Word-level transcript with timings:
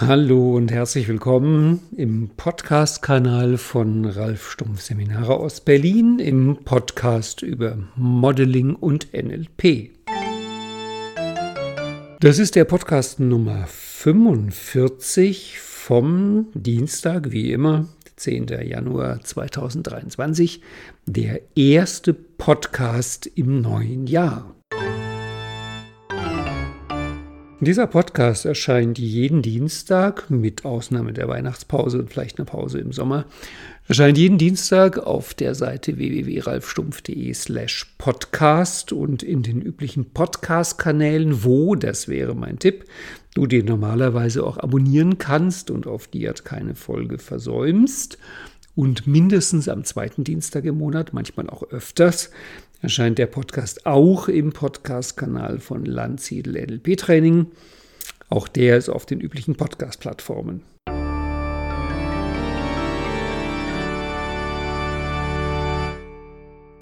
Hallo 0.00 0.54
und 0.54 0.70
herzlich 0.70 1.08
willkommen 1.08 1.80
im 1.96 2.30
Podcast-Kanal 2.36 3.58
von 3.58 4.04
Ralf 4.04 4.52
Stumpf 4.52 4.80
Seminare 4.80 5.34
aus 5.34 5.60
Berlin 5.60 6.20
im 6.20 6.58
Podcast 6.64 7.42
über 7.42 7.76
Modeling 7.96 8.76
und 8.76 9.12
NLP. 9.12 9.90
Das 12.20 12.38
ist 12.38 12.54
der 12.54 12.64
Podcast 12.64 13.18
Nummer 13.18 13.66
45 13.66 15.58
vom 15.58 16.46
Dienstag, 16.54 17.32
wie 17.32 17.50
immer, 17.50 17.88
10. 18.14 18.46
Januar 18.62 19.20
2023, 19.24 20.62
der 21.06 21.40
erste 21.56 22.14
Podcast 22.14 23.26
im 23.26 23.60
neuen 23.62 24.06
Jahr. 24.06 24.57
Dieser 27.60 27.88
Podcast 27.88 28.44
erscheint 28.44 29.00
jeden 29.00 29.42
Dienstag, 29.42 30.30
mit 30.30 30.64
Ausnahme 30.64 31.12
der 31.12 31.26
Weihnachtspause 31.26 31.98
und 31.98 32.08
vielleicht 32.08 32.38
eine 32.38 32.46
Pause 32.46 32.78
im 32.78 32.92
Sommer, 32.92 33.24
erscheint 33.88 34.16
jeden 34.16 34.38
Dienstag 34.38 34.98
auf 34.98 35.34
der 35.34 35.56
Seite 35.56 35.96
www.ralfstumpf.de 35.96 37.34
slash 37.34 37.94
podcast 37.98 38.92
und 38.92 39.24
in 39.24 39.42
den 39.42 39.60
üblichen 39.60 40.10
Podcast-Kanälen, 40.10 41.42
wo, 41.42 41.74
das 41.74 42.06
wäre 42.06 42.36
mein 42.36 42.60
Tipp, 42.60 42.84
du 43.34 43.48
den 43.48 43.66
normalerweise 43.66 44.46
auch 44.46 44.58
abonnieren 44.58 45.18
kannst 45.18 45.72
und 45.72 45.88
auf 45.88 46.06
die 46.06 46.28
Art 46.28 46.44
keine 46.44 46.76
Folge 46.76 47.18
versäumst. 47.18 48.18
Und 48.76 49.08
mindestens 49.08 49.68
am 49.68 49.82
zweiten 49.82 50.22
Dienstag 50.22 50.64
im 50.64 50.78
Monat, 50.78 51.12
manchmal 51.12 51.50
auch 51.50 51.64
öfters, 51.64 52.30
erscheint 52.80 53.18
der 53.18 53.26
Podcast 53.26 53.86
auch 53.86 54.28
im 54.28 54.52
Podcast-Kanal 54.52 55.58
von 55.58 55.84
Landsiedel 55.84 56.54
NLP 56.64 56.96
Training. 56.96 57.46
Auch 58.28 58.46
der 58.46 58.76
ist 58.76 58.88
auf 58.88 59.04
den 59.04 59.20
üblichen 59.20 59.56
Podcast-Plattformen. 59.56 60.62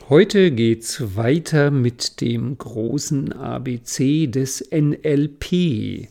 Heute 0.09 0.53
geht's 0.53 1.17
weiter 1.17 1.71
mit 1.71 2.21
dem 2.21 2.59
großen 2.59 3.33
ABC 3.33 4.27
des 4.27 4.69
NLP. 4.71 6.09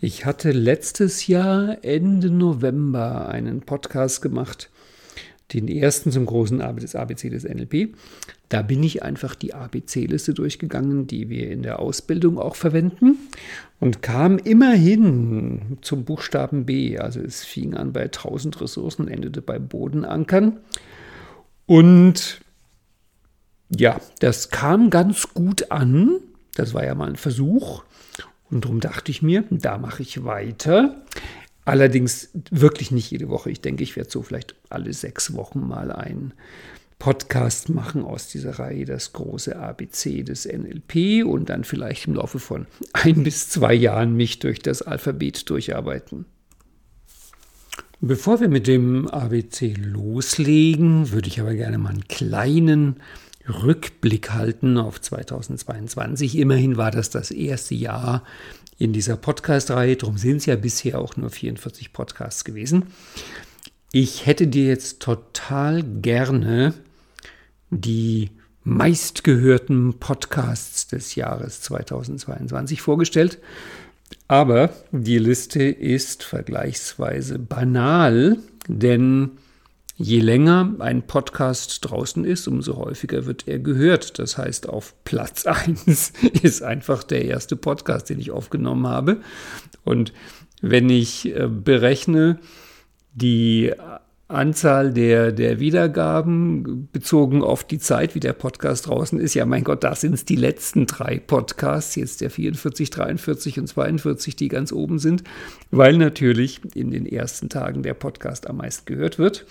Ich 0.00 0.26
hatte 0.26 0.50
letztes 0.50 1.28
Jahr 1.28 1.78
Ende 1.82 2.30
November 2.30 3.28
einen 3.28 3.62
Podcast 3.62 4.20
gemacht 4.20 4.68
den 5.52 5.68
ersten 5.68 6.10
zum 6.10 6.26
großen 6.26 6.60
ABC 6.60 7.30
des 7.30 7.44
NLP. 7.44 7.94
Da 8.48 8.62
bin 8.62 8.82
ich 8.82 9.02
einfach 9.02 9.34
die 9.34 9.54
ABC-Liste 9.54 10.34
durchgegangen, 10.34 11.06
die 11.06 11.28
wir 11.28 11.50
in 11.50 11.62
der 11.62 11.80
Ausbildung 11.80 12.38
auch 12.38 12.56
verwenden 12.56 13.16
und 13.80 14.02
kam 14.02 14.38
immerhin 14.38 15.78
zum 15.80 16.04
Buchstaben 16.04 16.66
B. 16.66 16.98
Also 16.98 17.20
es 17.20 17.44
fing 17.44 17.74
an 17.74 17.92
bei 17.92 18.04
1000 18.04 18.60
Ressourcen, 18.60 19.08
endete 19.08 19.42
bei 19.42 19.58
Bodenankern. 19.58 20.58
Und 21.66 22.40
ja, 23.70 24.00
das 24.20 24.50
kam 24.50 24.90
ganz 24.90 25.34
gut 25.34 25.70
an. 25.70 26.20
Das 26.54 26.74
war 26.74 26.84
ja 26.84 26.94
mal 26.94 27.08
ein 27.08 27.16
Versuch. 27.16 27.82
Und 28.50 28.64
darum 28.64 28.80
dachte 28.80 29.10
ich 29.10 29.22
mir, 29.22 29.44
da 29.50 29.78
mache 29.78 30.02
ich 30.02 30.24
weiter. 30.24 31.02
Allerdings 31.64 32.28
wirklich 32.50 32.90
nicht 32.90 33.10
jede 33.10 33.28
Woche. 33.30 33.50
Ich 33.50 33.62
denke, 33.62 33.82
ich 33.82 33.96
werde 33.96 34.10
so 34.10 34.22
vielleicht 34.22 34.54
alle 34.68 34.92
sechs 34.92 35.32
Wochen 35.34 35.66
mal 35.66 35.90
einen 35.90 36.34
Podcast 37.04 37.68
machen 37.68 38.02
aus 38.02 38.28
dieser 38.28 38.58
Reihe, 38.58 38.86
das 38.86 39.12
große 39.12 39.54
ABC 39.54 40.22
des 40.22 40.46
NLP 40.46 41.22
und 41.26 41.50
dann 41.50 41.62
vielleicht 41.62 42.06
im 42.06 42.14
Laufe 42.14 42.38
von 42.38 42.66
ein 42.94 43.24
bis 43.24 43.50
zwei 43.50 43.74
Jahren 43.74 44.16
mich 44.16 44.38
durch 44.38 44.60
das 44.60 44.80
Alphabet 44.80 45.50
durcharbeiten. 45.50 46.24
Bevor 48.00 48.40
wir 48.40 48.48
mit 48.48 48.66
dem 48.66 49.06
ABC 49.06 49.74
loslegen, 49.76 51.12
würde 51.12 51.28
ich 51.28 51.38
aber 51.42 51.52
gerne 51.52 51.76
mal 51.76 51.90
einen 51.90 52.08
kleinen 52.08 53.02
Rückblick 53.46 54.30
halten 54.30 54.78
auf 54.78 54.98
2022. 54.98 56.38
Immerhin 56.38 56.78
war 56.78 56.90
das 56.90 57.10
das 57.10 57.30
erste 57.30 57.74
Jahr 57.74 58.24
in 58.78 58.94
dieser 58.94 59.18
Podcast-Reihe. 59.18 59.96
Darum 59.96 60.16
sind 60.16 60.38
es 60.38 60.46
ja 60.46 60.56
bisher 60.56 60.98
auch 60.98 61.18
nur 61.18 61.28
44 61.28 61.92
Podcasts 61.92 62.44
gewesen. 62.44 62.86
Ich 63.92 64.24
hätte 64.24 64.46
dir 64.46 64.64
jetzt 64.64 65.00
total 65.00 65.82
gerne 65.82 66.72
die 67.74 68.30
meistgehörten 68.62 69.98
Podcasts 69.98 70.86
des 70.86 71.14
Jahres 71.14 71.60
2022 71.62 72.80
vorgestellt. 72.80 73.38
Aber 74.28 74.70
die 74.90 75.18
Liste 75.18 75.64
ist 75.64 76.22
vergleichsweise 76.22 77.38
banal, 77.38 78.38
denn 78.68 79.32
Je 79.96 80.18
länger 80.18 80.74
ein 80.80 81.06
Podcast 81.06 81.78
draußen 81.88 82.24
ist, 82.24 82.48
umso 82.48 82.76
häufiger 82.76 83.26
wird 83.26 83.46
er 83.46 83.60
gehört. 83.60 84.18
Das 84.18 84.36
heißt, 84.36 84.68
auf 84.68 84.92
Platz 85.04 85.46
1 85.46 86.12
ist 86.42 86.62
einfach 86.64 87.04
der 87.04 87.24
erste 87.24 87.54
Podcast, 87.54 88.10
den 88.10 88.18
ich 88.18 88.32
aufgenommen 88.32 88.88
habe. 88.88 89.20
Und 89.84 90.12
wenn 90.60 90.90
ich 90.90 91.26
äh, 91.36 91.46
berechne, 91.46 92.40
die 93.12 93.72
Anzahl 94.28 94.92
der, 94.92 95.32
der 95.32 95.60
Wiedergaben 95.60 96.88
bezogen 96.90 97.42
auf 97.42 97.62
die 97.64 97.78
Zeit, 97.78 98.14
wie 98.14 98.20
der 98.20 98.32
Podcast 98.32 98.86
draußen 98.86 99.20
ist. 99.20 99.34
Ja, 99.34 99.44
mein 99.44 99.64
Gott, 99.64 99.84
das 99.84 100.00
sind 100.00 100.14
es 100.14 100.24
die 100.24 100.36
letzten 100.36 100.86
drei 100.86 101.18
Podcasts, 101.18 101.94
jetzt 101.94 102.22
der 102.22 102.30
44, 102.30 102.88
43 102.88 103.60
und 103.60 103.66
42, 103.66 104.34
die 104.34 104.48
ganz 104.48 104.72
oben 104.72 104.98
sind, 104.98 105.24
weil 105.70 105.98
natürlich 105.98 106.62
in 106.74 106.90
den 106.90 107.04
ersten 107.04 107.50
Tagen 107.50 107.82
der 107.82 107.94
Podcast 107.94 108.48
am 108.48 108.56
meisten 108.56 108.86
gehört 108.86 109.18
wird. 109.18 109.44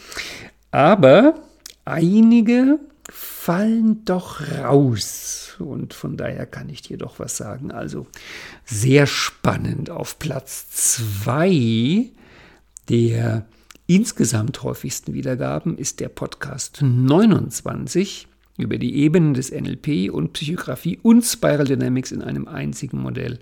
Aber 0.72 1.36
einige 1.86 2.80
fallen 3.10 4.06
doch 4.06 4.42
raus. 4.64 5.56
Und 5.60 5.94
von 5.94 6.18
daher 6.18 6.46
kann 6.46 6.70
ich 6.70 6.82
dir 6.82 6.98
doch 6.98 7.20
was 7.20 7.38
sagen. 7.38 7.72
Also 7.72 8.08
sehr 8.66 9.06
spannend 9.06 9.92
auf 9.92 10.18
Platz 10.18 10.70
zwei 10.72 12.10
der 12.90 13.46
insgesamt 13.94 14.64
häufigsten 14.64 15.14
Wiedergaben 15.14 15.78
ist 15.78 16.00
der 16.00 16.10
Podcast 16.10 16.82
29 16.82 18.28
über 18.58 18.80
die 18.80 18.96
Ebenen 18.96 19.36
des 19.36 19.52
NLP 19.52 20.12
und 20.12 20.34
Psychografie 20.34 21.00
und 21.04 21.22
Spiral 21.24 21.66
Dynamics 21.66 22.12
in 22.12 22.24
einem 22.24 22.48
einzigen 22.48 23.00
Modell. 23.00 23.38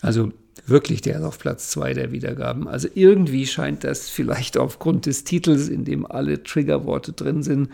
Also 0.00 0.32
wirklich 0.66 1.02
der 1.02 1.16
ist 1.16 1.24
auf 1.24 1.38
Platz 1.38 1.68
2 1.70 1.92
der 1.92 2.10
Wiedergaben. 2.10 2.68
Also 2.68 2.88
irgendwie 2.94 3.46
scheint 3.46 3.84
das 3.84 4.08
vielleicht 4.08 4.56
aufgrund 4.56 5.04
des 5.04 5.24
Titels, 5.24 5.68
in 5.68 5.84
dem 5.84 6.06
alle 6.06 6.42
Triggerworte 6.42 7.12
drin 7.12 7.42
sind, 7.42 7.68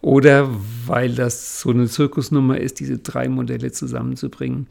oder 0.00 0.48
weil 0.86 1.14
das 1.14 1.60
so 1.60 1.70
eine 1.70 1.86
Zirkusnummer 1.86 2.58
ist, 2.58 2.80
diese 2.80 2.98
drei 2.98 3.28
Modelle 3.28 3.72
zusammenzubringen 3.72 4.68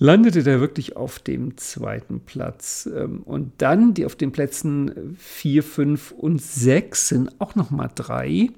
landete 0.00 0.42
der 0.42 0.60
wirklich 0.60 0.96
auf 0.96 1.18
dem 1.18 1.56
zweiten 1.56 2.20
Platz. 2.20 2.88
Ähm, 2.94 3.22
und 3.24 3.52
dann 3.58 3.94
die 3.94 4.06
auf 4.06 4.16
den 4.16 4.32
Plätzen 4.32 5.16
4, 5.18 5.62
5 5.62 6.10
und 6.12 6.40
6 6.40 7.08
sind 7.08 7.40
auch 7.40 7.54
nochmal 7.54 7.90
drei, 7.94 8.50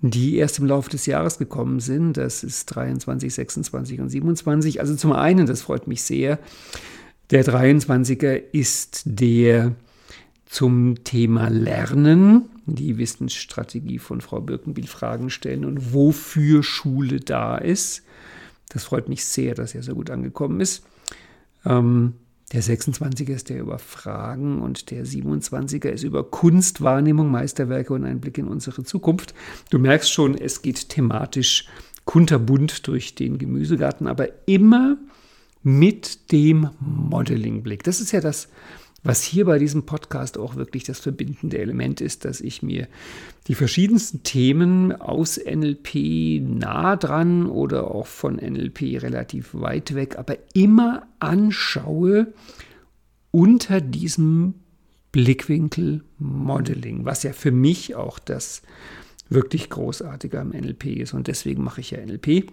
die 0.00 0.36
erst 0.36 0.58
im 0.58 0.66
Laufe 0.66 0.90
des 0.90 1.06
Jahres 1.06 1.38
gekommen 1.38 1.80
sind. 1.80 2.16
Das 2.16 2.42
ist 2.42 2.66
23, 2.66 3.32
26 3.32 4.00
und 4.00 4.10
27. 4.10 4.80
Also 4.80 4.94
zum 4.96 5.12
einen, 5.12 5.46
das 5.46 5.62
freut 5.62 5.86
mich 5.86 6.02
sehr, 6.02 6.38
der 7.30 7.44
23er 7.44 8.40
ist 8.52 9.02
der 9.04 9.74
zum 10.46 11.02
Thema 11.02 11.48
Lernen, 11.48 12.48
die 12.66 12.98
Wissensstrategie 12.98 13.98
von 13.98 14.20
Frau 14.20 14.40
Birkenbiel 14.40 14.86
Fragen 14.86 15.28
stellen 15.28 15.64
und 15.64 15.92
wofür 15.92 16.62
Schule 16.62 17.18
da 17.18 17.58
ist. 17.58 18.04
Das 18.68 18.84
freut 18.84 19.08
mich 19.08 19.24
sehr, 19.24 19.54
dass 19.54 19.74
er 19.74 19.82
so 19.82 19.94
gut 19.94 20.10
angekommen 20.10 20.60
ist. 20.60 20.84
Ähm, 21.64 22.14
der 22.52 22.62
26er 22.62 23.32
ist 23.32 23.48
der 23.48 23.60
über 23.60 23.78
Fragen 23.78 24.60
und 24.62 24.90
der 24.90 25.04
27er 25.04 25.88
ist 25.88 26.04
über 26.04 26.22
Kunstwahrnehmung, 26.22 27.30
Meisterwerke 27.30 27.92
und 27.92 28.04
ein 28.04 28.20
Blick 28.20 28.38
in 28.38 28.46
unsere 28.46 28.84
Zukunft. 28.84 29.34
Du 29.70 29.78
merkst 29.78 30.12
schon, 30.12 30.36
es 30.36 30.62
geht 30.62 30.88
thematisch 30.88 31.66
kunterbunt 32.04 32.86
durch 32.86 33.16
den 33.16 33.38
Gemüsegarten, 33.38 34.06
aber 34.06 34.28
immer 34.46 34.96
mit 35.64 36.30
dem 36.30 36.70
Modeling-Blick. 36.78 37.82
Das 37.82 38.00
ist 38.00 38.12
ja 38.12 38.20
das, 38.20 38.48
was 39.02 39.22
hier 39.22 39.44
bei 39.44 39.58
diesem 39.58 39.86
Podcast 39.86 40.36
auch 40.36 40.56
wirklich 40.56 40.84
das 40.84 40.98
verbindende 40.98 41.58
Element 41.58 42.00
ist, 42.00 42.24
dass 42.24 42.40
ich 42.40 42.62
mir 42.62 42.88
die 43.46 43.54
verschiedensten 43.54 44.22
Themen 44.24 44.92
aus 44.92 45.38
NLP 45.38 46.40
nah 46.42 46.96
dran 46.96 47.46
oder 47.46 47.90
auch 47.94 48.06
von 48.06 48.36
NLP 48.36 49.02
relativ 49.02 49.50
weit 49.52 49.94
weg, 49.94 50.18
aber 50.18 50.36
immer 50.54 51.06
anschaue 51.20 52.32
unter 53.30 53.80
diesem 53.80 54.54
Blickwinkel 55.12 56.02
Modeling, 56.18 57.04
was 57.04 57.22
ja 57.22 57.32
für 57.32 57.52
mich 57.52 57.94
auch 57.94 58.18
das 58.18 58.62
wirklich 59.28 59.70
Großartige 59.70 60.40
am 60.40 60.50
NLP 60.50 60.86
ist. 60.86 61.14
Und 61.14 61.26
deswegen 61.26 61.62
mache 61.62 61.80
ich 61.80 61.90
ja 61.92 62.04
NLP, 62.04 62.50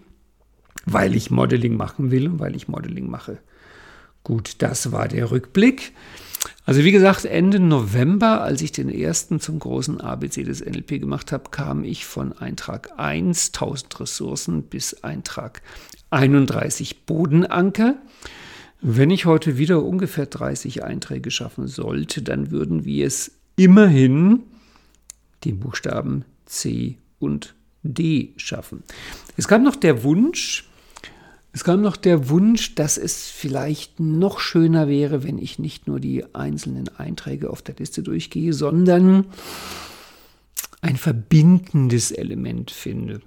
weil 0.86 1.14
ich 1.14 1.30
Modeling 1.30 1.76
machen 1.76 2.10
will 2.10 2.28
und 2.28 2.38
weil 2.38 2.56
ich 2.56 2.68
Modeling 2.68 3.08
mache. 3.08 3.38
Gut, 4.22 4.56
das 4.58 4.92
war 4.92 5.08
der 5.08 5.30
Rückblick. 5.30 5.92
Also 6.66 6.82
wie 6.82 6.92
gesagt, 6.92 7.26
Ende 7.26 7.60
November, 7.60 8.40
als 8.40 8.62
ich 8.62 8.72
den 8.72 8.88
ersten 8.88 9.38
zum 9.38 9.58
großen 9.58 10.00
ABC 10.00 10.44
des 10.44 10.64
NLP 10.64 10.98
gemacht 10.98 11.30
habe, 11.30 11.50
kam 11.50 11.84
ich 11.84 12.06
von 12.06 12.32
Eintrag 12.32 12.98
1, 12.98 13.48
1000 13.48 14.00
Ressourcen, 14.00 14.62
bis 14.62 15.04
Eintrag 15.04 15.60
31 16.08 17.04
Bodenanker. 17.04 17.96
Wenn 18.80 19.10
ich 19.10 19.26
heute 19.26 19.58
wieder 19.58 19.82
ungefähr 19.82 20.24
30 20.24 20.82
Einträge 20.84 21.30
schaffen 21.30 21.66
sollte, 21.66 22.22
dann 22.22 22.50
würden 22.50 22.86
wir 22.86 23.06
es 23.06 23.32
immerhin 23.56 24.44
den 25.44 25.60
Buchstaben 25.60 26.24
C 26.46 26.96
und 27.18 27.54
D 27.82 28.32
schaffen. 28.38 28.82
Es 29.36 29.48
kam 29.48 29.64
noch 29.64 29.76
der 29.76 30.02
Wunsch, 30.02 30.66
es 31.54 31.62
kam 31.62 31.82
noch 31.82 31.96
der 31.96 32.28
Wunsch, 32.30 32.74
dass 32.74 32.98
es 32.98 33.28
vielleicht 33.28 34.00
noch 34.00 34.40
schöner 34.40 34.88
wäre, 34.88 35.22
wenn 35.22 35.38
ich 35.38 35.60
nicht 35.60 35.86
nur 35.86 36.00
die 36.00 36.24
einzelnen 36.34 36.88
Einträge 36.98 37.48
auf 37.48 37.62
der 37.62 37.76
Liste 37.76 38.02
durchgehe, 38.02 38.52
sondern 38.52 39.26
ein 40.80 40.96
verbindendes 40.96 42.10
Element 42.10 42.72
finde. 42.72 43.20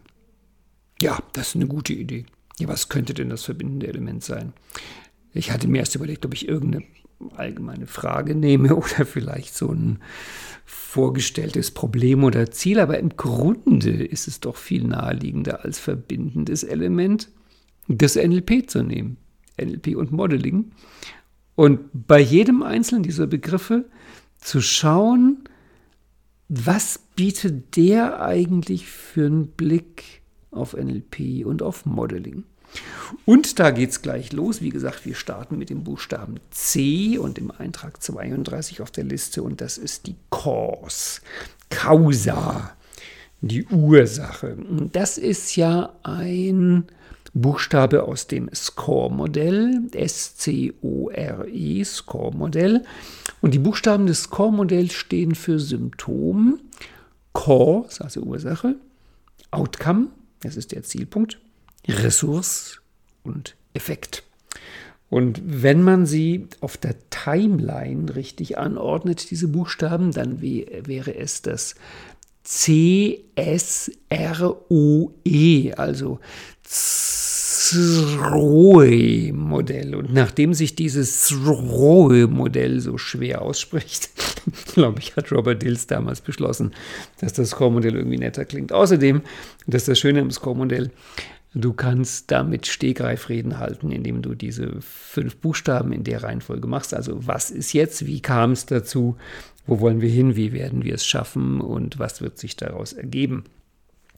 Ja, 1.02 1.20
das 1.32 1.50
ist 1.50 1.56
eine 1.56 1.68
gute 1.68 1.94
Idee. 1.94 2.26
Ja, 2.60 2.68
was 2.68 2.90
könnte 2.90 3.14
denn 3.14 3.30
das 3.30 3.46
verbindende 3.46 3.88
Element 3.88 4.26
sein? 4.26 4.52
Ich 5.32 5.52
hatte 5.52 5.70
mir 5.70 5.78
erst 5.78 5.96
überlegt, 5.96 6.26
ob 6.26 6.34
ich 6.34 6.50
irgendeine 6.50 6.84
allgemeine 7.38 7.88
Frage 7.88 8.36
nehme 8.36 8.76
oder 8.76 9.06
vielleicht 9.06 9.56
so 9.56 9.72
ein 9.72 10.00
vorgestelltes 10.66 11.72
Problem 11.72 12.26
oder 12.26 12.52
Ziel, 12.52 12.82
aber 12.82 13.00
im 13.00 13.16
Grunde 13.16 14.04
ist 14.04 14.28
es 14.28 14.42
doch 14.42 14.58
viel 14.58 14.84
naheliegender 14.84 15.64
als 15.64 15.80
verbindendes 15.80 16.64
Element 16.64 17.30
das 17.88 18.16
NLP 18.16 18.70
zu 18.70 18.84
nehmen. 18.84 19.18
NLP 19.60 19.96
und 19.96 20.12
Modeling. 20.12 20.72
Und 21.56 21.80
bei 21.94 22.20
jedem 22.20 22.62
einzelnen 22.62 23.04
dieser 23.04 23.28
Begriffe 23.28 23.86
zu 24.40 24.62
schauen, 24.62 25.44
was 26.50 27.00
bietet 27.16 27.76
der 27.76 28.22
eigentlich 28.22 28.88
für 28.88 29.26
einen 29.26 29.48
Blick 29.48 30.22
auf 30.52 30.74
NLP 30.74 31.46
und 31.46 31.62
auf 31.62 31.86
Modeling. 31.86 32.44
Und 33.26 33.60
da 33.60 33.72
geht 33.72 33.92
es 33.92 34.02
gleich 34.02 34.34
los. 34.34 34.62
Wie 34.62 34.70
gesagt, 34.70 35.06
wir 35.06 35.16
starten 35.16 35.58
mit 35.58 35.70
dem 35.70 35.84
Buchstaben 35.84 36.40
C 36.52 37.18
und 37.18 37.38
dem 37.38 37.52
Eintrag 37.52 38.02
32 38.02 38.82
auf 38.82 38.92
der 38.92 39.06
Liste 39.06 39.42
und 39.42 39.62
das 39.62 39.78
ist 39.78 40.08
die 40.08 40.16
Cause, 40.30 41.22
Causa, 41.70 42.76
die 43.42 43.66
Ursache. 43.66 44.58
Das 44.92 45.18
ist 45.18 45.56
ja 45.56 45.94
ein 46.04 46.86
Buchstabe 47.42 48.04
aus 48.04 48.28
dem 48.28 48.50
SCORE-Modell, 48.54 49.90
S-C-O-R-E, 49.92 51.84
SCORE-Modell. 51.84 52.84
Und 53.42 53.54
die 53.54 53.60
Buchstaben 53.60 54.08
des 54.08 54.24
SCORE-Modells 54.24 54.94
stehen 54.94 55.36
für 55.36 55.60
Symptom, 55.60 56.60
Cause, 57.34 58.04
also 58.04 58.22
Ursache, 58.22 58.76
Outcome, 59.52 60.08
das 60.42 60.58
ist 60.58 60.72
der 60.72 60.84
Zielpunkt, 60.84 61.40
Ressource 61.88 62.82
und 63.24 63.56
Effekt. 63.74 64.24
Und 65.10 65.42
wenn 65.46 65.84
man 65.84 66.06
sie 66.06 66.48
auf 66.60 66.76
der 66.78 66.96
Timeline 67.10 68.14
richtig 68.16 68.58
anordnet, 68.58 69.32
diese 69.32 69.48
Buchstaben, 69.48 70.12
dann 70.12 70.42
wäre 70.42 71.16
es 71.16 71.42
das 71.42 71.76
C-S-R-O-E, 72.44 73.94
also 75.74 76.20
Zroe-Modell. 77.70 79.96
Und 79.96 80.14
nachdem 80.14 80.54
sich 80.54 80.76
dieses 80.76 81.24
Zroe-Modell 81.24 82.80
so 82.80 82.98
schwer 82.98 83.42
ausspricht, 83.42 84.10
glaube 84.74 85.00
ich, 85.00 85.16
hat 85.16 85.32
Robert 85.32 85.62
Dills 85.62 85.88
damals 85.88 86.22
beschlossen, 86.22 86.72
dass 87.20 87.34
das 87.34 87.50
Score-Modell 87.50 87.96
irgendwie 87.96 88.18
netter 88.18 88.46
klingt. 88.46 88.72
Außerdem, 88.72 89.22
das 89.66 89.84
ist 89.84 89.90
das 89.90 90.00
Schöne 90.00 90.20
im 90.20 90.32
Score-Modell, 90.32 90.92
du 91.54 91.74
kannst 91.74 92.32
damit 92.32 92.68
Stegreifreden 92.68 93.60
halten, 93.60 93.92
indem 93.92 94.22
du 94.22 94.36
diese 94.36 94.82
fünf 94.82 95.38
Buchstaben 95.38 95.92
in 95.92 96.04
der 96.04 96.24
Reihenfolge 96.24 96.68
machst. 96.68 96.94
Also 96.94 97.28
was 97.28 97.52
ist 97.52 97.74
jetzt, 97.74 98.06
wie 98.06 98.22
kam 98.22 98.52
es 98.52 98.66
dazu, 98.66 99.18
wo 99.66 99.82
wollen 99.82 100.02
wir 100.02 100.10
hin, 100.10 100.36
wie 100.36 100.54
werden 100.54 100.84
wir 100.84 100.96
es 100.96 101.06
schaffen 101.06 101.60
und 101.60 102.00
was 102.00 102.22
wird 102.22 102.38
sich 102.38 102.56
daraus 102.56 102.94
ergeben. 102.94 103.44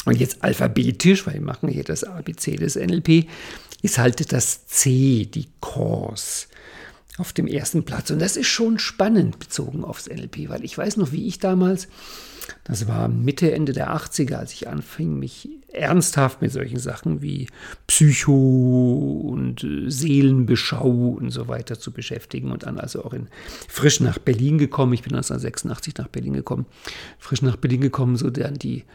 Und 0.10 0.20
jetzt 0.20 0.44
alphabetisch, 0.44 1.28
weil 1.28 1.36
wir 1.36 1.42
machen 1.42 1.70
hier 1.70 1.84
das 1.84 2.04
ABC 2.04 2.56
des 2.56 2.76
NLP, 2.76 3.28
ist 3.84 4.00
halt 4.00 4.34
das 4.34 4.66
C, 4.66 5.28
die 5.32 5.50
Cause, 5.62 6.48
auf 7.20 7.32
dem 7.32 7.46
ersten 7.46 7.84
Platz. 7.84 8.10
Und 8.10 8.18
das 8.18 8.36
ist 8.36 8.48
schon 8.48 8.80
spannend 8.80 9.38
bezogen 9.38 9.84
aufs 9.84 10.10
NLP, 10.10 10.50
weil 10.50 10.66
ich 10.66 10.76
weiß 10.76 10.98
noch, 10.98 11.12
wie 11.12 11.28
ich 11.28 11.38
damals, 11.38 11.88
das 12.64 12.88
war 12.88 13.08
Mitte, 13.08 13.52
Ende 13.52 13.72
der 13.72 13.96
80er, 13.96 14.34
als 14.34 14.52
ich 14.52 14.68
anfing, 14.68 15.20
mich 15.20 15.48
ernsthaft 15.72 16.42
mit 16.42 16.52
solchen 16.52 16.80
Sachen 16.80 17.22
wie 17.22 17.46
Psycho 17.86 19.22
und 19.32 19.64
äh, 19.64 19.92
Seelenbeschau 19.92 21.18
und 21.20 21.30
so 21.30 21.48
weiter 21.48 21.80
zu 21.80 21.92
beschäftigen 21.92 22.52
und 22.52 22.64
dann 22.64 22.80
also 22.80 23.06
auch 23.06 23.14
in, 23.14 23.28
frisch 23.68 24.00
nach 24.00 24.18
Berlin 24.18 24.58
gekommen. 24.58 24.94
Ich 24.94 25.04
bin 25.04 25.14
1986 25.14 25.98
nach 25.98 26.08
Berlin 26.08 26.34
gekommen, 26.34 26.66
frisch 27.20 27.44
nach 27.44 27.58
Berlin 27.58 27.82
gekommen, 27.82 28.16
so 28.16 28.32
dann 28.32 28.56
die 28.56 28.86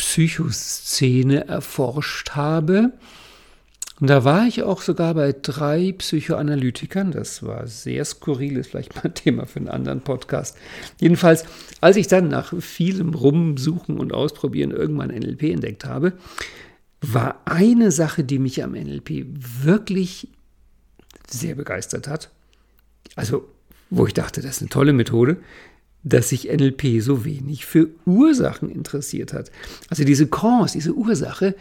Psychoszene 0.00 1.46
erforscht 1.46 2.30
habe. 2.30 2.92
Und 4.00 4.08
da 4.08 4.24
war 4.24 4.46
ich 4.46 4.62
auch 4.62 4.80
sogar 4.80 5.12
bei 5.12 5.34
drei 5.34 5.92
Psychoanalytikern. 5.92 7.12
Das 7.12 7.42
war 7.42 7.66
sehr 7.66 8.06
skurril, 8.06 8.56
ist 8.56 8.70
vielleicht 8.70 8.94
mal 8.96 9.10
Thema 9.10 9.44
für 9.44 9.58
einen 9.58 9.68
anderen 9.68 10.00
Podcast. 10.00 10.56
Jedenfalls, 10.98 11.44
als 11.82 11.98
ich 11.98 12.08
dann 12.08 12.28
nach 12.28 12.54
vielem 12.60 13.12
Rumsuchen 13.12 13.98
und 13.98 14.14
Ausprobieren 14.14 14.70
irgendwann 14.70 15.10
NLP 15.10 15.42
entdeckt 15.42 15.84
habe, 15.84 16.14
war 17.02 17.42
eine 17.44 17.90
Sache, 17.90 18.24
die 18.24 18.38
mich 18.38 18.64
am 18.64 18.72
NLP 18.72 19.26
wirklich 19.62 20.28
sehr 21.28 21.54
begeistert 21.56 22.08
hat. 22.08 22.30
Also, 23.16 23.46
wo 23.90 24.06
ich 24.06 24.14
dachte, 24.14 24.40
das 24.40 24.56
ist 24.56 24.62
eine 24.62 24.70
tolle 24.70 24.94
Methode 24.94 25.36
dass 26.02 26.30
sich 26.30 26.50
NLP 26.50 27.00
so 27.00 27.24
wenig 27.24 27.66
für 27.66 27.88
Ursachen 28.06 28.70
interessiert 28.70 29.32
hat. 29.32 29.50
Also 29.88 30.04
diese 30.04 30.26
Cause, 30.26 30.74
diese 30.74 30.94
Ursache, 30.94 31.54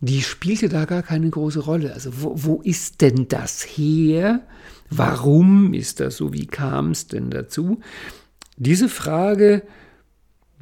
die 0.00 0.22
spielte 0.22 0.68
da 0.68 0.84
gar 0.84 1.02
keine 1.02 1.28
große 1.28 1.60
Rolle. 1.60 1.92
Also 1.92 2.10
wo, 2.22 2.32
wo 2.36 2.60
ist 2.62 3.00
denn 3.00 3.28
das 3.28 3.62
her? 3.62 4.40
Warum 4.88 5.74
ist 5.74 6.00
das 6.00 6.16
so? 6.16 6.32
Wie 6.32 6.46
kam 6.46 6.92
es 6.92 7.06
denn 7.06 7.30
dazu? 7.30 7.80
Diese 8.56 8.88
Frage, 8.88 9.62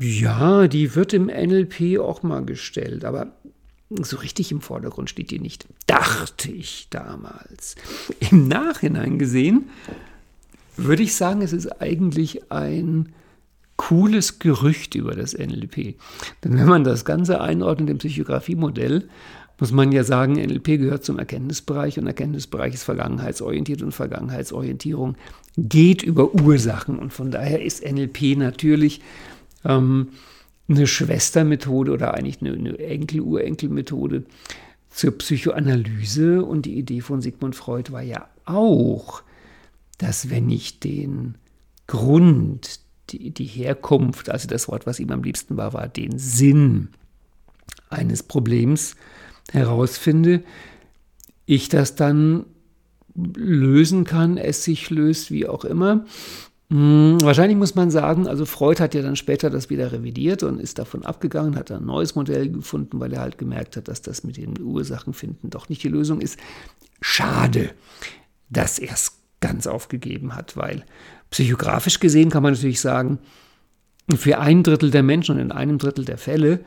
ja, 0.01 0.69
die 0.69 0.95
wird 0.95 1.13
im 1.13 1.27
NLP 1.27 1.99
auch 1.99 2.23
mal 2.23 2.45
gestellt, 2.45 3.05
aber 3.05 3.33
so 3.91 4.19
richtig 4.19 4.53
im 4.53 4.61
Vordergrund 4.61 5.09
steht 5.09 5.31
die 5.31 5.39
nicht, 5.39 5.67
dachte 5.87 6.51
ich 6.51 6.89
damals. 6.91 7.75
Im 8.31 8.49
Nachhinein 8.49 9.19
gesehen 9.19 9.71
würde 10.79 11.03
ich 11.03 11.15
sagen, 11.15 11.43
es 11.43 11.53
ist 11.53 11.81
eigentlich 11.81 12.51
ein 12.51 13.11
cooles 13.77 14.39
Gerücht 14.39 14.95
über 14.95 15.15
das 15.15 15.37
NLP. 15.37 15.97
Denn 16.43 16.59
wenn 16.59 16.67
man 16.67 16.85
das 16.85 17.05
Ganze 17.05 17.41
einordnet 17.41 17.91
im 17.91 17.99
Psychografiemodell, 17.99 19.09
muss 19.61 19.73
man 19.73 19.91
ja 19.93 20.05
sagen, 20.05 20.35
NLP 20.35 20.79
gehört 20.79 21.05
zum 21.05 21.19
Erkenntnisbereich 21.19 21.99
und 21.99 22.07
Erkenntnisbereich 22.07 22.75
ist 22.75 22.85
vergangenheitsorientiert 22.85 23.83
und 23.83 23.93
Vergangenheitsorientierung 23.93 25.17
geht 25.57 26.03
über 26.03 26.33
Ursachen 26.35 26.99
und 26.99 27.13
von 27.13 27.31
daher 27.31 27.63
ist 27.63 27.85
NLP 27.85 28.37
natürlich 28.37 29.01
ähm, 29.65 30.09
eine 30.69 30.87
Schwestermethode 30.87 31.93
oder 31.93 32.15
eigentlich 32.15 32.41
eine, 32.41 32.53
eine 32.53 32.79
Enkel-Urenkel-Methode 32.79 34.25
zur 34.91 35.19
Psychoanalyse 35.19 36.45
und 36.45 36.67
die 36.67 36.79
Idee 36.79 37.01
von 37.01 37.21
Sigmund 37.21 37.57
Freud 37.57 37.93
war 37.93 38.03
ja 38.03 38.29
auch, 38.45 39.23
dass 39.99 40.31
wenn 40.31 40.49
ich 40.49 40.81
den 40.81 41.37
Grund, 41.87 42.81
die, 43.11 43.31
die 43.31 43.45
Herkunft, 43.45 44.31
also 44.31 44.49
das 44.49 44.69
Wort, 44.69 44.87
was 44.87 45.01
ihm 45.01 45.11
am 45.11 45.23
liebsten 45.23 45.57
war, 45.57 45.73
war 45.73 45.89
den 45.89 46.19
Sinn 46.19 46.89
eines 47.91 48.23
Problems 48.23 48.95
herausfinde, 49.53 50.43
ich 51.47 51.69
das 51.69 51.95
dann 51.95 52.45
lösen 53.15 54.05
kann, 54.05 54.37
es 54.37 54.65
sich 54.65 54.91
löst, 54.91 55.31
wie 55.31 55.49
auch 55.49 55.65
immer. 55.65 56.05
Hm, 56.71 57.17
wahrscheinlich 57.23 57.57
muss 57.57 57.75
man 57.75 57.91
sagen, 57.91 58.29
also 58.29 58.45
Freud 58.45 58.83
hat 58.83 58.95
ja 58.95 59.01
dann 59.01 59.17
später 59.17 59.49
das 59.49 59.71
wieder 59.71 59.91
revidiert 59.91 60.43
und 60.43 60.61
ist 60.61 60.79
davon 60.79 61.05
abgegangen, 61.05 61.57
hat 61.57 61.71
ein 61.71 61.87
neues 61.87 62.15
Modell 62.15 62.51
gefunden, 62.51 63.01
weil 63.01 63.13
er 63.15 63.21
halt 63.21 63.39
gemerkt 63.39 63.77
hat, 63.79 63.89
dass 63.89 64.03
das 64.03 64.23
mit 64.23 64.37
den 64.37 64.61
Ursachen 64.61 65.15
finden 65.15 65.49
doch 65.49 65.71
nicht 65.71 65.83
die 65.83 65.89
Lösung 65.89 66.21
ist. 66.21 66.39
Schade, 67.01 67.71
dass 68.51 68.79
er 68.79 68.93
es 68.93 69.18
ganz 69.41 69.67
aufgegeben 69.67 70.35
hat, 70.35 70.57
weil 70.57 70.85
psychografisch 71.31 72.01
gesehen 72.01 72.31
kann 72.31 72.43
man 72.43 72.55
natürlich 72.55 72.81
sagen, 72.81 73.19
für 74.17 74.39
ein 74.39 74.63
Drittel 74.63 74.91
der 74.91 75.03
Menschen 75.03 75.37
und 75.37 75.41
in 75.41 75.53
einem 75.53 75.79
Drittel 75.79 76.05
der 76.05 76.19
Fälle 76.19 76.61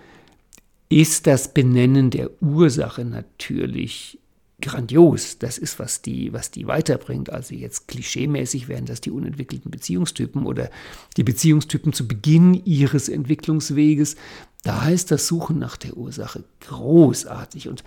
ist 0.89 1.25
das 1.25 1.53
Benennen 1.53 2.09
der 2.09 2.29
Ursache 2.41 3.03
natürlich 3.05 4.19
grandios. 4.61 5.39
Das 5.39 5.57
ist, 5.57 5.79
was 5.79 6.01
die, 6.01 6.31
was 6.33 6.51
die 6.51 6.67
weiterbringt. 6.67 7.31
Also 7.31 7.55
jetzt 7.55 7.87
klischeemäßig 7.87 8.67
wären 8.67 8.85
das 8.85 9.01
die 9.01 9.11
unentwickelten 9.11 9.71
Beziehungstypen 9.71 10.45
oder 10.45 10.69
die 11.17 11.23
Beziehungstypen 11.23 11.93
zu 11.93 12.07
Beginn 12.07 12.53
ihres 12.53 13.09
Entwicklungsweges. 13.09 14.15
Da 14.63 14.89
ist 14.89 15.11
das 15.11 15.27
Suchen 15.27 15.57
nach 15.57 15.77
der 15.77 15.97
Ursache 15.97 16.43
großartig. 16.59 17.67
Und 17.67 17.83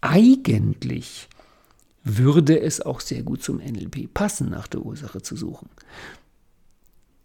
eigentlich 0.00 1.28
würde 2.04 2.60
es 2.60 2.80
auch 2.80 3.00
sehr 3.00 3.22
gut 3.22 3.42
zum 3.42 3.58
NLP 3.58 4.12
passen, 4.12 4.50
nach 4.50 4.66
der 4.66 4.82
Ursache 4.82 5.22
zu 5.22 5.36
suchen. 5.36 5.68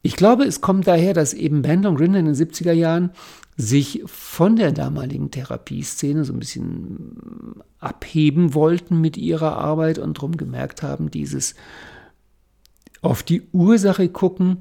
Ich 0.04 0.16
glaube, 0.16 0.46
es 0.46 0.62
kommt 0.62 0.88
daher, 0.88 1.14
dass 1.14 1.34
eben 1.34 1.64
Bandler 1.64 1.90
und 1.90 1.98
Grinder 1.98 2.20
in 2.20 2.26
den 2.26 2.36
70er 2.36 2.72
Jahren 2.72 3.12
sich 3.58 4.04
von 4.06 4.56
der 4.56 4.72
damaligen 4.72 5.32
Therapieszene 5.32 6.24
so 6.24 6.32
ein 6.32 6.40
bisschen 6.40 7.62
abheben 7.80 8.54
wollten 8.54 9.02
mit 9.02 9.18
ihrer 9.18 9.58
Arbeit 9.58 9.98
und 9.98 10.18
darum 10.18 10.38
gemerkt 10.38 10.84
haben, 10.84 11.10
dieses 11.12 11.56
auf 13.02 13.24
die 13.24 13.44
Ursache 13.52 14.10
gucken 14.10 14.60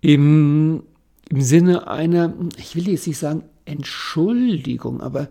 im, 0.00 0.82
im 1.30 1.40
Sinne 1.40 1.88
einer, 1.88 2.34
ich 2.56 2.76
will 2.76 2.88
jetzt 2.88 3.06
nicht 3.06 3.18
sagen 3.18 3.42
Entschuldigung, 3.64 5.00
aber 5.00 5.28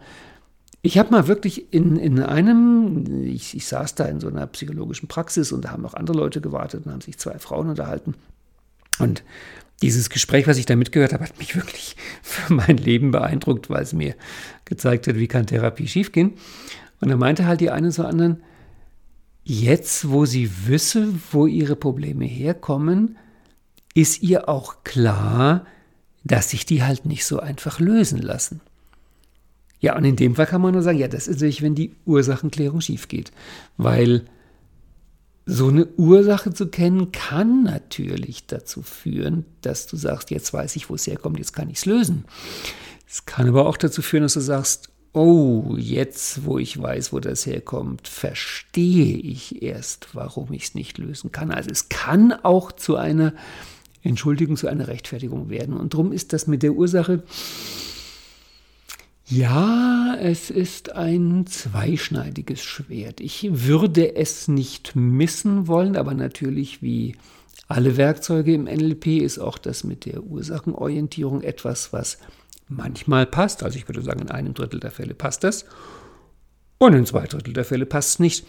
ich 0.81 0.97
habe 0.97 1.11
mal 1.11 1.27
wirklich 1.27 1.73
in, 1.73 1.97
in 1.97 2.21
einem, 2.21 3.23
ich, 3.23 3.55
ich 3.55 3.65
saß 3.67 3.95
da 3.95 4.05
in 4.05 4.19
so 4.19 4.27
einer 4.27 4.47
psychologischen 4.47 5.07
Praxis 5.07 5.51
und 5.51 5.65
da 5.65 5.71
haben 5.71 5.85
auch 5.85 5.95
andere 5.95 6.17
Leute 6.17 6.39
gewartet 6.39 6.85
und 6.85 6.91
haben 6.91 7.01
sich 7.01 7.17
zwei 7.17 7.39
Frauen 7.39 7.69
unterhalten. 7.69 8.15
Und 8.99 9.23
dieses 9.81 10.09
Gespräch, 10.09 10.47
was 10.47 10.57
ich 10.57 10.65
da 10.65 10.75
mitgehört 10.75 11.13
habe, 11.13 11.23
hat 11.25 11.37
mich 11.39 11.55
wirklich 11.57 11.95
für 12.21 12.53
mein 12.53 12.77
Leben 12.77 13.11
beeindruckt, 13.11 13.69
weil 13.69 13.83
es 13.83 13.93
mir 13.93 14.15
gezeigt 14.65 15.07
hat, 15.07 15.15
wie 15.15 15.27
kann 15.27 15.47
Therapie 15.47 15.87
schiefgehen. 15.87 16.33
Und 16.99 17.09
da 17.09 17.17
meinte 17.17 17.45
halt 17.45 17.61
die 17.61 17.71
eine 17.71 17.91
zur 17.91 18.07
anderen, 18.07 18.41
jetzt, 19.43 20.09
wo 20.09 20.25
sie 20.25 20.67
wisse, 20.67 21.13
wo 21.31 21.47
ihre 21.47 21.75
Probleme 21.75 22.25
herkommen, 22.25 23.17
ist 23.93 24.21
ihr 24.21 24.49
auch 24.49 24.83
klar, 24.83 25.65
dass 26.23 26.49
sich 26.49 26.65
die 26.65 26.83
halt 26.83 27.05
nicht 27.05 27.25
so 27.25 27.39
einfach 27.39 27.79
lösen 27.79 28.21
lassen. 28.21 28.61
Ja, 29.79 29.95
und 29.95 30.05
in 30.05 30.15
dem 30.15 30.35
Fall 30.35 30.47
kann 30.47 30.61
man 30.61 30.73
nur 30.73 30.81
sagen, 30.81 30.97
ja, 30.97 31.07
das 31.07 31.27
ist 31.27 31.35
natürlich, 31.35 31.61
wenn 31.61 31.75
die 31.75 31.95
Ursachenklärung 32.05 32.81
schief 32.81 33.07
geht. 33.07 33.31
Weil 33.77 34.25
so 35.45 35.67
eine 35.67 35.85
Ursache 35.95 36.53
zu 36.53 36.67
kennen, 36.67 37.11
kann 37.11 37.63
natürlich 37.63 38.47
dazu 38.47 38.81
führen, 38.81 39.45
dass 39.61 39.87
du 39.87 39.95
sagst, 39.95 40.31
jetzt 40.31 40.51
weiß 40.53 40.75
ich, 40.75 40.89
wo 40.89 40.95
es 40.95 41.07
herkommt, 41.07 41.37
jetzt 41.37 41.53
kann 41.53 41.69
ich 41.69 41.77
es 41.77 41.85
lösen. 41.85 42.25
Es 43.07 43.25
kann 43.25 43.47
aber 43.47 43.65
auch 43.67 43.77
dazu 43.77 44.01
führen, 44.01 44.23
dass 44.23 44.33
du 44.33 44.41
sagst, 44.41 44.89
oh, 45.13 45.75
jetzt, 45.77 46.45
wo 46.45 46.57
ich 46.57 46.79
weiß, 46.79 47.13
wo 47.13 47.19
das 47.19 47.45
herkommt, 47.45 48.07
verstehe 48.07 49.17
ich 49.17 49.61
erst, 49.61 50.09
warum 50.13 50.51
ich 50.51 50.63
es 50.63 50.75
nicht 50.75 50.97
lösen 50.97 51.31
kann. 51.31 51.51
Also 51.51 51.69
es 51.71 51.87
kann 51.87 52.33
auch 52.33 52.71
zu 52.71 52.97
einer 52.97 53.33
Entschuldigung, 54.03 54.57
zu 54.57 54.67
einer 54.67 54.87
Rechtfertigung 54.87 55.49
werden. 55.49 55.75
Und 55.77 55.93
darum 55.93 56.11
ist 56.11 56.33
das 56.33 56.47
mit 56.47 56.61
der 56.61 56.73
Ursache 56.73 57.23
ja, 59.29 60.15
es 60.21 60.49
ist 60.49 60.93
ein 60.93 61.45
zweischneidiges 61.47 62.63
Schwert. 62.63 63.19
Ich 63.19 63.47
würde 63.51 64.15
es 64.15 64.47
nicht 64.47 64.95
missen 64.95 65.67
wollen, 65.67 65.97
aber 65.97 66.13
natürlich 66.13 66.81
wie 66.81 67.15
alle 67.67 67.97
Werkzeuge 67.97 68.53
im 68.53 68.63
NLP 68.63 69.07
ist 69.21 69.39
auch 69.39 69.57
das 69.57 69.83
mit 69.83 70.05
der 70.05 70.23
Ursachenorientierung 70.23 71.41
etwas, 71.41 71.91
was 71.91 72.19
manchmal 72.69 73.25
passt. 73.25 73.63
Also 73.63 73.77
ich 73.77 73.89
würde 73.89 74.01
sagen, 74.01 74.21
in 74.21 74.31
einem 74.31 74.53
Drittel 74.53 74.79
der 74.79 74.91
Fälle 74.91 75.13
passt 75.13 75.43
das 75.43 75.65
und 76.77 76.93
in 76.93 77.05
zwei 77.05 77.25
Drittel 77.25 77.53
der 77.53 77.65
Fälle 77.65 77.85
passt 77.85 78.11
es 78.11 78.19
nicht. 78.19 78.45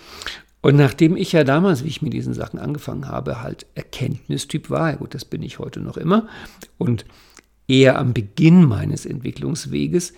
Und 0.60 0.76
nachdem 0.76 1.16
ich 1.16 1.32
ja 1.32 1.42
damals, 1.42 1.82
wie 1.82 1.88
ich 1.88 2.02
mit 2.02 2.12
diesen 2.12 2.34
Sachen 2.34 2.60
angefangen 2.60 3.08
habe, 3.08 3.42
halt 3.42 3.66
Erkenntnistyp 3.74 4.70
war, 4.70 4.96
gut, 4.96 5.14
das 5.14 5.24
bin 5.24 5.42
ich 5.42 5.58
heute 5.58 5.80
noch 5.80 5.96
immer, 5.96 6.28
und 6.78 7.04
eher 7.68 7.98
am 7.98 8.12
Beginn 8.12 8.64
meines 8.64 9.06
Entwicklungsweges, 9.06 10.14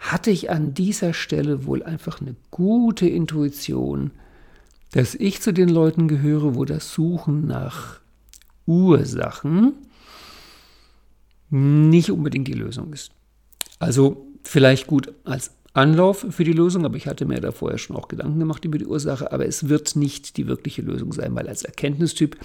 hatte 0.00 0.30
ich 0.30 0.50
an 0.50 0.74
dieser 0.74 1.12
Stelle 1.12 1.66
wohl 1.66 1.82
einfach 1.82 2.20
eine 2.20 2.34
gute 2.50 3.06
Intuition, 3.06 4.10
dass 4.92 5.14
ich 5.14 5.40
zu 5.40 5.52
den 5.52 5.68
Leuten 5.68 6.08
gehöre, 6.08 6.56
wo 6.56 6.64
das 6.64 6.92
Suchen 6.92 7.46
nach 7.46 8.00
Ursachen 8.66 9.74
nicht 11.50 12.10
unbedingt 12.10 12.48
die 12.48 12.54
Lösung 12.54 12.92
ist. 12.92 13.12
Also 13.78 14.26
vielleicht 14.42 14.86
gut 14.86 15.12
als 15.24 15.52
Anlauf 15.72 16.26
für 16.30 16.44
die 16.44 16.52
Lösung, 16.52 16.84
aber 16.84 16.96
ich 16.96 17.06
hatte 17.06 17.26
mir 17.26 17.40
da 17.40 17.52
vorher 17.52 17.78
schon 17.78 17.94
auch 17.96 18.08
Gedanken 18.08 18.40
gemacht 18.40 18.64
über 18.64 18.78
die 18.78 18.86
Ursache, 18.86 19.30
aber 19.30 19.46
es 19.46 19.68
wird 19.68 19.94
nicht 19.94 20.36
die 20.36 20.48
wirkliche 20.48 20.82
Lösung 20.82 21.12
sein, 21.12 21.34
weil 21.34 21.48
als 21.48 21.62
Erkenntnistyp 21.62 22.36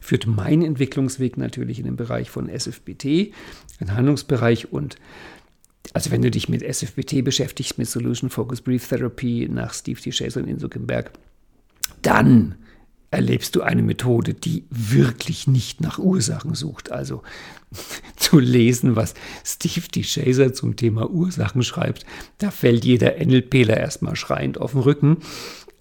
führt 0.00 0.26
mein 0.26 0.62
Entwicklungsweg 0.62 1.38
natürlich 1.38 1.78
in 1.78 1.86
den 1.86 1.96
Bereich 1.96 2.28
von 2.28 2.48
SFBT, 2.48 3.32
ein 3.80 3.94
Handlungsbereich 3.94 4.70
und 4.72 4.96
also 5.92 6.10
wenn 6.10 6.22
du 6.22 6.30
dich 6.30 6.48
mit 6.48 6.62
SFBT 6.62 7.22
beschäftigst, 7.22 7.78
mit 7.78 7.88
Solution 7.88 8.30
Focus 8.30 8.60
Brief 8.60 8.88
Therapy 8.88 9.48
nach 9.50 9.74
Steve 9.74 10.00
D. 10.00 10.10
Chaser 10.10 10.40
und 10.40 10.48
Inso 10.48 10.68
Kimberg, 10.68 11.12
dann 12.02 12.56
erlebst 13.10 13.54
du 13.54 13.62
eine 13.62 13.82
Methode, 13.82 14.34
die 14.34 14.64
wirklich 14.70 15.46
nicht 15.46 15.80
nach 15.80 15.98
Ursachen 15.98 16.54
sucht. 16.54 16.90
Also 16.90 17.22
zu 18.16 18.38
lesen, 18.38 18.96
was 18.96 19.14
Steve 19.44 19.86
D. 19.88 20.02
Chaser 20.02 20.52
zum 20.52 20.76
Thema 20.76 21.10
Ursachen 21.10 21.62
schreibt, 21.62 22.04
da 22.38 22.50
fällt 22.50 22.84
jeder 22.84 23.24
NLPler 23.24 23.76
erstmal 23.76 24.16
schreiend 24.16 24.60
auf 24.60 24.72
den 24.72 24.80
Rücken. 24.80 25.18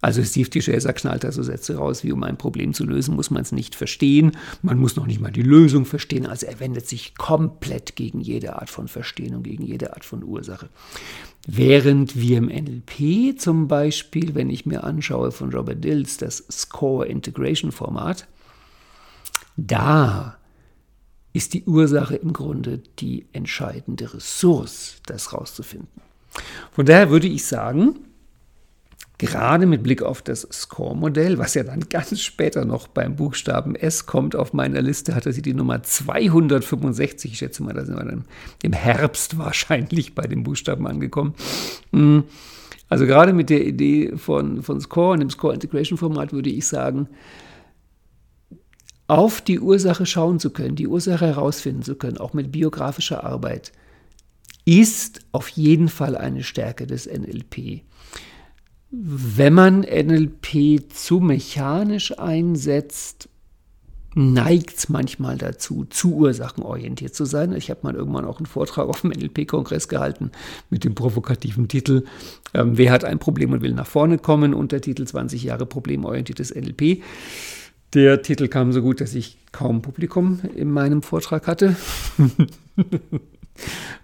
Also 0.04 0.22
Steve 0.22 0.50
DiCesa 0.50 0.92
knallt 0.92 1.24
da 1.24 1.32
so 1.32 1.44
Sätze 1.44 1.78
raus, 1.78 2.04
wie 2.04 2.12
um 2.12 2.24
ein 2.24 2.36
Problem 2.36 2.74
zu 2.74 2.84
lösen, 2.84 3.16
muss 3.16 3.32
man 3.32 3.42
es 3.42 3.54
nicht 3.54 3.74
verstehen. 3.74 4.34
Man 4.62 4.78
muss 4.78 4.98
noch 4.98 5.06
nicht 5.08 5.22
mal 5.22 5.32
die 5.32 5.42
Lösung 5.42 5.86
verstehen. 5.86 6.26
Also 6.26 6.46
er 6.46 6.60
wendet 6.60 6.90
sich 6.90 7.16
komplett 7.16 7.96
gegen 7.96 8.20
jede 8.20 8.58
Art 8.58 8.70
von 8.70 8.90
Verstehen 8.90 9.34
und 9.34 9.44
gegen 9.44 9.64
jede 9.64 9.94
Art 9.94 10.04
von 10.04 10.22
Ursache. 10.22 10.68
Während 11.48 12.18
wir 12.18 12.40
im 12.40 12.48
NLP 12.48 13.40
zum 13.40 13.70
Beispiel, 13.70 14.36
wenn 14.36 14.50
ich 14.50 14.66
mir 14.66 14.84
anschaue 14.84 15.32
von 15.32 15.54
Robert 15.54 15.82
Dills, 15.82 16.18
das 16.18 16.44
Score 16.52 17.08
Integration 17.08 17.72
Format, 17.72 18.28
da 19.56 20.38
ist 21.32 21.54
die 21.54 21.64
Ursache 21.64 22.18
im 22.18 22.34
Grunde 22.34 22.82
die 23.00 23.28
entscheidende 23.32 24.14
Ressource, 24.14 24.98
das 25.06 25.32
rauszufinden. 25.32 26.02
Von 26.74 26.86
daher 26.86 27.10
würde 27.10 27.28
ich 27.28 27.46
sagen, 27.46 28.00
Gerade 29.20 29.68
mit 29.68 29.84
Blick 29.84 30.02
auf 30.02 30.22
das 30.22 30.48
Score-Modell, 30.52 31.38
was 31.38 31.54
ja 31.54 31.64
dann 31.64 31.82
ganz 31.90 32.20
später 32.22 32.66
noch 32.66 32.88
beim 32.88 33.16
Buchstaben 33.16 33.76
S 33.76 34.06
kommt 34.06 34.36
auf 34.36 34.54
meiner 34.54 34.82
Liste, 34.82 35.16
hatte 35.16 35.32
sie 35.32 35.42
die 35.42 35.54
Nummer 35.54 35.84
265. 35.84 37.32
Ich 37.32 37.38
schätze 37.38 37.64
mal, 37.64 37.74
da 37.74 37.86
sind 37.86 37.96
wir 37.96 38.06
dann 38.06 38.26
im 38.64 38.74
Herbst 38.74 39.38
wahrscheinlich 39.38 40.16
bei 40.16 40.24
dem 40.24 40.44
Buchstaben 40.44 40.88
angekommen. 40.88 41.36
Hm. 41.92 42.24
Also 42.90 43.06
gerade 43.06 43.34
mit 43.34 43.50
der 43.50 43.66
Idee 43.66 44.18
von, 44.18 44.62
von 44.62 44.80
Score 44.80 45.14
und 45.14 45.20
dem 45.20 45.30
Score-Integration-Format 45.30 46.32
würde 46.32 46.50
ich 46.50 46.68
sagen, 46.68 47.08
auf 49.08 49.42
die 49.42 49.60
Ursache 49.60 50.06
schauen 50.06 50.40
zu 50.40 50.52
können, 50.52 50.76
die 50.76 50.88
Ursache 50.88 51.26
herausfinden 51.26 51.82
zu 51.82 51.96
können, 51.96 52.18
auch 52.18 52.34
mit 52.34 52.52
biografischer 52.52 53.24
Arbeit, 53.24 53.72
ist 54.66 55.22
auf 55.32 55.50
jeden 55.50 55.90
Fall 55.90 56.16
eine 56.16 56.44
Stärke 56.44 56.88
des 56.88 57.06
NLP. 57.06 57.82
Wenn 58.96 59.54
man 59.56 59.80
NLP 59.80 60.94
zu 60.94 61.20
mechanisch 61.20 62.20
einsetzt, 62.20 63.28
neigt 64.14 64.78
es 64.78 64.88
manchmal 64.88 65.36
dazu, 65.40 65.86
zu 65.90 66.14
ursachenorientiert 66.14 67.16
zu 67.16 67.26
sein. 67.26 67.54
Ich 67.54 67.72
habe 67.72 67.80
mal 67.82 67.96
irgendwann 67.96 68.26
auch 68.26 68.38
einen 68.38 68.46
Vortrag 68.46 68.88
auf 68.88 69.02
dem 69.02 69.10
NLP-Kongress 69.10 69.88
gehalten 69.88 70.30
mit 70.70 70.84
dem 70.84 70.94
provokativen 70.94 71.68
Titel 71.68 72.06
ähm, 72.54 72.78
Wer 72.78 72.92
hat 72.92 73.04
ein 73.04 73.18
Problem 73.18 73.52
und 73.54 73.64
will 73.64 73.74
nach 73.74 73.88
vorne 73.88 74.20
kommen? 74.20 74.54
Untertitel 74.54 75.06
20 75.06 75.42
Jahre 75.42 75.66
problemorientiertes 75.66 76.54
NLP. 76.54 77.02
Der 77.96 78.22
Titel 78.22 78.48
kam 78.48 78.74
so 78.74 78.84
gut, 78.84 79.02
dass 79.02 79.16
ich 79.16 79.40
kaum 79.52 79.82
Publikum 79.82 80.40
in 80.56 80.70
meinem 80.70 81.02
Vortrag 81.02 81.48
hatte. 81.48 81.76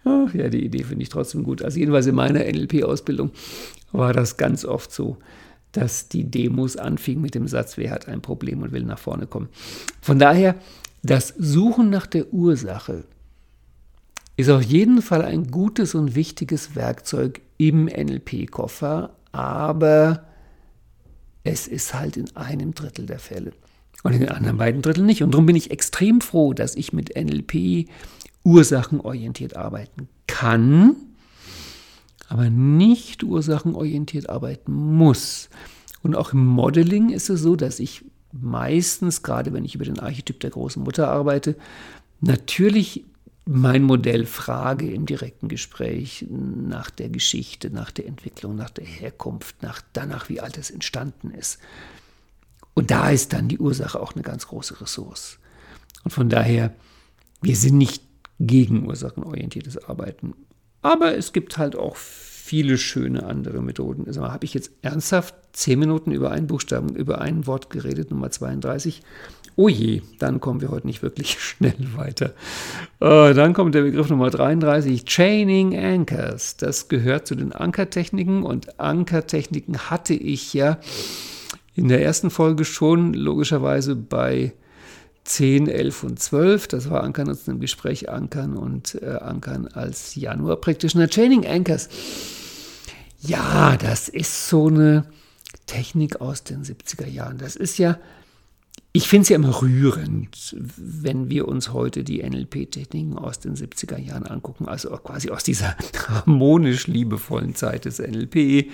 Ach 0.09 0.33
ja, 0.33 0.49
die 0.49 0.65
Idee 0.65 0.83
finde 0.83 1.03
ich 1.03 1.09
trotzdem 1.09 1.43
gut. 1.43 1.61
Also 1.61 1.79
jedenfalls 1.79 2.07
in 2.07 2.15
meiner 2.15 2.39
NLP-Ausbildung 2.39 3.31
war 3.91 4.13
das 4.13 4.37
ganz 4.37 4.65
oft 4.65 4.91
so, 4.91 5.17
dass 5.71 6.09
die 6.09 6.23
Demos 6.23 6.77
anfingen 6.77 7.21
mit 7.21 7.35
dem 7.35 7.47
Satz, 7.47 7.77
wer 7.77 7.91
hat 7.91 8.07
ein 8.07 8.21
Problem 8.21 8.61
und 8.61 8.71
will 8.71 8.83
nach 8.83 8.99
vorne 8.99 9.27
kommen. 9.27 9.49
Von 10.01 10.19
daher, 10.19 10.55
das 11.03 11.33
Suchen 11.37 11.89
nach 11.89 12.07
der 12.07 12.33
Ursache 12.33 13.03
ist 14.35 14.49
auf 14.49 14.63
jeden 14.63 15.01
Fall 15.01 15.21
ein 15.21 15.51
gutes 15.51 15.95
und 15.95 16.15
wichtiges 16.15 16.75
Werkzeug 16.75 17.41
im 17.57 17.85
NLP-Koffer, 17.85 19.13
aber 19.31 20.23
es 21.43 21.67
ist 21.67 21.93
halt 21.93 22.17
in 22.17 22.35
einem 22.35 22.73
Drittel 22.73 23.05
der 23.05 23.19
Fälle 23.19 23.51
und 24.03 24.13
in 24.13 24.21
den 24.21 24.29
anderen 24.29 24.57
beiden 24.57 24.81
Dritteln 24.81 25.05
nicht. 25.05 25.23
Und 25.23 25.31
darum 25.31 25.45
bin 25.45 25.55
ich 25.55 25.71
extrem 25.71 26.21
froh, 26.21 26.53
dass 26.53 26.75
ich 26.75 26.93
mit 26.93 27.15
NLP 27.15 27.89
ursachenorientiert 28.43 29.55
arbeiten 29.55 30.07
kann, 30.27 30.95
aber 32.27 32.49
nicht 32.49 33.23
ursachenorientiert 33.23 34.29
arbeiten 34.29 34.71
muss. 34.71 35.49
Und 36.01 36.15
auch 36.15 36.33
im 36.33 36.45
Modeling 36.45 37.09
ist 37.09 37.29
es 37.29 37.41
so, 37.41 37.55
dass 37.55 37.79
ich 37.79 38.05
meistens, 38.31 39.23
gerade 39.23 39.53
wenn 39.53 39.65
ich 39.65 39.75
über 39.75 39.85
den 39.85 39.99
Archetyp 39.99 40.39
der 40.39 40.51
großen 40.51 40.83
Mutter 40.83 41.09
arbeite, 41.09 41.55
natürlich 42.21 43.05
mein 43.51 43.81
Modell 43.81 44.27
frage 44.27 44.91
im 44.91 45.07
direkten 45.07 45.47
Gespräch 45.47 46.25
nach 46.29 46.91
der 46.91 47.09
Geschichte, 47.09 47.71
nach 47.71 47.89
der 47.89 48.05
Entwicklung, 48.05 48.55
nach 48.55 48.69
der 48.69 48.85
Herkunft, 48.85 49.63
nach 49.63 49.81
danach, 49.93 50.29
wie 50.29 50.39
alt 50.39 50.57
es 50.59 50.69
entstanden 50.69 51.31
ist. 51.31 51.57
Und 52.75 52.91
da 52.91 53.09
ist 53.09 53.33
dann 53.33 53.47
die 53.47 53.57
Ursache 53.57 53.99
auch 53.99 54.13
eine 54.13 54.21
ganz 54.21 54.45
große 54.47 54.79
Ressource. 54.79 55.39
Und 56.03 56.11
von 56.11 56.29
daher, 56.29 56.75
wir 57.41 57.55
sind 57.55 57.79
nicht 57.79 58.03
gegen 58.39 58.87
ursachenorientiertes 58.87 59.83
Arbeiten. 59.85 60.33
Aber 60.81 61.15
es 61.17 61.33
gibt 61.33 61.57
halt 61.57 61.75
auch 61.75 61.95
viele 61.95 62.77
schöne 62.77 63.23
andere 63.27 63.61
Methoden. 63.61 64.07
Also 64.07 64.23
habe 64.23 64.45
ich 64.45 64.55
jetzt 64.55 64.71
ernsthaft 64.81 65.35
zehn 65.53 65.77
Minuten 65.77 66.11
über 66.11 66.31
einen 66.31 66.47
Buchstaben, 66.47 66.95
über 66.95 67.21
ein 67.21 67.45
Wort 67.45 67.69
geredet, 67.69 68.09
Nummer 68.09 68.31
32. 68.31 69.03
Oh 69.55 69.67
je, 69.67 70.01
dann 70.17 70.39
kommen 70.39 70.61
wir 70.61 70.69
heute 70.69 70.87
nicht 70.87 71.03
wirklich 71.03 71.39
schnell 71.39 71.75
weiter. 71.95 72.33
Äh, 73.01 73.33
dann 73.33 73.53
kommt 73.53 73.75
der 73.75 73.83
Begriff 73.83 74.09
Nummer 74.09 74.29
33, 74.29 75.05
Chaining 75.05 75.77
Anchors. 75.77 76.57
Das 76.57 76.87
gehört 76.87 77.27
zu 77.27 77.35
den 77.35 77.51
Ankertechniken 77.51 78.41
und 78.41 78.79
Ankertechniken 78.79 79.91
hatte 79.91 80.13
ich 80.13 80.53
ja 80.53 80.79
in 81.75 81.87
der 81.87 82.01
ersten 82.01 82.29
Folge 82.29 82.65
schon 82.65 83.13
logischerweise 83.13 83.95
bei 83.95 84.53
10, 85.23 85.67
11 85.67 86.03
und 86.03 86.19
12. 86.19 86.67
Das 86.67 86.89
war 86.89 87.03
Ankern 87.03 87.29
uns 87.29 87.47
im 87.47 87.59
Gespräch 87.59 88.09
Ankern 88.09 88.55
und 88.55 88.95
äh, 89.01 89.17
Ankern 89.21 89.67
als 89.67 90.15
Januar 90.15 90.57
Practitioner. 90.57 91.07
Chaining 91.07 91.45
Anchors. 91.45 91.89
Ja, 93.21 93.77
das 93.77 94.09
ist 94.09 94.47
so 94.49 94.67
eine 94.67 95.05
Technik 95.65 96.21
aus 96.21 96.43
den 96.43 96.63
70er 96.63 97.07
Jahren. 97.07 97.37
Das 97.37 97.55
ist 97.55 97.77
ja 97.77 97.97
ich 98.91 99.07
finde 99.07 99.21
es 99.21 99.29
ja 99.29 99.35
immer 99.35 99.61
rührend, 99.61 100.55
wenn 100.57 101.29
wir 101.29 101.47
uns 101.47 101.73
heute 101.73 102.03
die 102.03 102.23
NLP-Techniken 102.23 103.19
aus 103.19 103.39
den 103.39 103.55
70er 103.55 103.99
Jahren 103.99 104.25
angucken, 104.25 104.67
also 104.67 104.89
quasi 104.89 105.29
aus 105.29 105.43
dieser 105.43 105.77
harmonisch 106.07 106.87
liebevollen 106.87 107.53
Zeit 107.53 107.85
des 107.85 107.99
NLP, 107.99 108.71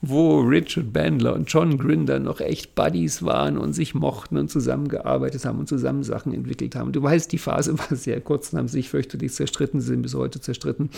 wo 0.00 0.40
Richard 0.40 0.90
Bandler 0.94 1.34
und 1.34 1.52
John 1.52 1.76
Grinder 1.76 2.18
noch 2.18 2.40
echt 2.40 2.74
Buddies 2.76 3.22
waren 3.22 3.58
und 3.58 3.74
sich 3.74 3.94
mochten 3.94 4.38
und 4.38 4.50
zusammengearbeitet 4.50 5.44
haben 5.44 5.58
und 5.58 5.68
zusammen 5.68 6.02
Sachen 6.02 6.32
entwickelt 6.32 6.74
haben. 6.74 6.92
Du 6.92 7.02
weißt, 7.02 7.30
die 7.30 7.38
Phase 7.38 7.78
war 7.78 7.94
sehr 7.94 8.22
kurz 8.22 8.54
und 8.54 8.60
haben 8.60 8.68
sich 8.68 8.88
fürchterlich 8.88 9.34
zerstritten, 9.34 9.82
sind 9.82 10.00
bis 10.00 10.14
heute 10.14 10.40
zerstritten. 10.40 10.88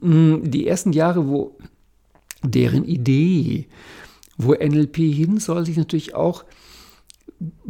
Mm, 0.00 0.36
die 0.42 0.66
ersten 0.66 0.94
Jahre, 0.94 1.28
wo 1.28 1.58
deren 2.42 2.84
Idee, 2.84 3.66
wo 4.38 4.54
NLP 4.54 4.96
hin 4.96 5.38
soll, 5.38 5.66
sich 5.66 5.76
natürlich 5.76 6.14
auch 6.14 6.46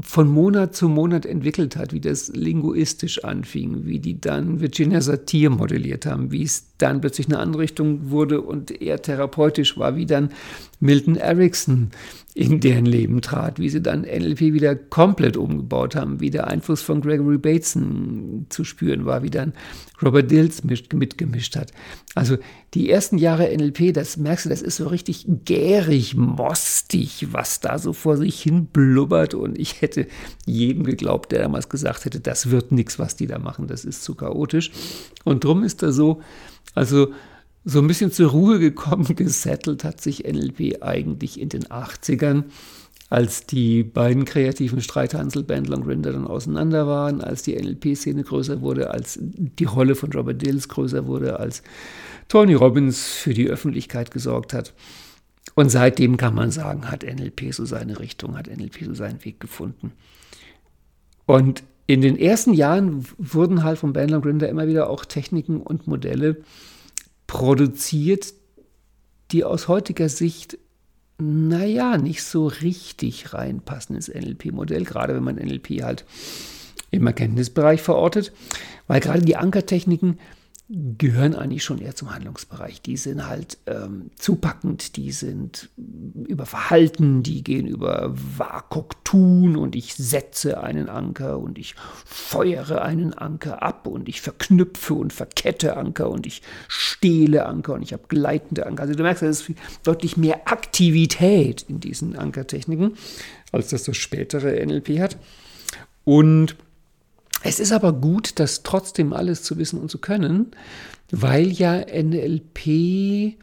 von 0.00 0.28
Monat 0.28 0.76
zu 0.76 0.88
Monat 0.88 1.26
entwickelt 1.26 1.76
hat, 1.76 1.92
wie 1.92 2.00
das 2.00 2.28
linguistisch 2.28 3.24
anfing, 3.24 3.84
wie 3.84 3.98
die 3.98 4.20
dann 4.20 4.60
Virginia 4.60 5.00
Satir 5.00 5.50
modelliert 5.50 6.06
haben, 6.06 6.30
wie 6.30 6.42
es 6.42 6.75
dann 6.78 7.00
plötzlich 7.00 7.26
eine 7.28 7.38
andere 7.38 7.62
Richtung 7.62 8.10
wurde 8.10 8.40
und 8.40 8.82
eher 8.82 9.00
therapeutisch 9.00 9.78
war, 9.78 9.96
wie 9.96 10.06
dann 10.06 10.30
Milton 10.80 11.16
Erickson 11.16 11.90
in 12.34 12.60
deren 12.60 12.84
Leben 12.84 13.22
trat, 13.22 13.58
wie 13.58 13.70
sie 13.70 13.80
dann 13.80 14.02
NLP 14.02 14.40
wieder 14.52 14.76
komplett 14.76 15.38
umgebaut 15.38 15.96
haben, 15.96 16.20
wie 16.20 16.28
der 16.28 16.48
Einfluss 16.48 16.82
von 16.82 17.00
Gregory 17.00 17.38
Bateson 17.38 18.44
zu 18.50 18.62
spüren 18.62 19.06
war, 19.06 19.22
wie 19.22 19.30
dann 19.30 19.54
Robert 20.02 20.30
Dills 20.30 20.62
mitgemischt 20.62 21.56
hat. 21.56 21.72
Also 22.14 22.36
die 22.74 22.90
ersten 22.90 23.16
Jahre 23.16 23.56
NLP, 23.56 23.94
das 23.94 24.18
merkst 24.18 24.44
du, 24.44 24.50
das 24.50 24.60
ist 24.60 24.76
so 24.76 24.88
richtig 24.88 25.24
gärig, 25.46 26.14
mostig, 26.14 27.28
was 27.30 27.60
da 27.60 27.78
so 27.78 27.94
vor 27.94 28.18
sich 28.18 28.38
hin 28.42 28.66
blubbert 28.66 29.32
und 29.32 29.58
ich 29.58 29.80
hätte 29.80 30.06
jedem 30.44 30.84
geglaubt, 30.84 31.32
der 31.32 31.40
damals 31.40 31.70
gesagt 31.70 32.04
hätte, 32.04 32.20
das 32.20 32.50
wird 32.50 32.70
nichts, 32.70 32.98
was 32.98 33.16
die 33.16 33.26
da 33.26 33.38
machen, 33.38 33.66
das 33.66 33.86
ist 33.86 34.04
zu 34.04 34.14
chaotisch. 34.14 34.72
Und 35.24 35.42
drum 35.42 35.64
ist 35.64 35.82
da 35.82 35.90
so, 35.90 36.20
also 36.74 37.12
so 37.64 37.80
ein 37.80 37.86
bisschen 37.86 38.12
zur 38.12 38.30
Ruhe 38.30 38.58
gekommen, 38.58 39.04
gesettelt 39.16 39.84
hat 39.84 40.00
sich 40.00 40.24
NLP 40.24 40.82
eigentlich 40.82 41.40
in 41.40 41.48
den 41.48 41.64
80ern, 41.64 42.44
als 43.08 43.46
die 43.46 43.84
beiden 43.84 44.24
kreativen 44.24 44.80
Streithansel, 44.80 45.44
Bandler 45.44 45.76
und 45.76 45.84
Grinder 45.84 46.12
dann 46.12 46.26
auseinander 46.26 46.86
waren, 46.86 47.20
als 47.20 47.42
die 47.42 47.54
NLP-Szene 47.54 48.24
größer 48.24 48.60
wurde, 48.62 48.90
als 48.90 49.18
die 49.20 49.64
Rolle 49.64 49.94
von 49.94 50.12
Robert 50.12 50.42
Dills 50.42 50.68
größer 50.68 51.06
wurde, 51.06 51.38
als 51.38 51.62
Tony 52.28 52.54
Robbins 52.54 53.06
für 53.06 53.34
die 53.34 53.48
Öffentlichkeit 53.48 54.10
gesorgt 54.10 54.52
hat. 54.52 54.74
Und 55.54 55.70
seitdem 55.70 56.16
kann 56.16 56.34
man 56.34 56.50
sagen, 56.50 56.90
hat 56.90 57.04
NLP 57.04 57.52
so 57.52 57.64
seine 57.64 58.00
Richtung, 58.00 58.36
hat 58.36 58.48
NLP 58.48 58.84
so 58.84 58.94
seinen 58.94 59.24
Weg 59.24 59.38
gefunden. 59.38 59.92
Und 61.26 61.62
in 61.86 62.00
den 62.00 62.18
ersten 62.18 62.52
Jahren 62.52 63.06
wurden 63.18 63.62
halt 63.62 63.78
von 63.78 63.92
Bandler 63.92 64.16
und 64.16 64.22
Grinder 64.22 64.48
immer 64.48 64.66
wieder 64.66 64.90
auch 64.90 65.04
Techniken 65.04 65.60
und 65.60 65.86
Modelle 65.86 66.38
produziert, 67.26 68.34
die 69.30 69.44
aus 69.44 69.68
heutiger 69.68 70.08
Sicht, 70.08 70.58
naja, 71.18 71.96
nicht 71.96 72.22
so 72.22 72.46
richtig 72.46 73.32
reinpassen 73.32 73.96
ins 73.96 74.08
NLP-Modell, 74.08 74.84
gerade 74.84 75.14
wenn 75.14 75.24
man 75.24 75.36
NLP 75.36 75.82
halt 75.82 76.04
im 76.90 77.06
Erkenntnisbereich 77.06 77.82
verortet, 77.82 78.32
weil 78.86 79.00
gerade 79.00 79.22
die 79.22 79.36
Ankertechniken 79.36 80.18
gehören 80.68 81.36
eigentlich 81.36 81.62
schon 81.62 81.78
eher 81.78 81.94
zum 81.94 82.12
Handlungsbereich. 82.12 82.82
Die 82.82 82.96
sind 82.96 83.28
halt 83.28 83.58
ähm, 83.66 84.10
zupackend, 84.16 84.96
die 84.96 85.12
sind 85.12 85.68
über 86.26 86.44
Verhalten, 86.44 87.22
die 87.22 87.44
gehen 87.44 87.68
über 87.68 88.12
Wakok 88.36 89.04
tun 89.04 89.56
und 89.56 89.76
ich 89.76 89.94
setze 89.94 90.60
einen 90.60 90.88
Anker 90.88 91.38
und 91.38 91.56
ich 91.56 91.76
feuere 92.04 92.82
einen 92.82 93.14
Anker 93.14 93.62
ab 93.62 93.86
und 93.86 94.08
ich 94.08 94.20
verknüpfe 94.20 94.94
und 94.94 95.12
verkette 95.12 95.76
Anker 95.76 96.10
und 96.10 96.26
ich 96.26 96.42
stehle 96.66 97.46
Anker 97.46 97.74
und 97.74 97.82
ich 97.82 97.92
habe 97.92 98.02
gleitende 98.08 98.66
Anker. 98.66 98.82
Also 98.82 98.94
du 98.94 99.04
merkst, 99.04 99.22
es 99.22 99.42
ist 99.42 99.58
deutlich 99.84 100.16
mehr 100.16 100.48
Aktivität 100.48 101.64
in 101.68 101.78
diesen 101.78 102.16
Ankertechniken, 102.16 102.96
als 103.52 103.68
das 103.68 103.84
das 103.84 103.96
spätere 103.96 104.66
NLP 104.66 104.98
hat. 104.98 105.16
Und 106.02 106.56
es 107.42 107.60
ist 107.60 107.72
aber 107.72 107.92
gut, 107.92 108.38
das 108.38 108.62
trotzdem 108.62 109.12
alles 109.12 109.42
zu 109.42 109.58
wissen 109.58 109.80
und 109.80 109.90
zu 109.90 109.98
können, 109.98 110.52
weil 111.10 111.48
ja 111.50 111.78
NLP 111.80 113.36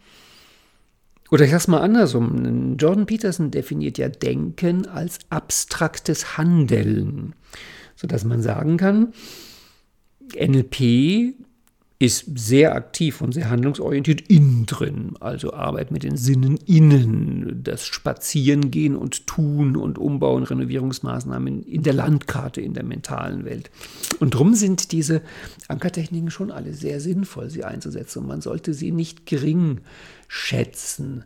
oder 1.31 1.45
ich 1.45 1.51
sag's 1.51 1.67
mal 1.67 1.81
andersrum, 1.81 2.77
Jordan 2.77 3.07
Peterson 3.07 3.49
definiert 3.49 3.97
ja 3.97 4.07
Denken 4.07 4.85
als 4.87 5.17
abstraktes 5.31 6.37
Handeln, 6.37 7.33
sodass 7.95 8.23
man 8.23 8.43
sagen 8.43 8.77
kann, 8.77 9.13
NLP 10.39 11.33
ist 12.03 12.25
sehr 12.37 12.75
aktiv 12.75 13.21
und 13.21 13.31
sehr 13.31 13.49
handlungsorientiert 13.49 14.19
innen 14.27 14.65
drin, 14.65 15.13
also 15.21 15.53
Arbeit 15.53 15.89
mit 15.89 16.03
den 16.03 16.17
Sinnen 16.17 16.57
innen, 16.65 17.61
das 17.63 17.85
Spazierengehen 17.85 18.97
und 18.97 19.25
Tun 19.25 19.77
und 19.77 19.97
Umbauen, 19.97 20.43
Renovierungsmaßnahmen 20.43 21.63
in 21.63 21.81
der 21.83 21.93
Landkarte, 21.93 22.59
in 22.59 22.73
der 22.73 22.83
mentalen 22.83 23.45
Welt. 23.45 23.71
Und 24.19 24.33
darum 24.33 24.53
sind 24.53 24.91
diese 24.91 25.21
Ankertechniken 25.69 26.29
schon 26.29 26.51
alle 26.51 26.73
sehr 26.73 26.99
sinnvoll, 26.99 27.49
sie 27.49 27.63
einzusetzen 27.63 28.19
und 28.19 28.27
man 28.27 28.41
sollte 28.41 28.73
sie 28.73 28.91
nicht 28.91 29.25
gering 29.25 29.79
schätzen. 30.27 31.23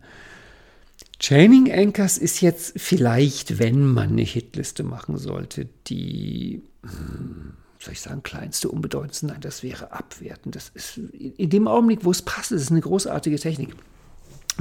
Chaining 1.20 1.72
Anchors 1.72 2.20
ist 2.20 2.42
jetzt 2.42 2.80
vielleicht, 2.80 3.58
wenn 3.58 3.84
man 3.84 4.10
eine 4.10 4.22
Hitliste 4.22 4.84
machen 4.84 5.18
sollte, 5.18 5.68
die 5.88 6.62
hm, 6.84 7.54
soll 7.88 7.94
ich 7.94 8.02
sagen, 8.02 8.22
kleinste, 8.22 8.70
unbedeutendste? 8.70 9.28
Nein, 9.28 9.42
das 9.42 9.64
wäre 9.64 9.92
abwertend. 9.92 10.56
Das 10.56 10.72
ist 10.74 10.98
in 10.98 11.50
dem 11.50 11.68
Augenblick, 11.68 12.04
wo 12.04 12.12
es 12.12 12.22
passt, 12.22 12.52
ist 12.52 12.62
es 12.64 12.72
eine 12.72 12.82
großartige 12.82 13.40
Technik. 13.40 13.76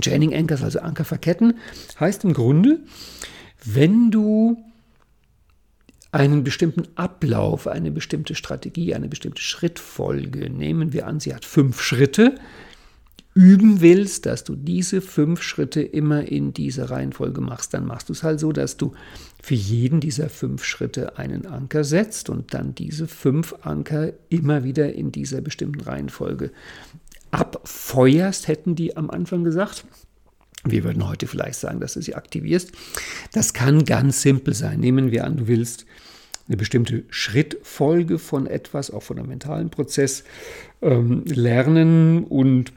Chaining 0.01 0.35
Anchors, 0.35 0.63
also 0.63 0.79
Anker 0.79 1.05
verketten, 1.05 1.59
heißt 1.99 2.25
im 2.25 2.35
Grunde, 2.35 2.81
wenn 3.65 4.11
du 4.11 4.63
einen 6.13 6.45
bestimmten 6.45 6.87
Ablauf, 6.95 7.67
eine 7.67 7.91
bestimmte 7.91 8.35
Strategie, 8.35 8.95
eine 8.95 9.09
bestimmte 9.09 9.43
Schrittfolge, 9.43 10.49
nehmen 10.49 10.93
wir 10.93 11.07
an, 11.07 11.19
sie 11.19 11.35
hat 11.35 11.45
fünf 11.45 11.83
Schritte, 11.83 12.37
üben 13.37 13.83
willst, 13.83 14.25
dass 14.25 14.45
du 14.45 14.57
diese 14.57 15.03
fünf 15.03 15.43
Schritte 15.43 15.83
immer 15.83 16.27
in 16.27 16.55
dieser 16.55 16.91
Reihenfolge 16.91 17.43
machst, 17.43 17.75
dann 17.75 17.87
machst 17.87 18.09
du 18.09 18.15
es 18.15 18.23
halt 18.23 18.41
so, 18.41 18.51
dass 18.51 18.79
du 18.79 18.93
für 19.43 19.55
jeden 19.55 20.01
dieser 20.01 20.31
fünf 20.31 20.65
Schritte 20.65 21.19
einen 21.19 21.45
Anker 21.45 21.85
setzt 21.85 22.31
und 22.31 22.55
dann 22.55 22.75
diese 22.75 23.07
fünf 23.07 23.55
Anker 23.61 24.15
immer 24.31 24.65
wieder 24.65 24.95
in 24.95 25.13
dieser 25.13 25.43
bestimmten 25.43 25.83
Reihenfolge 25.83 26.51
abfeuerst, 27.31 28.49
hätten 28.49 28.75
die 28.75 28.97
am 28.97 29.11
Anfang 29.11 29.45
gesagt. 29.45 29.85
Wir 30.65 30.83
würden 30.83 31.07
heute 31.07 31.27
vielleicht 31.27 31.59
sagen, 31.59 31.79
dass 31.79 31.93
du 31.93 32.01
sie 32.01 32.15
aktivierst. 32.15 32.73
Das 33.33 33.53
kann 33.53 33.85
ganz 33.85 34.23
simpel 34.23 34.55
sein. 34.55 34.81
Nehmen 34.81 35.11
wir 35.11 35.25
an, 35.25 35.37
du 35.37 35.47
willst 35.47 35.85
eine 36.49 36.57
bestimmte 36.57 37.05
Schrittfolge 37.11 38.19
von 38.19 38.47
etwas, 38.47 38.91
auch 38.91 39.03
von 39.03 39.19
einem 39.19 39.29
mentalen 39.29 39.69
Prozess, 39.69 40.25
ähm, 40.81 41.23
lernen 41.27 42.25
und 42.25 42.73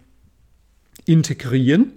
integrieren, 1.09 1.91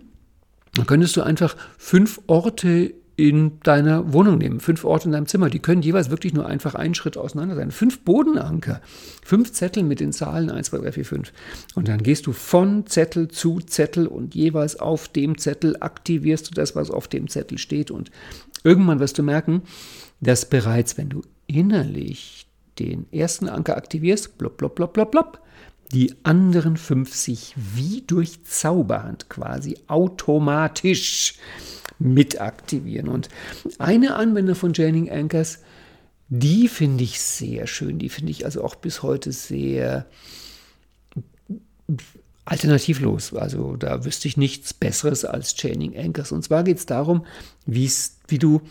dann 0.75 0.87
könntest 0.87 1.17
du 1.17 1.23
einfach 1.23 1.55
fünf 1.77 2.21
Orte 2.27 2.95
in 3.15 3.61
deiner 3.61 4.15
Wohnung 4.15 4.39
nehmen. 4.39 4.59
Fünf 4.59 4.87
Orte 4.87 5.05
in 5.05 5.13
deinem 5.13 5.27
Zimmer. 5.27 5.51
Die 5.51 5.59
können 5.59 5.83
jeweils 5.83 6.09
wirklich 6.09 6.33
nur 6.33 6.47
einfach 6.47 6.75
einen 6.75 6.95
Schritt 6.95 7.19
auseinander 7.19 7.55
sein. 7.55 7.71
Fünf 7.71 8.01
Bodenanker. 8.01 8.81
Fünf 9.23 9.53
Zettel 9.53 9.83
mit 9.83 10.01
den 10.01 10.13
Zahlen 10.13 10.51
1, 10.51 10.69
2, 10.69 10.79
3, 10.79 10.93
4, 10.93 11.05
5. 11.05 11.33
Und 11.75 11.89
dann 11.89 12.03
gehst 12.03 12.27
du 12.27 12.33
von 12.33 12.87
Zettel 12.87 13.29
zu 13.29 13.61
Zettel 13.61 14.07
und 14.07 14.35
jeweils 14.35 14.81
auf 14.81 15.09
dem 15.09 15.37
Zettel 15.37 15.77
aktivierst 15.79 16.51
du 16.51 16.55
das, 16.55 16.75
was 16.75 16.91
auf 16.91 17.07
dem 17.07 17.29
Zettel 17.29 17.59
steht. 17.59 17.91
Und 17.91 18.11
irgendwann 18.65 18.99
wirst 18.99 19.19
du 19.19 19.23
merken, 19.23 19.63
dass 20.23 20.49
bereits, 20.49 20.97
wenn 20.97 21.11
du 21.11 21.21
innerlich 21.47 22.47
den 22.79 23.07
ersten 23.13 23.47
Anker 23.47 23.77
aktivierst, 23.77 24.39
blop, 24.39 24.57
blop, 24.57 24.75
blop, 24.75 24.95
blop, 24.95 25.11
blop, 25.11 25.43
die 25.93 26.15
anderen 26.23 26.77
fünf 26.77 27.15
sich 27.15 27.55
wie 27.57 28.03
durch 28.07 28.45
Zauberhand 28.45 29.29
quasi 29.29 29.77
automatisch 29.89 31.35
mit 31.99 32.41
aktivieren. 32.41 33.09
Und 33.09 33.29
eine 33.79 34.17
Anwendung 34.17 34.55
von 34.55 34.73
Jaining 34.73 35.11
Anchors, 35.11 35.61
die 36.29 36.69
finde 36.69 37.05
ich 37.05 37.21
sehr 37.21 37.67
schön. 37.67 37.99
Die 37.99 38.09
finde 38.09 38.31
ich 38.31 38.45
also 38.45 38.65
auch 38.65 38.75
bis 38.75 39.03
heute 39.03 39.33
sehr 39.33 40.07
alternativlos. 42.45 43.35
Also 43.35 43.77
da 43.77 44.05
wüsste 44.05 44.29
ich 44.29 44.37
nichts 44.37 44.73
Besseres 44.75 45.25
als 45.25 45.55
Chaining 45.55 45.97
Anchors. 45.97 46.33
Und 46.33 46.43
zwar 46.43 46.65
geht 46.65 46.79
es 46.79 46.87
darum, 46.87 47.27
wie 47.67 47.91
du 48.39 48.63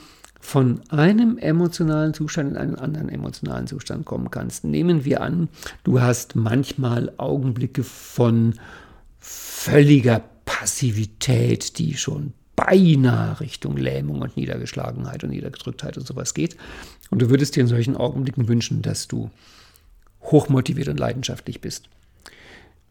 von 0.41 0.81
einem 0.89 1.37
emotionalen 1.37 2.13
Zustand 2.13 2.51
in 2.51 2.57
einen 2.57 2.75
anderen 2.75 3.09
emotionalen 3.09 3.67
Zustand 3.67 4.05
kommen 4.05 4.31
kannst. 4.31 4.63
Nehmen 4.63 5.05
wir 5.05 5.21
an, 5.21 5.47
du 5.83 6.01
hast 6.01 6.35
manchmal 6.35 7.13
Augenblicke 7.17 7.83
von 7.83 8.55
völliger 9.19 10.21
Passivität, 10.45 11.77
die 11.77 11.95
schon 11.95 12.33
beinahe 12.55 13.39
Richtung 13.39 13.77
Lähmung 13.77 14.21
und 14.21 14.35
Niedergeschlagenheit 14.35 15.23
und 15.23 15.29
Niedergedrücktheit 15.29 15.97
und 15.97 16.05
sowas 16.05 16.33
geht. 16.33 16.57
Und 17.09 17.21
du 17.21 17.29
würdest 17.29 17.55
dir 17.55 17.61
in 17.61 17.67
solchen 17.67 17.95
Augenblicken 17.95 18.47
wünschen, 18.47 18.81
dass 18.81 19.07
du 19.07 19.29
hochmotiviert 20.23 20.87
und 20.87 20.99
leidenschaftlich 20.99 21.61
bist. 21.61 21.89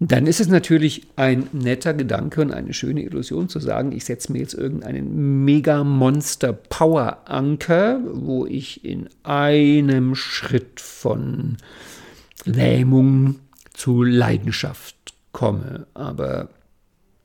Dann 0.02 0.26
ist 0.26 0.40
es 0.40 0.48
natürlich 0.48 1.08
ein 1.16 1.46
netter 1.52 1.92
Gedanke 1.92 2.40
und 2.40 2.52
eine 2.52 2.72
schöne 2.72 3.02
Illusion 3.02 3.50
zu 3.50 3.60
sagen, 3.60 3.92
ich 3.92 4.06
setze 4.06 4.32
mir 4.32 4.38
jetzt 4.38 4.54
irgendeinen 4.54 5.44
Mega-Monster-Power-Anker, 5.44 8.00
wo 8.14 8.46
ich 8.46 8.82
in 8.82 9.10
einem 9.24 10.14
Schritt 10.14 10.80
von 10.80 11.58
Lähmung 12.46 13.40
zu 13.74 14.02
Leidenschaft 14.02 14.96
komme. 15.32 15.86
Aber 15.92 16.48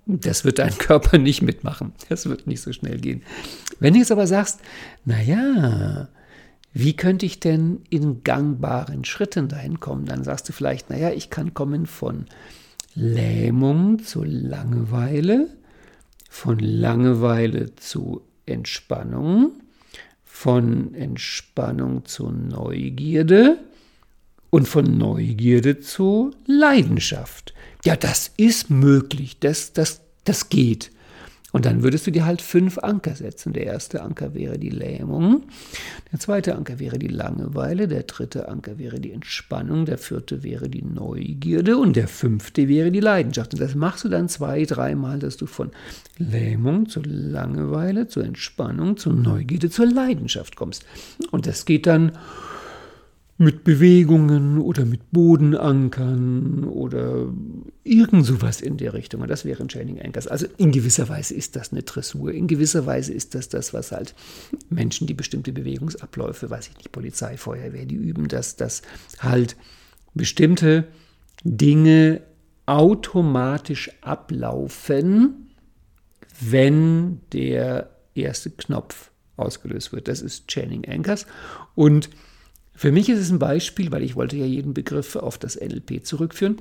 das 0.05 0.43
wird 0.43 0.59
dein 0.59 0.77
Körper 0.77 1.17
nicht 1.17 1.41
mitmachen. 1.41 1.93
Das 2.09 2.27
wird 2.27 2.45
nicht 2.45 2.59
so 2.59 2.73
schnell 2.73 2.97
gehen. 2.97 3.23
Wenn 3.79 3.93
du 3.93 3.99
jetzt 3.99 4.11
aber 4.11 4.27
sagst, 4.27 4.59
naja, 5.05 6.09
wie 6.73 6.97
könnte 6.97 7.25
ich 7.25 7.39
denn 7.39 7.83
in 7.89 8.21
gangbaren 8.25 9.05
Schritten 9.05 9.47
dahin 9.47 9.79
kommen? 9.79 10.05
Dann 10.05 10.25
sagst 10.25 10.49
du 10.49 10.51
vielleicht, 10.51 10.89
naja, 10.89 11.11
ich 11.11 11.29
kann 11.29 11.53
kommen 11.53 11.85
von 11.85 12.25
Lähmung 12.95 13.99
zu 14.03 14.23
Langeweile, 14.23 15.49
von 16.29 16.60
Langeweile 16.60 17.75
zu 17.75 18.21
Entspannung, 18.45 19.51
von 20.23 20.93
Entspannung 20.93 22.05
zu 22.05 22.31
Neugierde 22.31 23.60
und 24.49 24.67
von 24.67 24.97
Neugierde 24.97 25.81
zu 25.81 26.31
Leidenschaft. 26.45 27.53
Ja, 27.84 27.97
das 27.97 28.31
ist 28.38 28.69
möglich, 28.69 29.39
das, 29.39 29.73
das, 29.73 30.01
das 30.23 30.49
geht. 30.49 30.91
Und 31.55 31.65
dann 31.65 31.83
würdest 31.83 32.05
du 32.05 32.11
dir 32.11 32.25
halt 32.25 32.41
fünf 32.41 32.77
Anker 32.79 33.15
setzen. 33.15 33.53
Der 33.53 33.63
erste 33.63 34.03
Anker 34.03 34.33
wäre 34.33 34.59
die 34.59 34.71
Lähmung, 34.71 35.43
der 36.11 36.19
zweite 36.19 36.53
Anker 36.53 36.79
wäre 36.79 36.99
die 36.99 37.07
Langeweile, 37.07 37.87
der 37.87 38.03
dritte 38.03 38.49
Anker 38.49 38.77
wäre 38.77 38.99
die 38.99 39.13
Entspannung, 39.13 39.85
der 39.85 39.97
vierte 39.97 40.43
wäre 40.43 40.67
die 40.67 40.81
Neugierde 40.81 41.77
und 41.77 41.95
der 41.95 42.09
fünfte 42.09 42.67
wäre 42.67 42.91
die 42.91 42.99
Leidenschaft. 42.99 43.53
Und 43.53 43.61
das 43.61 43.73
machst 43.73 44.03
du 44.03 44.09
dann 44.09 44.27
zwei, 44.27 44.65
dreimal, 44.65 45.17
dass 45.17 45.37
du 45.37 45.45
von 45.45 45.71
Lähmung 46.17 46.89
zu 46.89 46.99
Langeweile, 47.05 48.09
zur 48.09 48.25
Entspannung, 48.25 48.97
zur 48.97 49.13
Neugierde, 49.13 49.69
zur 49.69 49.85
Leidenschaft 49.85 50.57
kommst. 50.57 50.85
Und 51.31 51.47
das 51.47 51.63
geht 51.63 51.87
dann 51.87 52.11
mit 53.37 53.65
Bewegungen 53.65 54.59
oder 54.59 54.85
mit 54.85 55.11
Bodenankern 55.11 56.63
oder 56.63 57.27
irgend 57.83 58.25
sowas 58.25 58.61
in 58.61 58.77
der 58.77 58.93
Richtung. 58.93 59.21
Und 59.21 59.27
das 59.29 59.43
wären 59.43 59.67
Training 59.67 60.01
Anchors. 60.01 60.27
Also 60.27 60.47
in 60.57 60.71
gewisser 60.71 61.09
Weise 61.09 61.33
ist 61.33 61.57
das 61.57 61.73
eine 61.73 61.83
Dressur. 61.83 62.31
In 62.31 62.47
gewisser 62.47 62.85
Weise 62.85 63.13
ist 63.13 63.35
das 63.35 63.49
das, 63.49 63.73
was 63.73 63.91
halt 63.91 64.15
Menschen, 64.69 65.05
die 65.05 65.13
bestimmte 65.13 65.51
Bewegungsabläufe, 65.51 66.49
weiß 66.49 66.69
ich 66.69 66.77
nicht, 66.77 66.93
Polizei, 66.93 67.35
Feuerwehr, 67.35 67.85
die 67.85 67.95
üben, 67.95 68.29
dass 68.29 68.55
das 68.55 68.83
halt 69.19 69.57
bestimmte 70.13 70.87
Dinge 71.43 72.21
automatisch 72.65 73.91
ablaufen, 74.01 75.51
wenn 76.39 77.19
der 77.33 77.89
erste 78.13 78.49
Knopf 78.49 79.11
ausgelöst 79.35 79.91
wird. 79.91 80.07
Das 80.07 80.21
ist 80.21 80.47
Chaining 80.47 80.85
Anchors. 80.87 81.25
Und 81.75 82.09
für 82.75 82.91
mich 82.91 83.09
ist 83.09 83.19
es 83.19 83.31
ein 83.31 83.39
Beispiel, 83.39 83.91
weil 83.91 84.03
ich 84.03 84.15
wollte 84.15 84.35
ja 84.35 84.45
jeden 84.45 84.73
Begriff 84.73 85.15
auf 85.15 85.38
das 85.38 85.59
NLP 85.59 86.05
zurückführen. 86.05 86.57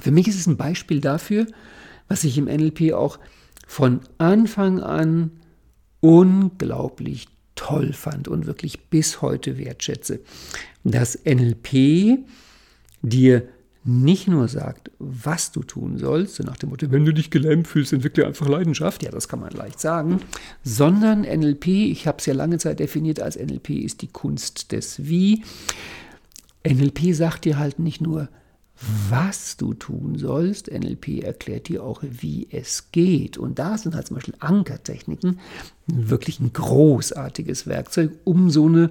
Für 0.00 0.10
mich 0.10 0.28
ist 0.28 0.38
es 0.38 0.46
ein 0.46 0.56
Beispiel 0.56 1.00
dafür, 1.00 1.46
was 2.08 2.24
ich 2.24 2.38
im 2.38 2.46
NLP 2.46 2.92
auch 2.94 3.18
von 3.66 4.00
Anfang 4.18 4.80
an 4.80 5.30
unglaublich 6.00 7.28
toll 7.54 7.92
fand 7.92 8.28
und 8.28 8.46
wirklich 8.46 8.88
bis 8.88 9.22
heute 9.22 9.58
wertschätze. 9.58 10.20
Dass 10.84 11.18
NLP 11.24 12.18
dir 13.02 13.48
nicht 13.86 14.26
nur 14.26 14.48
sagt, 14.48 14.90
was 14.98 15.52
du 15.52 15.62
tun 15.62 15.98
sollst, 15.98 16.36
so 16.36 16.42
nach 16.42 16.56
dem 16.56 16.70
Motto, 16.70 16.90
wenn 16.90 17.04
du 17.04 17.14
dich 17.14 17.30
gelähmt 17.30 17.68
fühlst, 17.68 17.92
entwickle 17.92 18.26
einfach 18.26 18.48
Leidenschaft, 18.48 19.02
ja, 19.02 19.10
das 19.10 19.28
kann 19.28 19.40
man 19.40 19.52
leicht 19.52 19.80
sagen, 19.80 20.20
sondern 20.64 21.22
NLP, 21.22 21.66
ich 21.68 22.06
habe 22.06 22.18
es 22.18 22.26
ja 22.26 22.34
lange 22.34 22.58
Zeit 22.58 22.80
definiert 22.80 23.20
als 23.20 23.36
NLP, 23.36 23.70
ist 23.70 24.02
die 24.02 24.08
Kunst 24.08 24.72
des 24.72 25.06
Wie. 25.06 25.44
NLP 26.66 27.14
sagt 27.14 27.44
dir 27.44 27.58
halt 27.58 27.78
nicht 27.78 28.00
nur, 28.00 28.28
was 29.08 29.56
du 29.56 29.72
tun 29.72 30.18
sollst. 30.18 30.70
NLP 30.70 31.22
erklärt 31.22 31.68
dir 31.68 31.82
auch, 31.82 32.02
wie 32.02 32.48
es 32.50 32.90
geht. 32.92 33.38
Und 33.38 33.58
da 33.58 33.78
sind 33.78 33.94
halt 33.94 34.06
zum 34.06 34.16
Beispiel 34.16 34.34
Ankertechniken 34.40 35.40
wirklich 35.86 36.40
ein 36.40 36.52
großartiges 36.52 37.66
Werkzeug, 37.66 38.10
um 38.24 38.50
so 38.50 38.66
eine, 38.66 38.90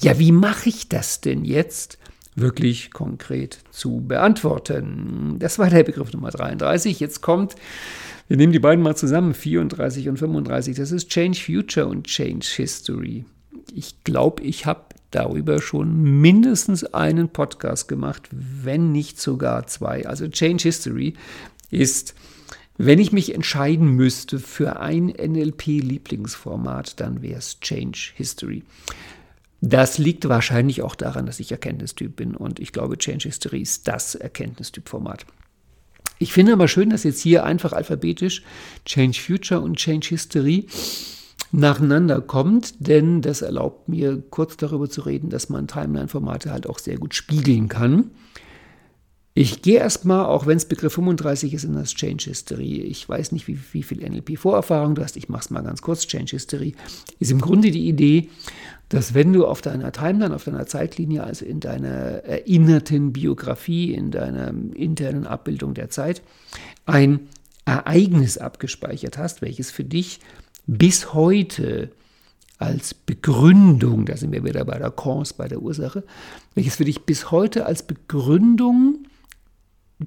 ja, 0.00 0.18
wie 0.18 0.32
mache 0.32 0.68
ich 0.68 0.88
das 0.88 1.20
denn 1.20 1.44
jetzt? 1.44 1.98
Wirklich 2.36 2.90
konkret 2.90 3.58
zu 3.70 4.02
beantworten. 4.06 5.36
Das 5.38 5.58
war 5.58 5.70
der 5.70 5.82
Begriff 5.82 6.12
Nummer 6.12 6.30
33. 6.30 7.00
Jetzt 7.00 7.22
kommt, 7.22 7.56
wir 8.28 8.36
nehmen 8.36 8.52
die 8.52 8.58
beiden 8.58 8.84
mal 8.84 8.96
zusammen, 8.96 9.34
34 9.34 10.08
und 10.08 10.18
35. 10.18 10.76
Das 10.76 10.92
ist 10.92 11.08
Change 11.08 11.38
Future 11.38 11.86
und 11.86 12.06
Change 12.06 12.46
History. 12.56 13.24
Ich 13.74 14.04
glaube, 14.04 14.42
ich 14.42 14.66
habe 14.66 14.82
darüber 15.10 15.62
schon 15.62 16.20
mindestens 16.20 16.84
einen 16.84 17.30
Podcast 17.30 17.88
gemacht, 17.88 18.28
wenn 18.30 18.92
nicht 18.92 19.18
sogar 19.20 19.66
zwei. 19.66 20.06
Also 20.06 20.28
Change 20.28 20.64
History 20.64 21.14
ist, 21.70 22.14
wenn 22.76 22.98
ich 22.98 23.12
mich 23.12 23.34
entscheiden 23.34 23.88
müsste 23.92 24.38
für 24.38 24.78
ein 24.80 25.06
NLP-Lieblingsformat, 25.06 27.00
dann 27.00 27.22
wäre 27.22 27.38
es 27.38 27.60
Change 27.60 28.10
History. 28.14 28.62
Das 29.68 29.98
liegt 29.98 30.28
wahrscheinlich 30.28 30.82
auch 30.82 30.94
daran, 30.94 31.26
dass 31.26 31.40
ich 31.40 31.50
Erkenntnistyp 31.50 32.14
bin 32.14 32.36
und 32.36 32.60
ich 32.60 32.70
glaube, 32.70 32.98
Change 32.98 33.24
History 33.24 33.62
ist 33.62 33.88
das 33.88 34.14
Erkenntnistyp-Format. 34.14 35.26
Ich 36.20 36.32
finde 36.32 36.52
aber 36.52 36.68
schön, 36.68 36.90
dass 36.90 37.02
jetzt 37.02 37.20
hier 37.20 37.42
einfach 37.44 37.72
alphabetisch 37.72 38.44
Change 38.84 39.20
Future 39.20 39.60
und 39.60 39.76
Change 39.76 40.06
History 40.10 40.68
nacheinander 41.50 42.20
kommt, 42.20 42.74
denn 42.78 43.22
das 43.22 43.42
erlaubt 43.42 43.88
mir 43.88 44.22
kurz 44.30 44.56
darüber 44.56 44.88
zu 44.88 45.00
reden, 45.00 45.30
dass 45.30 45.48
man 45.48 45.66
Timeline-Formate 45.66 46.52
halt 46.52 46.68
auch 46.68 46.78
sehr 46.78 46.98
gut 46.98 47.16
spiegeln 47.16 47.66
kann. 47.68 48.12
Ich 49.38 49.60
gehe 49.60 49.80
erstmal, 49.80 50.24
auch 50.24 50.46
wenn 50.46 50.56
es 50.56 50.64
Begriff 50.64 50.94
35 50.94 51.52
ist, 51.52 51.64
in 51.64 51.74
das 51.74 51.94
Change 51.94 52.24
History. 52.24 52.80
Ich 52.80 53.06
weiß 53.06 53.32
nicht, 53.32 53.46
wie, 53.48 53.58
wie 53.72 53.82
viel 53.82 53.98
NLP-Vorerfahrung 54.08 54.94
du 54.94 55.02
hast. 55.02 55.14
Ich 55.18 55.28
mache 55.28 55.42
es 55.42 55.50
mal 55.50 55.60
ganz 55.60 55.82
kurz. 55.82 56.06
Change 56.06 56.30
History 56.30 56.74
ist 57.18 57.30
im 57.30 57.42
Grunde 57.42 57.70
die 57.70 57.86
Idee, 57.86 58.30
dass 58.88 59.14
wenn 59.14 59.32
du 59.32 59.46
auf 59.46 59.62
deiner 59.62 59.92
Timeline, 59.92 60.34
auf 60.34 60.44
deiner 60.44 60.66
Zeitlinie, 60.66 61.24
also 61.24 61.44
in 61.44 61.60
deiner 61.60 62.24
erinnerten 62.24 63.12
Biografie, 63.12 63.92
in 63.92 64.10
deiner 64.10 64.48
internen 64.74 65.26
Abbildung 65.26 65.74
der 65.74 65.90
Zeit, 65.90 66.22
ein 66.84 67.28
Ereignis 67.64 68.38
abgespeichert 68.38 69.18
hast, 69.18 69.42
welches 69.42 69.70
für 69.70 69.84
dich 69.84 70.20
bis 70.66 71.14
heute 71.14 71.90
als 72.58 72.94
Begründung, 72.94 74.06
da 74.06 74.16
sind 74.16 74.32
wir 74.32 74.44
wieder 74.44 74.64
bei 74.64 74.78
der 74.78 74.90
Cause, 74.90 75.34
bei 75.36 75.48
der 75.48 75.60
Ursache, 75.60 76.04
welches 76.54 76.76
für 76.76 76.84
dich 76.84 77.02
bis 77.02 77.30
heute 77.30 77.66
als 77.66 77.82
Begründung 77.82 79.06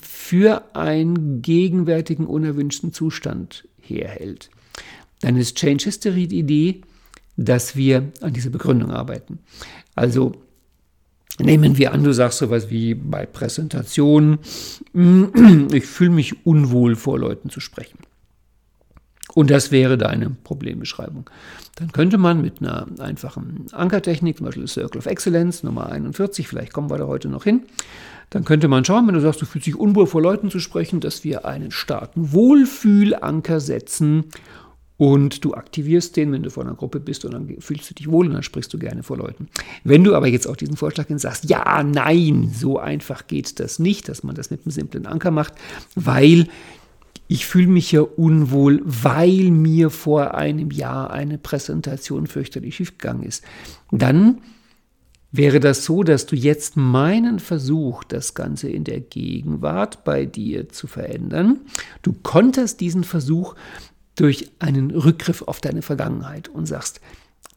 für 0.01 0.75
einen 0.75 1.41
gegenwärtigen 1.41 2.25
unerwünschten 2.25 2.93
Zustand 2.93 3.67
herhält. 3.81 4.49
Dann 5.21 5.35
ist 5.35 5.57
Change 5.57 5.85
History 5.85 6.27
die 6.27 6.39
Idee, 6.39 6.81
dass 7.45 7.75
wir 7.75 8.11
an 8.21 8.33
dieser 8.33 8.49
Begründung 8.49 8.91
arbeiten. 8.91 9.39
Also 9.95 10.33
Nehmen 11.41 11.77
wir 11.77 11.93
an, 11.93 12.03
du 12.03 12.13
sagst 12.13 12.39
sowas 12.39 12.69
wie 12.69 12.95
bei 12.95 13.25
Präsentationen, 13.25 14.39
ich 15.71 15.85
fühle 15.85 16.09
mich 16.09 16.45
unwohl 16.45 16.97
vor 16.97 17.17
Leuten 17.17 17.49
zu 17.49 17.61
sprechen. 17.61 17.99
Und 19.35 19.49
das 19.49 19.71
wäre 19.71 19.97
deine 19.97 20.31
Problembeschreibung. 20.31 21.29
Dann 21.75 21.93
könnte 21.93 22.17
man 22.17 22.41
mit 22.41 22.61
einer 22.61 22.87
einfachen 22.99 23.67
Ankertechnik, 23.71 24.35
zum 24.35 24.47
Beispiel 24.47 24.67
Circle 24.67 24.99
of 24.99 25.05
Excellence, 25.05 25.63
Nummer 25.63 25.89
41, 25.89 26.45
vielleicht 26.45 26.73
kommen 26.73 26.89
wir 26.89 26.97
da 26.97 27.07
heute 27.07 27.29
noch 27.29 27.45
hin, 27.45 27.61
dann 28.31 28.43
könnte 28.43 28.67
man 28.67 28.83
schauen, 28.83 29.07
wenn 29.07 29.15
du 29.15 29.21
sagst, 29.21 29.41
du 29.41 29.45
fühlst 29.45 29.67
dich 29.67 29.77
unwohl 29.77 30.07
vor 30.07 30.21
Leuten 30.21 30.51
zu 30.51 30.59
sprechen, 30.59 30.99
dass 30.99 31.23
wir 31.23 31.45
einen 31.45 31.71
starken 31.71 32.33
Wohlfühlanker 32.33 33.61
setzen 33.61 34.25
und 34.99 35.45
du 35.45 35.53
aktivierst 35.53 36.17
den, 36.17 36.33
wenn 36.33 36.43
du 36.43 36.51
vor 36.51 36.63
einer 36.63 36.75
Gruppe 36.75 36.99
bist 36.99 37.23
und 37.23 37.33
dann 37.33 37.47
fühlst 37.59 37.89
du 37.89 37.93
dich 37.93 38.11
wohl 38.11 38.27
und 38.27 38.33
dann 38.33 38.43
sprichst 38.43 38.73
du 38.73 38.77
gerne 38.77 39.01
vor 39.01 39.17
Leuten. 39.17 39.47
Wenn 39.85 40.03
du 40.03 40.13
aber 40.13 40.27
jetzt 40.27 40.45
auch 40.45 40.57
diesen 40.57 40.75
Vorschlag 40.75 41.05
sagst, 41.15 41.49
ja, 41.49 41.81
nein, 41.83 42.51
so 42.53 42.77
einfach 42.77 43.25
geht 43.25 43.61
das 43.61 43.79
nicht, 43.79 44.09
dass 44.09 44.23
man 44.23 44.35
das 44.35 44.51
mit 44.51 44.65
einem 44.65 44.71
simplen 44.71 45.05
Anker 45.05 45.31
macht, 45.31 45.53
weil 45.95 46.49
ich 47.29 47.45
fühle 47.45 47.67
mich 47.67 47.93
ja 47.93 48.01
unwohl, 48.01 48.81
weil 48.83 49.51
mir 49.51 49.89
vor 49.89 50.35
einem 50.35 50.69
Jahr 50.69 51.11
eine 51.11 51.37
Präsentation 51.37 52.27
fürchterlich 52.27 52.75
schiefgegangen 52.75 53.23
ist. 53.23 53.45
Dann 53.91 54.39
wäre 55.31 55.61
das 55.61 55.85
so, 55.85 56.03
dass 56.03 56.25
du 56.25 56.35
jetzt 56.35 56.75
meinen 56.75 57.39
Versuch, 57.39 58.03
das 58.03 58.33
Ganze 58.33 58.69
in 58.69 58.83
der 58.83 58.99
Gegenwart 58.99 60.03
bei 60.03 60.25
dir 60.25 60.67
zu 60.67 60.87
verändern, 60.87 61.61
du 62.01 62.13
konterst 62.21 62.81
diesen 62.81 63.05
Versuch 63.05 63.55
durch 64.19 64.51
einen 64.59 64.91
Rückgriff 64.91 65.41
auf 65.43 65.61
deine 65.61 65.81
Vergangenheit 65.81 66.49
und 66.49 66.65
sagst, 66.65 67.01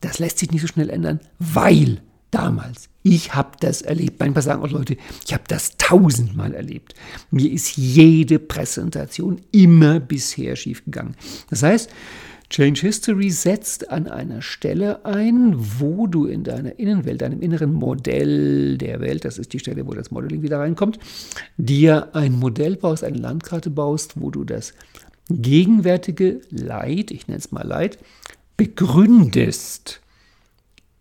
das 0.00 0.18
lässt 0.18 0.38
sich 0.38 0.50
nicht 0.50 0.62
so 0.62 0.66
schnell 0.66 0.90
ändern, 0.90 1.20
weil 1.38 2.00
damals. 2.30 2.88
Ich 3.04 3.34
habe 3.34 3.56
das 3.60 3.82
erlebt. 3.82 4.18
Manchmal 4.20 4.42
sagen 4.42 4.62
auch 4.62 4.70
Leute, 4.70 4.96
ich 5.24 5.32
habe 5.32 5.44
das 5.48 5.76
tausendmal 5.76 6.54
erlebt. 6.54 6.94
Mir 7.30 7.50
ist 7.50 7.76
jede 7.76 8.38
Präsentation 8.38 9.40
immer 9.50 10.00
bisher 10.00 10.56
schiefgegangen. 10.56 11.16
Das 11.50 11.62
heißt, 11.62 11.90
Change 12.48 12.82
History 12.82 13.30
setzt 13.30 13.90
an 13.90 14.08
einer 14.08 14.42
Stelle 14.42 15.04
ein, 15.06 15.54
wo 15.56 16.06
du 16.06 16.26
in 16.26 16.44
deiner 16.44 16.78
Innenwelt, 16.78 17.22
deinem 17.22 17.40
inneren 17.40 17.72
Modell 17.72 18.76
der 18.76 19.00
Welt, 19.00 19.24
das 19.24 19.38
ist 19.38 19.54
die 19.54 19.58
Stelle, 19.58 19.86
wo 19.86 19.94
das 19.94 20.10
Modeling 20.10 20.42
wieder 20.42 20.58
reinkommt, 20.58 20.98
dir 21.56 22.14
ein 22.14 22.38
Modell 22.38 22.76
baust, 22.76 23.04
eine 23.04 23.16
Landkarte 23.16 23.70
baust, 23.70 24.20
wo 24.20 24.30
du 24.30 24.44
das 24.44 24.74
gegenwärtige 25.28 26.40
Leid, 26.50 27.10
ich 27.10 27.28
nenne 27.28 27.38
es 27.38 27.52
mal 27.52 27.66
Leid, 27.66 27.98
begründest 28.56 30.00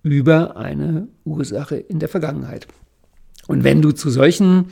über 0.03 0.57
eine 0.57 1.07
Ursache 1.25 1.75
in 1.75 1.99
der 1.99 2.10
Vergangenheit. 2.10 2.67
Und 3.47 3.63
wenn 3.63 3.81
du 3.81 3.91
zu 3.91 4.10
solchen 4.10 4.67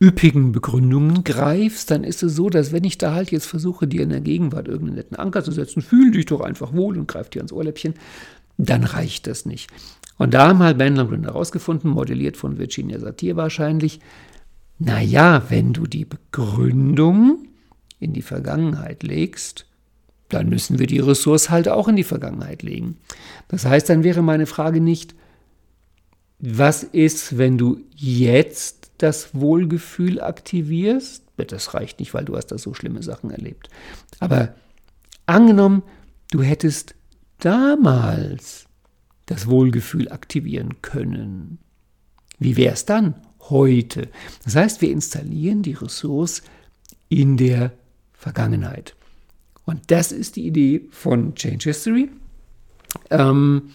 üppigen 0.00 0.52
Begründungen 0.52 1.24
greifst, 1.24 1.90
dann 1.90 2.04
ist 2.04 2.22
es 2.22 2.34
so, 2.34 2.50
dass 2.50 2.72
wenn 2.72 2.84
ich 2.84 2.98
da 2.98 3.14
halt 3.14 3.30
jetzt 3.30 3.46
versuche, 3.46 3.86
dir 3.86 4.02
in 4.02 4.10
der 4.10 4.20
Gegenwart 4.20 4.66
irgendeinen 4.66 4.96
netten 4.96 5.16
Anker 5.16 5.44
zu 5.44 5.52
setzen, 5.52 5.82
fühl 5.82 6.10
dich 6.10 6.26
doch 6.26 6.40
einfach 6.40 6.72
wohl 6.72 6.98
und 6.98 7.06
greif 7.06 7.28
dir 7.28 7.40
ans 7.40 7.52
Ohrläppchen, 7.52 7.94
dann 8.56 8.84
reicht 8.84 9.26
das 9.26 9.46
nicht. 9.46 9.70
Und 10.16 10.34
da 10.34 10.48
haben 10.48 10.58
halt 10.60 10.78
Ben 10.78 10.96
Lundgren 10.96 11.24
herausgefunden, 11.24 11.90
modelliert 11.90 12.36
von 12.36 12.58
Virginia 12.58 12.98
Satir 12.98 13.36
wahrscheinlich, 13.36 14.00
naja, 14.78 15.44
wenn 15.48 15.72
du 15.72 15.86
die 15.86 16.04
Begründung 16.04 17.47
in 18.00 18.12
die 18.12 18.22
Vergangenheit 18.22 19.02
legst, 19.02 19.66
dann 20.28 20.48
müssen 20.48 20.78
wir 20.78 20.86
die 20.86 20.98
Ressource 20.98 21.50
halt 21.50 21.68
auch 21.68 21.88
in 21.88 21.96
die 21.96 22.04
Vergangenheit 22.04 22.62
legen. 22.62 22.98
Das 23.48 23.64
heißt, 23.64 23.88
dann 23.88 24.04
wäre 24.04 24.22
meine 24.22 24.46
Frage 24.46 24.80
nicht, 24.80 25.14
was 26.38 26.82
ist, 26.84 27.38
wenn 27.38 27.58
du 27.58 27.80
jetzt 27.94 28.90
das 28.98 29.34
Wohlgefühl 29.34 30.20
aktivierst? 30.20 31.24
Das 31.36 31.74
reicht 31.74 32.00
nicht, 32.00 32.14
weil 32.14 32.24
du 32.24 32.36
hast 32.36 32.48
da 32.48 32.58
so 32.58 32.74
schlimme 32.74 33.02
Sachen 33.02 33.30
erlebt. 33.30 33.70
Aber 34.20 34.54
angenommen, 35.26 35.82
du 36.30 36.42
hättest 36.42 36.94
damals 37.38 38.66
das 39.26 39.48
Wohlgefühl 39.48 40.10
aktivieren 40.10 40.82
können. 40.82 41.58
Wie 42.38 42.56
wäre 42.56 42.74
es 42.74 42.84
dann 42.84 43.14
heute? 43.40 44.08
Das 44.44 44.56
heißt, 44.56 44.80
wir 44.80 44.90
installieren 44.90 45.62
die 45.62 45.74
Ressource 45.74 46.42
in 47.08 47.36
der 47.36 47.72
Vergangenheit. 48.18 48.94
Und 49.64 49.90
das 49.90 50.12
ist 50.12 50.36
die 50.36 50.46
Idee 50.46 50.88
von 50.90 51.34
Change 51.34 51.64
History. 51.64 52.10
Ähm, 53.10 53.70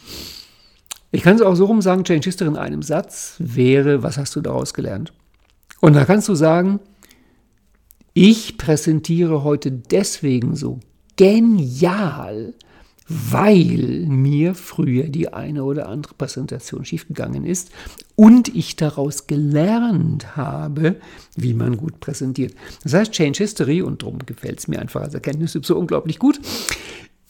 ich 1.12 1.24
kann 1.24 1.36
es 1.36 1.42
auch 1.42 1.56
so 1.56 1.66
rum 1.66 1.82
sagen, 1.82 2.04
Change 2.04 2.26
History 2.26 2.50
in 2.50 2.58
einem 2.58 2.84
Satz 2.84 3.36
wäre, 3.40 4.04
was 4.04 4.18
hast 4.18 4.36
du 4.36 4.42
daraus 4.42 4.74
gelernt? 4.74 5.14
Und 5.80 5.94
da 5.94 6.06
kannst 6.06 6.28
du 6.28 6.36
sagen, 6.36 6.80
ich 8.14 8.58
präsentiere 8.58 9.44
heute 9.44 9.72
deswegen 9.72 10.56
so 10.56 10.80
genial, 11.16 12.54
weil 13.32 14.06
mir 14.08 14.56
früher 14.56 15.04
die 15.04 15.32
eine 15.32 15.64
oder 15.64 15.88
andere 15.90 16.14
Präsentation 16.16 16.86
schiefgegangen 16.86 17.46
ist 17.46 17.72
und 18.16 18.54
ich 18.56 18.76
daraus 18.76 19.28
gelernt 19.28 20.36
habe, 20.36 20.96
wie 21.36 21.54
man 21.54 21.78
gut 21.78 22.00
präsentiert. 22.00 22.56
Das 22.84 22.94
heißt, 22.94 23.12
Change 23.12 23.38
History, 23.38 23.82
und 23.82 24.02
darum 24.02 24.20
gefällt 24.20 24.60
es 24.60 24.68
mir 24.68 24.80
einfach 24.80 25.02
als 25.02 25.14
Erkenntnis 25.14 25.54
so 25.54 25.78
unglaublich 25.78 26.20
gut, 26.20 26.40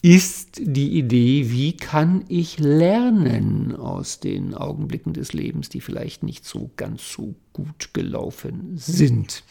ist 0.01 0.59
die 0.61 0.97
Idee, 0.97 1.49
wie 1.49 1.77
kann 1.77 2.25
ich 2.27 2.59
lernen 2.59 3.73
aus 3.73 4.19
den 4.19 4.53
Augenblicken 4.53 5.13
des 5.13 5.31
Lebens, 5.31 5.69
die 5.69 5.79
vielleicht 5.79 6.23
nicht 6.23 6.45
so 6.45 6.71
ganz 6.75 7.09
so 7.09 7.35
gut 7.53 7.93
gelaufen 7.93 8.73
sind. 8.75 9.43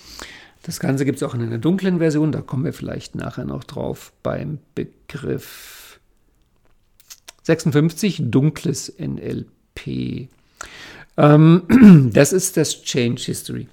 Das 0.63 0.79
Ganze 0.79 1.07
gibt 1.07 1.17
es 1.17 1.23
auch 1.23 1.35
in 1.35 1.41
einer 1.41 1.59
dunklen 1.59 1.99
Version, 1.99 2.33
da 2.33 2.43
kommen 2.43 2.65
wir 2.65 2.75
vielleicht 2.75 3.15
nachher 3.15 3.47
noch 3.47 3.65
drauf 3.65 4.13
beim 4.23 4.59
Begriff 4.75 5.82
56, 7.43 8.23
dunkles 8.31 8.93
NLP. 8.99 10.29
Ähm, 11.17 12.11
das 12.13 12.33
ist 12.33 12.57
das 12.57 12.83
Change 12.83 13.23
History. 13.23 13.69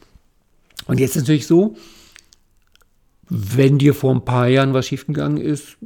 Und 0.87 0.99
jetzt 0.99 1.15
ist 1.15 1.23
natürlich 1.23 1.47
so, 1.47 1.75
wenn 3.29 3.77
dir 3.77 3.93
vor 3.93 4.13
ein 4.13 4.25
paar 4.25 4.47
Jahren 4.47 4.73
was 4.73 4.87
schiefgegangen 4.87 5.37
ist 5.37 5.77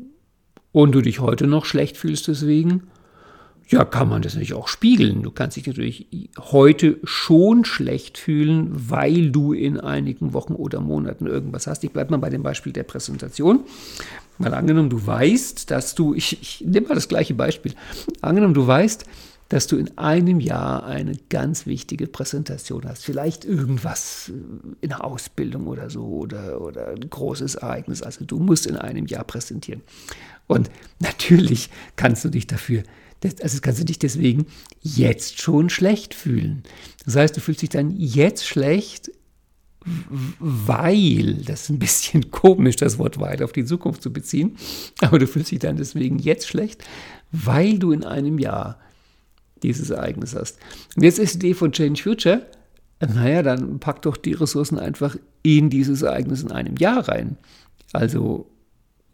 und 0.71 0.93
du 0.93 1.01
dich 1.01 1.19
heute 1.19 1.45
noch 1.45 1.65
schlecht 1.65 1.97
fühlst 1.97 2.27
deswegen, 2.27 2.83
ja, 3.69 3.85
kann 3.85 4.09
man 4.09 4.21
das 4.21 4.33
natürlich 4.33 4.53
auch 4.53 4.67
spiegeln. 4.67 5.23
Du 5.23 5.31
kannst 5.31 5.57
dich 5.57 5.65
natürlich 5.65 6.07
heute 6.37 6.99
schon 7.03 7.65
schlecht 7.65 8.17
fühlen, 8.17 8.69
weil 8.71 9.31
du 9.31 9.53
in 9.53 9.79
einigen 9.79 10.33
Wochen 10.33 10.53
oder 10.53 10.81
Monaten 10.81 11.27
irgendwas 11.27 11.67
hast. 11.67 11.83
Ich 11.83 11.91
bleibe 11.91 12.11
mal 12.11 12.17
bei 12.17 12.29
dem 12.29 12.43
Beispiel 12.43 12.73
der 12.73 12.83
Präsentation. 12.83 13.61
Mal 14.37 14.53
angenommen, 14.53 14.89
du 14.89 15.05
weißt, 15.05 15.69
dass 15.71 15.95
du, 15.95 16.13
ich, 16.13 16.41
ich 16.41 16.61
nehme 16.65 16.87
mal 16.87 16.95
das 16.95 17.07
gleiche 17.07 17.33
Beispiel. 17.33 17.73
Angenommen, 18.21 18.53
du 18.53 18.65
weißt, 18.65 19.05
dass 19.49 19.67
du 19.67 19.77
in 19.77 19.97
einem 19.97 20.39
Jahr 20.39 20.85
eine 20.85 21.15
ganz 21.29 21.67
wichtige 21.67 22.07
Präsentation 22.07 22.85
hast. 22.87 23.05
Vielleicht 23.05 23.45
irgendwas 23.45 24.31
in 24.81 24.89
der 24.89 25.03
Ausbildung 25.03 25.67
oder 25.67 25.89
so 25.89 26.03
oder, 26.05 26.61
oder 26.61 26.87
ein 26.89 27.09
großes 27.09 27.55
Ereignis. 27.55 28.01
Also 28.01 28.25
du 28.25 28.39
musst 28.39 28.65
in 28.65 28.77
einem 28.77 29.05
Jahr 29.05 29.23
präsentieren. 29.23 29.81
Und 30.47 30.71
natürlich 30.99 31.69
kannst 31.95 32.25
du 32.25 32.29
dich 32.29 32.47
dafür 32.47 32.83
also 33.41 33.59
kannst 33.61 33.79
du 33.79 33.85
dich 33.85 33.99
deswegen 33.99 34.47
jetzt 34.81 35.41
schon 35.41 35.69
schlecht 35.69 36.13
fühlen. 36.13 36.63
Das 37.05 37.15
heißt, 37.15 37.37
du 37.37 37.41
fühlst 37.41 37.61
dich 37.61 37.69
dann 37.69 37.91
jetzt 37.91 38.45
schlecht, 38.45 39.11
weil, 40.39 41.35
das 41.45 41.63
ist 41.63 41.69
ein 41.69 41.79
bisschen 41.79 42.31
komisch, 42.31 42.75
das 42.77 42.97
Wort 42.97 43.19
weil 43.19 43.43
auf 43.43 43.51
die 43.51 43.65
Zukunft 43.65 44.01
zu 44.01 44.11
beziehen, 44.11 44.57
aber 45.01 45.19
du 45.19 45.27
fühlst 45.27 45.51
dich 45.51 45.59
dann 45.59 45.77
deswegen 45.77 46.19
jetzt 46.19 46.47
schlecht, 46.47 46.83
weil 47.31 47.79
du 47.79 47.91
in 47.91 48.03
einem 48.03 48.39
Jahr 48.39 48.79
dieses 49.61 49.89
Ereignis 49.89 50.35
hast. 50.35 50.59
Und 50.95 51.03
jetzt 51.03 51.19
ist 51.19 51.35
die 51.41 51.47
Idee 51.47 51.53
von 51.53 51.71
Change 51.71 52.01
Future, 52.01 52.45
naja, 52.99 53.43
dann 53.43 53.79
pack 53.79 54.01
doch 54.03 54.17
die 54.17 54.33
Ressourcen 54.33 54.79
einfach 54.79 55.17
in 55.41 55.69
dieses 55.69 56.01
Ereignis 56.01 56.43
in 56.43 56.51
einem 56.51 56.77
Jahr 56.77 57.07
rein. 57.07 57.37
Also 57.91 58.49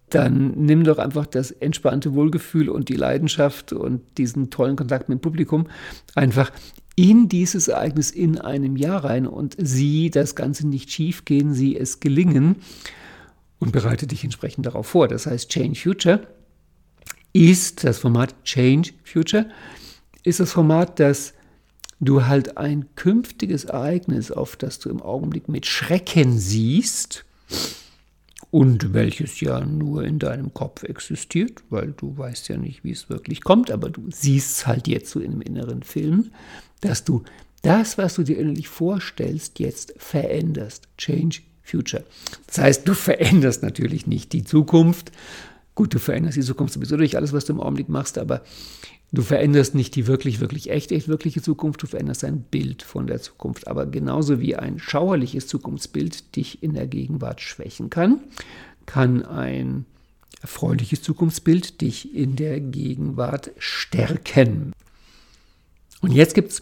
dann 0.10 0.52
nimm 0.56 0.84
doch 0.84 0.98
einfach 0.98 1.26
das 1.26 1.52
entspannte 1.52 2.14
Wohlgefühl 2.14 2.70
und 2.70 2.90
die 2.90 2.96
Leidenschaft 2.96 3.74
und 3.74 4.02
diesen 4.18 4.50
tollen 4.50 4.76
Kontakt 4.76 5.10
mit 5.10 5.20
dem 5.20 5.22
Publikum 5.22 5.68
einfach 6.16 6.52
in 7.00 7.30
dieses 7.30 7.70
Ereignis 7.70 8.12
in 8.12 8.38
einem 8.38 8.76
Jahr 8.76 9.06
rein 9.06 9.26
und 9.26 9.56
sieh 9.58 10.10
das 10.10 10.36
Ganze 10.36 10.68
nicht 10.68 10.92
schief 10.92 11.24
gehen, 11.24 11.54
sieh 11.54 11.78
es 11.78 12.02
gelingen 12.02 12.58
und 13.58 13.72
bereite 13.72 14.06
dich 14.06 14.26
entsprechend 14.26 14.66
darauf 14.66 14.88
vor. 14.88 15.08
Das 15.08 15.26
heißt, 15.26 15.50
Change 15.50 15.80
Future 15.80 16.28
ist 17.32 17.86
das 17.86 18.00
Format 18.00 18.36
Change 18.44 18.92
Future, 19.06 19.50
ist 20.26 20.42
das 20.42 20.52
Format, 20.52 21.00
das 21.00 21.34
du 22.02 22.26
halt 22.26 22.58
ein 22.58 22.86
künftiges 22.96 23.64
Ereignis, 23.64 24.30
auf 24.30 24.58
das 24.58 24.80
du 24.80 24.90
im 24.90 25.02
Augenblick 25.02 25.48
mit 25.48 25.66
Schrecken 25.68 26.38
siehst, 26.38 27.24
und 28.52 28.94
welches 28.94 29.42
ja 29.42 29.64
nur 29.64 30.04
in 30.04 30.18
deinem 30.18 30.54
Kopf 30.54 30.84
existiert, 30.84 31.62
weil 31.70 31.94
du 31.96 32.18
weißt 32.18 32.50
ja 32.50 32.58
nicht, 32.58 32.84
wie 32.84 32.92
es 32.92 33.10
wirklich 33.10 33.42
kommt, 33.44 33.70
aber 33.70 33.90
du 33.90 34.08
siehst 34.10 34.66
halt 34.66 34.88
jetzt 34.88 35.12
so 35.12 35.20
in 35.20 35.34
einem 35.34 35.42
inneren 35.42 35.84
Film, 35.84 36.32
dass 36.82 37.04
du 37.04 37.24
das, 37.62 37.98
was 37.98 38.16
du 38.16 38.24
dir 38.24 38.38
innerlich 38.38 38.68
vorstellst, 38.68 39.60
jetzt 39.60 39.94
veränderst. 39.98 40.88
Change 40.98 41.42
Future. 41.62 42.04
Das 42.48 42.58
heißt, 42.58 42.88
du 42.88 42.94
veränderst 42.94 43.64
natürlich 43.64 44.08
nicht 44.08 44.34
die 44.34 44.44
Zukunft. 44.44 45.12
Gut, 45.76 45.94
du 45.94 46.00
veränderst 46.00 46.38
die 46.38 46.42
Zukunft 46.42 46.74
sowieso 46.74 46.98
durch 46.98 47.16
alles, 47.16 47.32
was 47.32 47.46
du 47.46 47.54
im 47.54 47.62
Augenblick 47.62 47.90
machst, 47.90 48.18
aber 48.18 48.42
du 49.12 49.22
veränderst 49.22 49.76
nicht 49.76 49.96
die 49.96 50.08
wirklich, 50.08 50.40
wirklich 50.40 50.72
echt, 50.72 50.92
echt 50.92 51.08
wirkliche 51.08 51.42
Zukunft, 51.42 51.82
du 51.84 51.88
veränderst 51.88 52.24
ein 52.24 52.42
Bild 52.42 52.82
von 52.82 53.08
der 53.08 53.22
Zukunft. 53.22 53.68
Aber 53.68 53.86
genauso 53.86 54.40
wie 54.40 54.56
ein 54.56 54.80
schauerliches 54.80 55.48
Zukunftsbild 55.48 56.36
dich 56.36 56.64
in 56.64 56.74
der 56.74 56.88
Gegenwart 56.88 57.42
schwächen 57.42 57.90
kann, 57.90 58.22
kann 58.86 59.24
ein 59.24 59.86
erfreuliches 60.42 61.02
Zukunftsbild 61.02 61.82
dich 61.82 62.16
in 62.16 62.36
der 62.36 62.60
Gegenwart 62.60 63.52
stärken. 63.58 64.74
Und 66.02 66.14
jetzt 66.14 66.34
gibt 66.34 66.52
es 66.52 66.62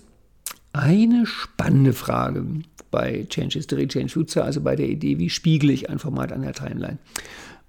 eine 0.78 1.26
spannende 1.26 1.94
Frage 1.94 2.46
bei 2.92 3.26
Change 3.30 3.60
History, 3.60 3.88
Change 3.88 4.10
Future, 4.10 4.46
also 4.46 4.62
bei 4.62 4.76
der 4.76 4.88
Idee, 4.88 5.20
wie 5.20 5.30
spiegle 5.30 5.74
ich 5.74 5.90
ein 5.90 6.00
Format 6.00 6.32
an 6.32 6.42
der 6.42 6.54
Timeline. 6.54 6.98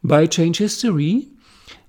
Bei 0.02 0.26
Change 0.26 0.58
History 0.58 1.28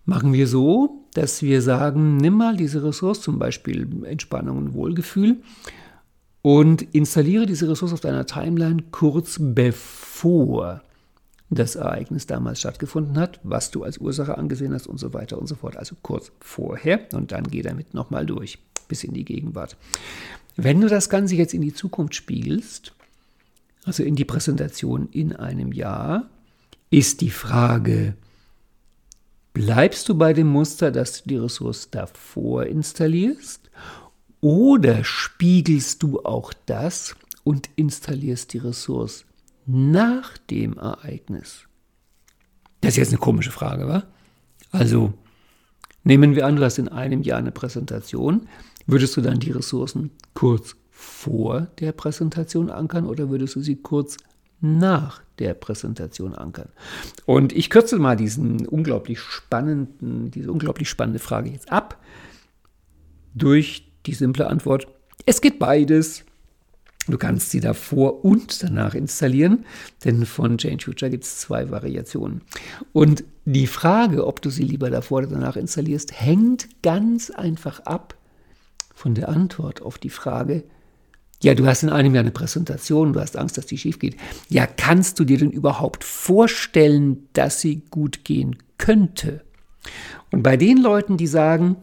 machen 0.05 0.33
wir 0.33 0.47
so, 0.47 1.05
dass 1.13 1.41
wir 1.41 1.61
sagen, 1.61 2.17
nimm 2.17 2.33
mal 2.35 2.57
diese 2.57 2.83
Ressource, 2.83 3.21
zum 3.21 3.39
Beispiel 3.39 3.87
Entspannung 4.03 4.57
und 4.57 4.73
Wohlgefühl, 4.73 5.37
und 6.41 6.81
installiere 6.93 7.45
diese 7.45 7.69
Ressource 7.69 7.93
auf 7.93 7.99
deiner 7.99 8.25
Timeline 8.25 8.83
kurz 8.91 9.37
bevor 9.39 10.81
das 11.49 11.75
Ereignis 11.75 12.27
damals 12.27 12.59
stattgefunden 12.59 13.17
hat, 13.17 13.39
was 13.43 13.71
du 13.71 13.83
als 13.83 13.97
Ursache 13.97 14.37
angesehen 14.37 14.73
hast 14.73 14.87
und 14.87 14.99
so 14.99 15.13
weiter 15.13 15.39
und 15.39 15.47
so 15.47 15.55
fort. 15.55 15.77
Also 15.77 15.95
kurz 16.01 16.31
vorher 16.39 17.07
und 17.13 17.31
dann 17.31 17.45
geh 17.45 17.61
damit 17.61 17.93
nochmal 17.93 18.25
durch 18.25 18.59
bis 18.87 19.03
in 19.03 19.13
die 19.13 19.25
Gegenwart. 19.25 19.75
Wenn 20.55 20.81
du 20.81 20.87
das 20.87 21.09
Ganze 21.09 21.35
jetzt 21.35 21.53
in 21.53 21.61
die 21.61 21.73
Zukunft 21.73 22.15
spiegelst, 22.15 22.93
also 23.85 24.03
in 24.03 24.15
die 24.15 24.25
Präsentation 24.25 25.07
in 25.11 25.35
einem 25.35 25.71
Jahr, 25.71 26.29
ist 26.89 27.21
die 27.21 27.29
Frage, 27.29 28.15
bleibst 29.53 30.09
du 30.09 30.15
bei 30.15 30.33
dem 30.33 30.47
Muster, 30.47 30.91
dass 30.91 31.23
du 31.23 31.29
die 31.29 31.37
Ressource 31.37 31.89
davor 31.91 32.65
installierst 32.65 33.69
oder 34.41 35.03
spiegelst 35.03 36.03
du 36.03 36.19
auch 36.23 36.53
das 36.65 37.15
und 37.43 37.69
installierst 37.75 38.53
die 38.53 38.59
Ressource 38.59 39.25
nach 39.69 40.37
dem 40.37 40.77
Ereignis? 40.77 41.67
Das 42.81 42.91
ist 42.91 42.97
jetzt 42.97 43.09
eine 43.09 43.19
komische 43.19 43.51
Frage, 43.51 43.87
wa? 43.87 44.03
Also, 44.71 45.13
nehmen 46.03 46.35
wir 46.35 46.45
an, 46.45 46.55
du 46.55 46.63
hast 46.63 46.79
in 46.79 46.87
einem 46.87 47.21
Jahr 47.21 47.37
eine 47.37 47.51
Präsentation, 47.51 48.47
würdest 48.87 49.15
du 49.15 49.21
dann 49.21 49.39
die 49.39 49.51
Ressourcen 49.51 50.11
kurz 50.33 50.75
vor 50.89 51.67
der 51.79 51.91
Präsentation 51.91 52.69
ankern 52.69 53.05
oder 53.05 53.29
würdest 53.29 53.55
du 53.55 53.61
sie 53.61 53.75
kurz 53.75 54.17
nach 54.59 55.21
der 55.37 55.53
Präsentation 55.53 56.33
ankern? 56.33 56.69
Und 57.25 57.53
ich 57.53 57.69
kürze 57.69 57.97
mal 57.99 58.15
diesen 58.15 58.65
unglaublich 58.67 59.19
spannenden, 59.19 60.31
diese 60.31 60.51
unglaublich 60.51 60.89
spannende 60.89 61.19
Frage 61.19 61.51
jetzt 61.51 61.71
ab 61.71 62.01
durch 63.35 63.91
die 64.05 64.13
simple 64.13 64.47
Antwort: 64.47 64.87
Es 65.25 65.41
geht 65.41 65.59
beides. 65.59 66.25
Du 67.07 67.17
kannst 67.17 67.49
sie 67.49 67.59
davor 67.59 68.23
und 68.23 68.61
danach 68.61 68.93
installieren, 68.93 69.65
denn 70.05 70.25
von 70.25 70.57
Change 70.57 70.85
Future 70.85 71.09
gibt 71.09 71.23
es 71.23 71.39
zwei 71.39 71.71
Variationen. 71.71 72.41
Und 72.93 73.23
die 73.45 73.67
Frage, 73.67 74.27
ob 74.27 74.41
du 74.41 74.49
sie 74.49 74.63
lieber 74.63 74.89
davor 74.91 75.19
oder 75.19 75.27
danach 75.27 75.55
installierst, 75.55 76.11
hängt 76.19 76.67
ganz 76.83 77.31
einfach 77.31 77.79
ab 77.81 78.15
von 78.93 79.15
der 79.15 79.29
Antwort 79.29 79.81
auf 79.81 79.97
die 79.97 80.09
Frage, 80.09 80.65
ja, 81.41 81.55
du 81.55 81.65
hast 81.65 81.83
in 81.83 81.89
einem 81.89 82.13
Jahr 82.13 82.23
eine 82.23 82.31
Präsentation, 82.31 83.13
du 83.13 83.21
hast 83.21 83.37
Angst, 83.37 83.57
dass 83.57 83.65
die 83.65 83.77
schief 83.77 83.97
geht. 83.97 84.17
Ja, 84.49 84.67
kannst 84.67 85.19
du 85.19 85.23
dir 85.23 85.37
denn 85.37 85.51
überhaupt 85.51 86.03
vorstellen, 86.03 87.29
dass 87.31 87.61
sie 87.61 87.81
gut 87.89 88.25
gehen 88.25 88.57
könnte? 88.77 89.41
Und 90.31 90.43
bei 90.43 90.57
den 90.57 90.77
Leuten, 90.77 91.15
die 91.15 91.27
sagen, 91.27 91.77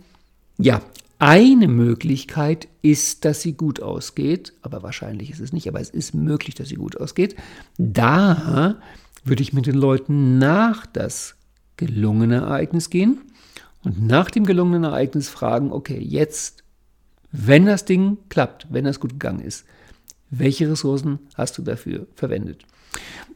ja, 0.58 0.82
eine 1.18 1.68
Möglichkeit 1.68 2.68
ist, 2.82 3.24
dass 3.24 3.40
sie 3.40 3.54
gut 3.54 3.80
ausgeht, 3.80 4.52
aber 4.62 4.82
wahrscheinlich 4.82 5.30
ist 5.30 5.40
es 5.40 5.52
nicht, 5.52 5.68
aber 5.68 5.80
es 5.80 5.90
ist 5.90 6.14
möglich, 6.14 6.54
dass 6.54 6.68
sie 6.68 6.76
gut 6.76 7.00
ausgeht, 7.00 7.36
da 7.78 8.76
würde 9.24 9.42
ich 9.42 9.52
mit 9.52 9.66
den 9.66 9.76
Leuten 9.76 10.38
nach 10.38 10.86
das 10.86 11.36
gelungene 11.76 12.36
Ereignis 12.36 12.90
gehen 12.90 13.20
und 13.82 14.06
nach 14.06 14.30
dem 14.30 14.44
gelungenen 14.44 14.84
Ereignis 14.84 15.28
fragen, 15.28 15.72
okay, 15.72 15.98
jetzt 15.98 16.64
wenn 17.32 17.66
das 17.66 17.84
Ding 17.84 18.18
klappt, 18.28 18.66
wenn 18.70 18.84
das 18.84 19.00
gut 19.00 19.12
gegangen 19.12 19.40
ist, 19.40 19.64
welche 20.30 20.70
Ressourcen 20.70 21.18
hast 21.34 21.58
du 21.58 21.62
dafür 21.62 22.06
verwendet? 22.14 22.64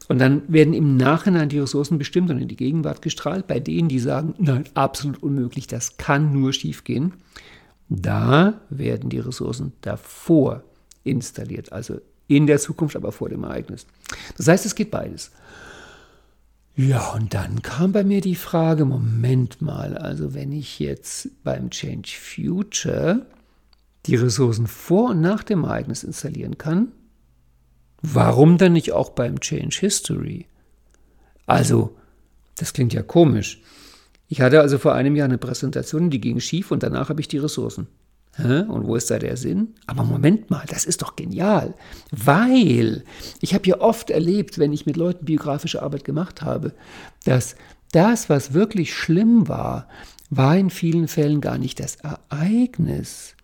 Und 0.08 0.18
dann 0.18 0.42
werden 0.52 0.74
im 0.74 0.96
Nachhinein 0.96 1.48
die 1.48 1.58
Ressourcen 1.58 1.98
bestimmt 1.98 2.30
und 2.30 2.38
in 2.38 2.48
die 2.48 2.56
Gegenwart 2.56 3.02
gestrahlt. 3.02 3.46
Bei 3.46 3.60
denen, 3.60 3.88
die 3.88 3.98
sagen, 3.98 4.34
nein, 4.38 4.64
absolut 4.74 5.22
unmöglich, 5.22 5.66
das 5.66 5.98
kann 5.98 6.32
nur 6.32 6.52
schiefgehen, 6.52 7.12
da 7.90 8.60
werden 8.70 9.10
die 9.10 9.18
Ressourcen 9.18 9.72
davor 9.82 10.62
installiert, 11.02 11.72
also 11.72 12.00
in 12.28 12.46
der 12.46 12.60
Zukunft, 12.60 12.94
aber 12.94 13.10
vor 13.10 13.28
dem 13.28 13.42
Ereignis. 13.42 13.86
Das 14.36 14.46
heißt, 14.46 14.64
es 14.64 14.76
geht 14.76 14.92
beides. 14.92 15.32
Ja, 16.76 17.10
und 17.10 17.34
dann 17.34 17.62
kam 17.62 17.90
bei 17.90 18.04
mir 18.04 18.20
die 18.20 18.36
Frage, 18.36 18.84
Moment 18.84 19.60
mal, 19.60 19.98
also 19.98 20.34
wenn 20.34 20.52
ich 20.52 20.78
jetzt 20.78 21.28
beim 21.42 21.70
Change 21.70 22.08
Future 22.08 23.26
die 24.06 24.14
Ressourcen 24.14 24.68
vor 24.68 25.10
und 25.10 25.20
nach 25.20 25.42
dem 25.42 25.64
Ereignis 25.64 26.04
installieren 26.04 26.58
kann, 26.58 26.92
warum 28.02 28.56
dann 28.56 28.72
nicht 28.72 28.92
auch 28.92 29.10
beim 29.10 29.40
Change 29.40 29.76
History? 29.80 30.46
Also, 31.46 31.96
das 32.56 32.72
klingt 32.72 32.92
ja 32.92 33.02
komisch. 33.02 33.60
Ich 34.30 34.40
hatte 34.40 34.60
also 34.60 34.78
vor 34.78 34.94
einem 34.94 35.16
Jahr 35.16 35.26
eine 35.26 35.38
Präsentation, 35.38 36.08
die 36.08 36.20
ging 36.20 36.38
schief 36.38 36.70
und 36.70 36.84
danach 36.84 37.08
habe 37.08 37.20
ich 37.20 37.26
die 37.26 37.38
Ressourcen. 37.38 37.88
Hä? 38.36 38.60
Und 38.60 38.86
wo 38.86 38.94
ist 38.94 39.10
da 39.10 39.18
der 39.18 39.36
Sinn? 39.36 39.74
Aber 39.88 40.04
Moment 40.04 40.50
mal, 40.50 40.64
das 40.68 40.84
ist 40.84 41.02
doch 41.02 41.16
genial, 41.16 41.74
weil 42.12 43.02
ich 43.40 43.54
habe 43.54 43.66
ja 43.66 43.80
oft 43.80 44.08
erlebt, 44.08 44.60
wenn 44.60 44.72
ich 44.72 44.86
mit 44.86 44.96
Leuten 44.96 45.24
biografische 45.24 45.82
Arbeit 45.82 46.04
gemacht 46.04 46.42
habe, 46.42 46.72
dass 47.24 47.56
das, 47.90 48.30
was 48.30 48.54
wirklich 48.54 48.94
schlimm 48.94 49.48
war, 49.48 49.88
war 50.30 50.56
in 50.56 50.70
vielen 50.70 51.08
Fällen 51.08 51.40
gar 51.40 51.58
nicht 51.58 51.80
das 51.80 51.96
Ereignis, 51.96 53.34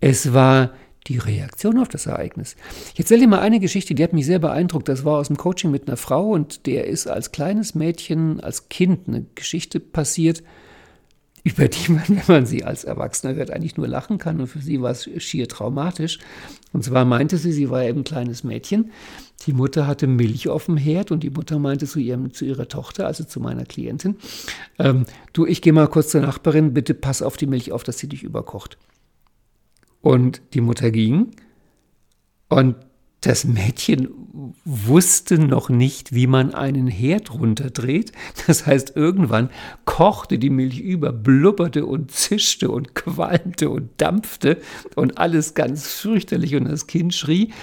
es 0.00 0.32
war 0.32 0.70
die 1.06 1.18
Reaktion 1.18 1.78
auf 1.78 1.88
das 1.88 2.06
Ereignis. 2.06 2.56
Ich 2.94 3.00
erzähle 3.00 3.20
dir 3.20 3.28
mal 3.28 3.40
eine 3.40 3.60
Geschichte, 3.60 3.94
die 3.94 4.02
hat 4.02 4.12
mich 4.12 4.26
sehr 4.26 4.38
beeindruckt. 4.38 4.88
Das 4.88 5.04
war 5.04 5.18
aus 5.18 5.28
dem 5.28 5.36
Coaching 5.36 5.70
mit 5.70 5.86
einer 5.86 5.96
Frau 5.96 6.30
und 6.30 6.66
der 6.66 6.86
ist 6.86 7.06
als 7.06 7.32
kleines 7.32 7.74
Mädchen, 7.74 8.40
als 8.40 8.68
Kind 8.68 9.08
eine 9.08 9.26
Geschichte 9.34 9.80
passiert, 9.80 10.42
über 11.42 11.68
die 11.68 11.92
man, 11.92 12.04
wenn 12.08 12.22
man 12.26 12.46
sie 12.46 12.64
als 12.64 12.84
Erwachsener 12.84 13.34
hört, 13.34 13.50
eigentlich 13.50 13.76
nur 13.76 13.86
lachen 13.86 14.16
kann. 14.16 14.40
Und 14.40 14.46
für 14.46 14.60
sie 14.60 14.80
war 14.80 14.92
es 14.92 15.08
schier 15.18 15.46
traumatisch. 15.46 16.18
Und 16.72 16.84
zwar 16.84 17.04
meinte 17.04 17.36
sie, 17.36 17.52
sie 17.52 17.68
war 17.68 17.84
eben 17.84 18.00
ein 18.00 18.04
kleines 18.04 18.42
Mädchen. 18.42 18.90
Die 19.46 19.52
Mutter 19.52 19.86
hatte 19.86 20.06
Milch 20.06 20.48
auf 20.48 20.66
dem 20.66 20.78
Herd 20.78 21.10
und 21.10 21.22
die 21.22 21.30
Mutter 21.30 21.58
meinte 21.58 21.86
zu, 21.86 21.98
ihrem, 21.98 22.32
zu 22.32 22.46
ihrer 22.46 22.66
Tochter, 22.66 23.06
also 23.06 23.24
zu 23.24 23.40
meiner 23.40 23.66
Klientin, 23.66 24.16
ähm, 24.78 25.04
du, 25.34 25.44
ich 25.44 25.60
gehe 25.60 25.74
mal 25.74 25.86
kurz 25.86 26.08
zur 26.08 26.22
Nachbarin, 26.22 26.72
bitte 26.72 26.94
pass 26.94 27.20
auf 27.20 27.36
die 27.36 27.46
Milch 27.46 27.72
auf, 27.72 27.82
dass 27.82 27.98
sie 27.98 28.08
dich 28.08 28.22
überkocht. 28.22 28.78
Und 30.04 30.42
die 30.52 30.60
Mutter 30.60 30.90
ging 30.90 31.30
und 32.50 32.76
das 33.22 33.46
Mädchen 33.46 34.10
wusste 34.66 35.38
noch 35.38 35.70
nicht, 35.70 36.12
wie 36.12 36.26
man 36.26 36.52
einen 36.52 36.88
Herd 36.88 37.32
runterdreht. 37.32 38.12
Das 38.46 38.66
heißt, 38.66 38.96
irgendwann 38.96 39.48
kochte 39.86 40.38
die 40.38 40.50
Milch 40.50 40.78
über, 40.78 41.10
blubberte 41.10 41.86
und 41.86 42.10
zischte 42.10 42.70
und 42.70 42.94
qualmte 42.94 43.70
und 43.70 43.92
dampfte 43.96 44.58
und 44.94 45.16
alles 45.16 45.54
ganz 45.54 45.88
fürchterlich 45.88 46.54
und 46.54 46.66
das 46.66 46.86
Kind 46.86 47.14
schrie. 47.14 47.54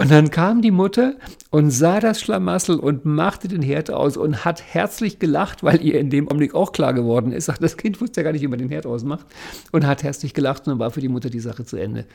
Und 0.00 0.10
dann 0.10 0.30
kam 0.30 0.62
die 0.62 0.70
Mutter 0.70 1.16
und 1.50 1.70
sah 1.70 2.00
das 2.00 2.22
Schlamassel 2.22 2.78
und 2.78 3.04
machte 3.04 3.48
den 3.48 3.60
Herd 3.60 3.90
aus 3.90 4.16
und 4.16 4.46
hat 4.46 4.62
herzlich 4.62 5.18
gelacht, 5.18 5.62
weil 5.62 5.84
ihr 5.84 6.00
in 6.00 6.08
dem 6.08 6.26
Augenblick 6.28 6.54
auch 6.54 6.72
klar 6.72 6.94
geworden 6.94 7.32
ist, 7.32 7.52
das 7.60 7.76
Kind 7.76 8.00
wusste 8.00 8.20
ja 8.20 8.24
gar 8.24 8.32
nicht, 8.32 8.40
wie 8.40 8.48
man 8.48 8.58
den 8.58 8.70
Herd 8.70 8.86
ausmacht, 8.86 9.26
und 9.72 9.86
hat 9.86 10.02
herzlich 10.02 10.32
gelacht 10.32 10.66
und 10.66 10.70
dann 10.72 10.78
war 10.78 10.90
für 10.90 11.02
die 11.02 11.08
Mutter 11.08 11.28
die 11.28 11.40
Sache 11.40 11.66
zu 11.66 11.76
Ende. 11.76 12.06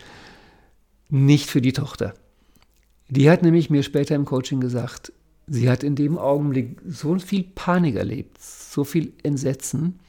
Nicht 1.10 1.48
für 1.48 1.62
die 1.62 1.74
Tochter. 1.74 2.16
Die 3.10 3.30
hat 3.30 3.44
nämlich 3.44 3.70
mir 3.70 3.84
später 3.84 4.16
im 4.16 4.26
Coaching 4.26 4.60
gesagt, 4.60 5.14
sie 5.46 5.70
hat 5.70 5.84
in 5.84 5.96
dem 5.96 6.18
Augenblick 6.18 6.82
so 6.88 7.20
viel 7.20 7.44
Panik 7.44 7.98
erlebt, 7.98 8.42
so 8.42 8.84
viel 8.84 9.14
Entsetzen 9.22 10.00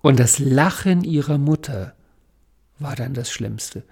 und 0.00 0.20
das 0.20 0.38
Lachen 0.38 1.02
ihrer 1.02 1.38
Mutter 1.38 1.94
war 2.82 2.96
dann 2.96 3.14
das 3.14 3.30
Schlimmste, 3.30 3.82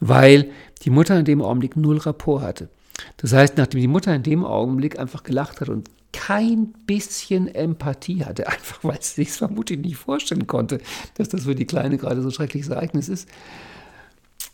weil 0.00 0.50
die 0.82 0.90
Mutter 0.90 1.18
in 1.18 1.24
dem 1.24 1.42
Augenblick 1.42 1.76
null 1.76 1.98
Rapport 1.98 2.42
hatte. 2.42 2.68
Das 3.16 3.32
heißt, 3.32 3.56
nachdem 3.56 3.80
die 3.80 3.88
Mutter 3.88 4.14
in 4.14 4.22
dem 4.22 4.44
Augenblick 4.44 4.98
einfach 4.98 5.22
gelacht 5.22 5.60
hat 5.60 5.68
und 5.68 5.88
kein 6.12 6.72
bisschen 6.86 7.48
Empathie 7.54 8.24
hatte, 8.24 8.46
einfach 8.48 8.82
weil 8.82 9.00
sie 9.00 9.24
sich 9.24 9.32
vermutlich 9.32 9.78
nicht 9.78 9.96
vorstellen 9.96 10.46
konnte, 10.46 10.78
dass 11.14 11.28
das 11.28 11.44
für 11.44 11.54
die 11.54 11.66
Kleine 11.66 11.98
gerade 11.98 12.22
so 12.22 12.28
ein 12.28 12.32
schreckliches 12.32 12.70
Ereignis 12.70 13.08
ist, 13.08 13.28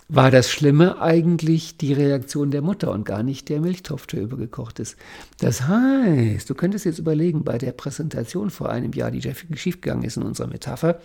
war 0.09 0.31
das 0.31 0.51
Schlimme 0.51 1.01
eigentlich 1.01 1.79
die 1.79 1.95
Reaktion 1.95 2.51
der 2.51 2.61
Mutter 2.61 2.93
und 2.93 3.05
gar 3.05 3.23
nicht 3.23 3.49
der 3.49 3.61
Milchtopf, 3.61 4.07
der 4.07 4.23
übergekocht 4.23 4.79
ist. 4.79 4.97
Das 5.39 5.67
heißt, 5.67 6.49
du 6.49 6.55
könntest 6.55 6.85
jetzt 6.85 6.99
überlegen, 6.99 7.43
bei 7.43 7.57
der 7.57 7.73
Präsentation 7.73 8.51
vor 8.51 8.69
einem 8.69 8.93
Jahr, 8.93 9.11
die 9.11 9.23
schiefgegangen 9.55 10.05
ist 10.05 10.19
in 10.19 10.23
unserer 10.23 10.49
Metapher, 10.49 11.01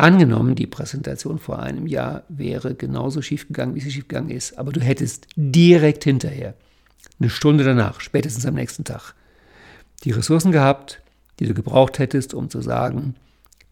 Angenommen, 0.00 0.54
die 0.54 0.66
Präsentation 0.66 1.38
vor 1.38 1.58
einem 1.58 1.86
Jahr 1.86 2.22
wäre 2.30 2.74
genauso 2.74 3.20
schiefgegangen, 3.20 3.74
wie 3.74 3.80
sie 3.80 3.90
schiefgegangen 3.90 4.30
ist, 4.30 4.56
aber 4.56 4.72
du 4.72 4.80
hättest 4.80 5.26
direkt 5.36 6.04
hinterher, 6.04 6.54
eine 7.20 7.28
Stunde 7.28 7.64
danach, 7.64 8.00
spätestens 8.00 8.46
am 8.46 8.54
nächsten 8.54 8.84
Tag, 8.84 9.12
die 10.04 10.12
Ressourcen 10.12 10.52
gehabt, 10.52 11.02
die 11.38 11.44
du 11.44 11.52
gebraucht 11.52 11.98
hättest, 11.98 12.32
um 12.32 12.48
zu 12.48 12.62
sagen, 12.62 13.14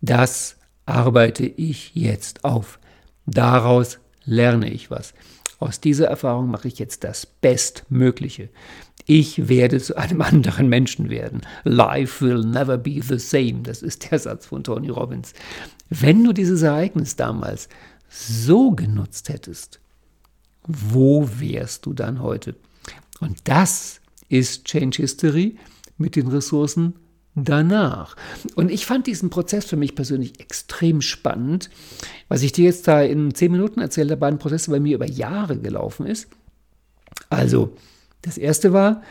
das 0.02 0.56
arbeite 0.84 1.46
ich 1.46 1.94
jetzt 1.94 2.44
auf. 2.44 2.78
Daraus 3.24 3.98
lerne 4.26 4.68
ich 4.68 4.90
was. 4.90 5.14
Aus 5.58 5.80
dieser 5.80 6.08
Erfahrung 6.08 6.50
mache 6.50 6.68
ich 6.68 6.78
jetzt 6.78 7.04
das 7.04 7.24
Bestmögliche. 7.24 8.50
Ich 9.10 9.48
werde 9.48 9.80
zu 9.80 9.96
einem 9.96 10.20
anderen 10.20 10.68
Menschen 10.68 11.08
werden. 11.08 11.40
Life 11.64 12.24
will 12.24 12.44
never 12.44 12.76
be 12.76 13.00
the 13.02 13.18
same. 13.18 13.62
Das 13.62 13.82
ist 13.82 14.10
der 14.10 14.18
Satz 14.18 14.46
von 14.46 14.62
Tony 14.62 14.90
Robbins. 14.90 15.32
Wenn 15.88 16.22
du 16.22 16.34
dieses 16.34 16.60
Ereignis 16.60 17.16
damals 17.16 17.70
so 18.10 18.70
genutzt 18.72 19.30
hättest, 19.30 19.80
wo 20.66 21.26
wärst 21.40 21.86
du 21.86 21.94
dann 21.94 22.22
heute? 22.22 22.54
Und 23.20 23.48
das 23.48 24.02
ist 24.28 24.66
Change 24.66 24.98
History 24.98 25.56
mit 25.96 26.14
den 26.14 26.28
Ressourcen 26.28 26.92
danach. 27.34 28.14
Und 28.56 28.70
ich 28.70 28.84
fand 28.84 29.06
diesen 29.06 29.30
Prozess 29.30 29.64
für 29.64 29.76
mich 29.76 29.94
persönlich 29.94 30.38
extrem 30.38 31.00
spannend. 31.00 31.70
Was 32.28 32.42
ich 32.42 32.52
dir 32.52 32.66
jetzt 32.66 32.86
da 32.86 33.00
in 33.00 33.34
zehn 33.34 33.52
Minuten 33.52 33.80
erzähle, 33.80 34.08
der 34.08 34.16
beiden 34.16 34.38
Prozesse 34.38 34.70
bei 34.70 34.80
mir 34.80 34.96
über 34.96 35.08
Jahre 35.08 35.58
gelaufen 35.58 36.04
ist. 36.04 36.28
Also, 37.30 37.74
das 38.22 38.38
erste 38.38 38.72
war, 38.72 39.02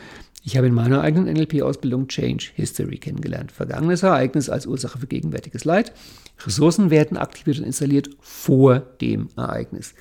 ich 0.44 0.56
habe 0.56 0.68
in 0.68 0.74
meiner 0.74 1.02
eigenen 1.02 1.34
NLP-Ausbildung 1.34 2.08
Change 2.08 2.52
History 2.56 2.98
kennengelernt. 2.98 3.52
Vergangenes 3.52 4.04
Ereignis 4.04 4.50
als 4.50 4.66
Ursache 4.66 4.98
für 4.98 5.08
gegenwärtiges 5.08 5.66
Leid. 5.66 5.92
Ressourcen 6.46 6.90
werden 6.90 7.18
aktiviert 7.18 7.60
und 7.60 7.66
installiert 7.66 8.10
vor 8.22 8.80
dem 8.80 9.28
Ereignis. 9.36 9.94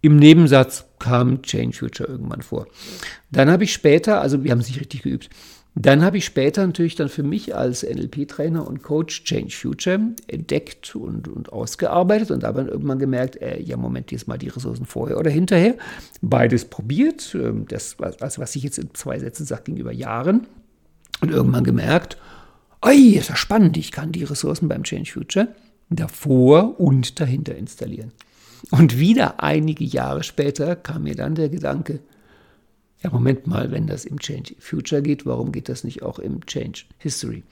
Im 0.00 0.16
Nebensatz 0.16 0.86
kam 0.98 1.42
Change 1.42 1.76
Future 1.76 2.08
irgendwann 2.08 2.42
vor. 2.42 2.66
Dann 3.30 3.50
habe 3.50 3.64
ich 3.64 3.72
später, 3.72 4.20
also 4.20 4.42
wir 4.42 4.52
haben 4.52 4.60
es 4.60 4.68
nicht 4.68 4.80
richtig 4.80 5.02
geübt, 5.02 5.28
dann 5.74 6.02
habe 6.02 6.18
ich 6.18 6.26
später 6.26 6.66
natürlich 6.66 6.96
dann 6.96 7.08
für 7.08 7.22
mich 7.22 7.56
als 7.56 7.82
NLP-Trainer 7.82 8.66
und 8.66 8.82
Coach 8.82 9.24
Change 9.24 9.54
Future 9.54 10.00
entdeckt 10.26 10.94
und, 10.94 11.28
und 11.28 11.50
ausgearbeitet 11.50 12.30
und 12.30 12.44
habe 12.44 12.58
dann 12.58 12.68
irgendwann 12.68 12.98
gemerkt, 12.98 13.40
äh, 13.40 13.58
ja 13.58 13.78
Moment, 13.78 14.12
jetzt 14.12 14.28
mal 14.28 14.36
die 14.36 14.48
Ressourcen 14.48 14.84
vorher 14.84 15.18
oder 15.18 15.30
hinterher. 15.30 15.76
Beides 16.20 16.66
probiert, 16.66 17.34
äh, 17.34 17.52
das, 17.68 17.96
also 17.98 18.42
was 18.42 18.54
ich 18.54 18.64
jetzt 18.64 18.78
in 18.78 18.92
zwei 18.92 19.18
Sätzen 19.18 19.46
sage, 19.46 19.62
ging 19.64 19.78
über 19.78 19.92
Jahren 19.92 20.46
und 21.22 21.30
irgendwann 21.30 21.64
gemerkt, 21.64 22.18
ey, 22.82 23.12
ist 23.12 23.30
ja 23.30 23.36
spannend, 23.36 23.78
ich 23.78 23.92
kann 23.92 24.12
die 24.12 24.24
Ressourcen 24.24 24.68
beim 24.68 24.82
Change 24.82 25.10
Future 25.10 25.48
davor 25.88 26.78
und 26.80 27.18
dahinter 27.18 27.54
installieren. 27.54 28.12
Und 28.70 28.98
wieder 28.98 29.42
einige 29.42 29.84
Jahre 29.84 30.22
später 30.22 30.76
kam 30.76 31.04
mir 31.04 31.14
dann 31.14 31.34
der 31.34 31.48
Gedanke, 31.48 32.00
ja, 33.02 33.10
Moment 33.10 33.46
mal, 33.46 33.70
wenn 33.70 33.86
das 33.86 34.04
im 34.04 34.18
Change 34.20 34.54
Future 34.58 35.02
geht, 35.02 35.26
warum 35.26 35.50
geht 35.50 35.68
das 35.68 35.82
nicht 35.82 36.02
auch 36.02 36.18
im 36.18 36.44
Change 36.46 36.84
History? 36.98 37.42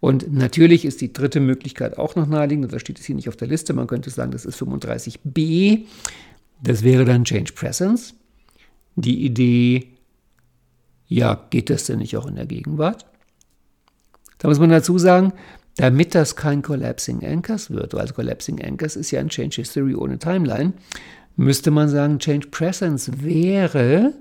Und 0.00 0.32
natürlich 0.32 0.84
ist 0.84 1.00
die 1.00 1.12
dritte 1.12 1.40
Möglichkeit 1.40 1.98
auch 1.98 2.16
noch 2.16 2.26
naheliegend, 2.26 2.72
da 2.72 2.78
steht 2.78 2.98
es 2.98 3.04
hier 3.04 3.14
nicht 3.14 3.28
auf 3.28 3.36
der 3.36 3.48
Liste, 3.48 3.74
man 3.74 3.86
könnte 3.86 4.10
sagen, 4.10 4.30
das 4.30 4.46
ist 4.46 4.60
35b, 4.60 5.84
das 6.62 6.82
wäre 6.82 7.04
dann 7.04 7.24
Change 7.24 7.52
Presence. 7.52 8.14
Die 8.94 9.24
Idee, 9.24 9.88
ja, 11.08 11.46
geht 11.50 11.68
das 11.68 11.84
denn 11.84 11.98
nicht 11.98 12.16
auch 12.16 12.26
in 12.26 12.36
der 12.36 12.46
Gegenwart? 12.46 13.04
Da 14.38 14.48
muss 14.48 14.58
man 14.58 14.70
dazu 14.70 14.98
sagen, 14.98 15.32
damit 15.76 16.14
das 16.14 16.36
kein 16.36 16.62
Collapsing 16.62 17.22
Anchors 17.22 17.70
wird, 17.70 17.92
weil 17.92 18.08
Collapsing 18.08 18.62
Anchors 18.62 18.96
ist 18.96 19.10
ja 19.10 19.20
ein 19.20 19.28
Change 19.28 19.56
History 19.56 19.94
ohne 19.94 20.18
Timeline, 20.18 20.72
müsste 21.36 21.70
man 21.70 21.90
sagen, 21.90 22.18
Change 22.18 22.48
Presence 22.48 23.10
wäre 23.22 24.14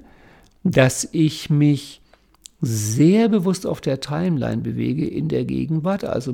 dass 0.66 1.07
ich 1.11 1.51
mich 1.51 2.01
sehr 2.59 3.30
bewusst 3.30 3.68
auf 3.68 3.82
der 3.82 3.99
Timeline 3.99 4.63
bewege 4.63 5.07
in 5.07 5.28
der 5.28 5.45
Gegenwart, 5.45 6.03
also 6.03 6.34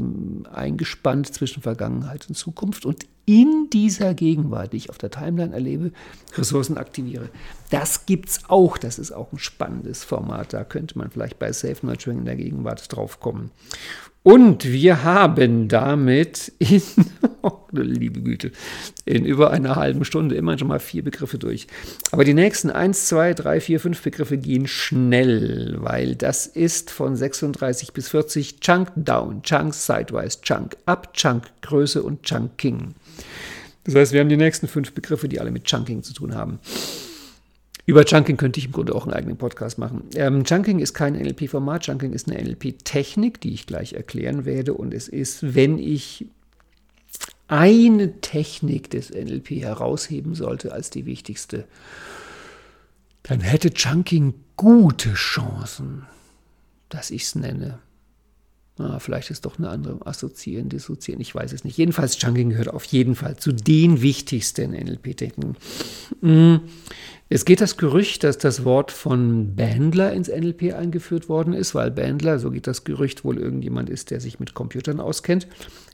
eingespannt 0.54 1.34
zwischen 1.34 1.62
Vergangenheit 1.62 2.30
und 2.30 2.36
Zukunft 2.36 2.86
und 2.86 3.06
in 3.26 3.68
dieser 3.72 4.14
Gegenwart, 4.14 4.72
die 4.72 4.78
ich 4.78 4.90
auf 4.90 4.98
der 4.98 5.12
Timeline 5.12 5.54
erlebe, 5.54 5.92
Ressourcen 6.36 6.78
aktiviere. 6.78 7.30
Das 7.70 8.06
gibt 8.06 8.30
es 8.30 8.40
auch, 8.48 8.78
das 8.78 9.00
ist 9.00 9.12
auch 9.12 9.34
ein 9.34 9.40
spannendes 9.40 10.06
Format, 10.06 10.54
da 10.54 10.64
könnte 10.64 10.98
man 10.98 11.12
vielleicht 11.12 11.38
bei 11.38 11.52
Safe 11.52 11.86
Nurturing 11.86 12.20
in 12.20 12.26
der 12.26 12.38
Gegenwart 12.38 12.96
drauf 12.96 13.20
kommen. 13.20 13.52
Und 14.24 14.66
wir 14.66 15.04
haben 15.04 15.68
damit 15.68 16.52
in, 16.60 16.82
oh, 17.42 17.58
liebe 17.72 18.22
Güte, 18.22 18.52
in 19.06 19.26
über 19.26 19.50
einer 19.50 19.76
halben 19.76 20.06
Stunde 20.06 20.36
immer 20.36 20.60
schon 20.60 20.68
mal 20.68 20.80
vier 20.80 21.04
Begriffe 21.04 21.40
durch. 21.40 21.66
Aber 22.12 22.24
die 22.24 22.36
nächsten 22.36 22.70
eins, 22.70 23.08
zwei, 23.08 23.34
drei, 23.34 23.60
vier, 23.60 23.80
fünf 23.80 24.02
Begriffe 24.04 24.38
gehen 24.38 24.68
schnell, 24.68 25.78
weil 25.80 26.16
das 26.16 26.46
ist 26.46 26.92
von 26.92 27.16
36 27.16 27.94
bis 27.94 28.10
40 28.10 28.60
Chunk 28.60 28.92
Down, 28.96 29.42
Chunk 29.42 29.74
Sidewise, 29.74 30.42
Chunk 30.42 30.78
Up, 30.86 31.14
Chunk 31.14 31.46
Größe 31.62 32.04
und 32.04 32.22
Chunking. 32.22 32.94
Das 33.86 33.96
heißt, 33.96 34.14
wir 34.14 34.20
haben 34.20 34.30
die 34.30 34.38
nächsten 34.38 34.68
fünf 34.68 34.94
Begriffe, 34.94 35.28
die 35.28 35.40
alle 35.40 35.50
mit 35.50 35.64
Chunking 35.64 36.04
zu 36.04 36.14
tun 36.14 36.36
haben. 36.36 36.60
Über 37.86 38.06
Chunking 38.06 38.38
könnte 38.38 38.60
ich 38.60 38.68
im 38.68 38.72
Grunde 38.72 38.94
auch 38.94 39.06
einen 39.06 39.14
eigenen 39.14 39.38
Podcast 39.38 39.78
machen. 39.78 40.04
Ähm, 40.16 40.44
Chunking 40.44 40.80
ist 40.80 40.94
kein 40.94 41.14
NLP-Format, 41.14 41.84
Chunking 41.84 42.14
ist 42.14 42.30
eine 42.30 42.42
NLP-Technik, 42.42 43.42
die 43.42 43.54
ich 43.54 43.66
gleich 43.66 43.94
erklären 43.94 44.46
werde. 44.46 44.74
Und 44.74 44.94
es 44.94 45.08
ist, 45.08 45.56
wenn 45.56 45.78
ich 45.80 46.28
eine 47.48 48.22
Technik 48.22 48.90
des 48.90 49.10
NLP 49.10 49.62
herausheben 49.62 50.36
sollte 50.36 50.72
als 50.72 50.90
die 50.90 51.06
wichtigste, 51.06 51.66
dann 53.24 53.42
hätte 53.42 53.72
Chunking 53.72 54.34
gute 54.56 55.14
Chancen, 55.14 56.06
dass 56.90 57.12
ich 57.12 57.24
es 57.24 57.36
nenne. 57.36 57.80
Ah, 58.78 59.00
vielleicht 59.00 59.30
ist 59.30 59.46
doch 59.46 59.60
eine 59.60 59.70
andere 59.70 60.06
assoziieren, 60.08 60.70
dissoziieren, 60.70 61.22
ich 61.22 61.36
weiß 61.36 61.52
es 61.52 61.64
nicht. 61.64 61.78
Jedenfalls, 61.78 62.18
Chunking 62.18 62.52
gehört 62.52 62.70
auf 62.70 62.86
jeden 62.86 63.16
Fall 63.16 63.36
zu 63.36 63.52
den 63.52 64.02
wichtigsten 64.02 64.72
NLP-Techniken. 64.72 65.56
Es 67.34 67.46
geht 67.46 67.62
das 67.62 67.78
Gerücht, 67.78 68.26
dass 68.26 68.38
das 68.40 68.66
Wort 68.66 68.92
von 68.92 69.56
Bandler 69.56 70.12
ins 70.12 70.28
NLP 70.28 70.74
eingeführt 70.74 71.30
worden 71.30 71.54
ist, 71.54 71.74
weil 71.74 71.90
Bandler, 71.90 72.40
so 72.40 72.52
geht 72.52 72.68
das 72.68 72.84
Gerücht, 72.84 73.24
wohl 73.24 73.38
irgendjemand 73.38 73.90
ist, 73.90 74.12
der 74.12 74.20
sich 74.20 74.42
mit 74.42 74.54
Computern 74.54 75.00
auskennt, 75.00 75.48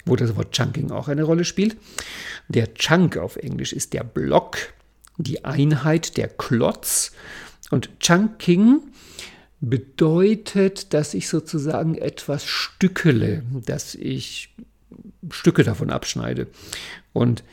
wo 0.04 0.16
das 0.16 0.36
Wort 0.36 0.52
Chunking 0.52 0.90
auch 0.90 1.10
eine 1.10 1.22
Rolle 1.22 1.46
spielt. 1.46 1.78
Der 2.48 2.74
Chunk 2.74 3.18
auf 3.18 3.36
Englisch 3.36 3.72
ist 3.72 3.94
der 3.94 4.04
Block, 4.04 4.58
die 5.20 5.46
Einheit, 5.46 6.18
der 6.18 6.28
Klotz. 6.28 7.12
Und 7.70 8.00
Chunking 8.00 8.80
bedeutet, 9.62 10.92
dass 10.96 11.14
ich 11.14 11.30
sozusagen 11.30 11.94
etwas 11.94 12.46
stückele, 12.46 13.44
dass 13.64 13.94
ich 13.94 14.56
Stücke 15.30 15.64
davon 15.64 15.92
abschneide. 15.92 16.48
Und 17.14 17.44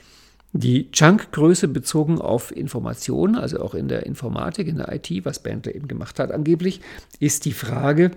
die 0.56 0.88
Chunk-Größe 0.92 1.66
bezogen 1.66 2.20
auf 2.20 2.56
Informationen, 2.56 3.34
also 3.34 3.58
auch 3.58 3.74
in 3.74 3.88
der 3.88 4.06
Informatik, 4.06 4.68
in 4.68 4.76
der 4.76 4.94
IT, 4.94 5.24
was 5.24 5.42
Bentley 5.42 5.74
eben 5.74 5.88
gemacht 5.88 6.20
hat 6.20 6.30
angeblich, 6.30 6.80
ist 7.18 7.44
die 7.44 7.52
Frage, 7.52 8.12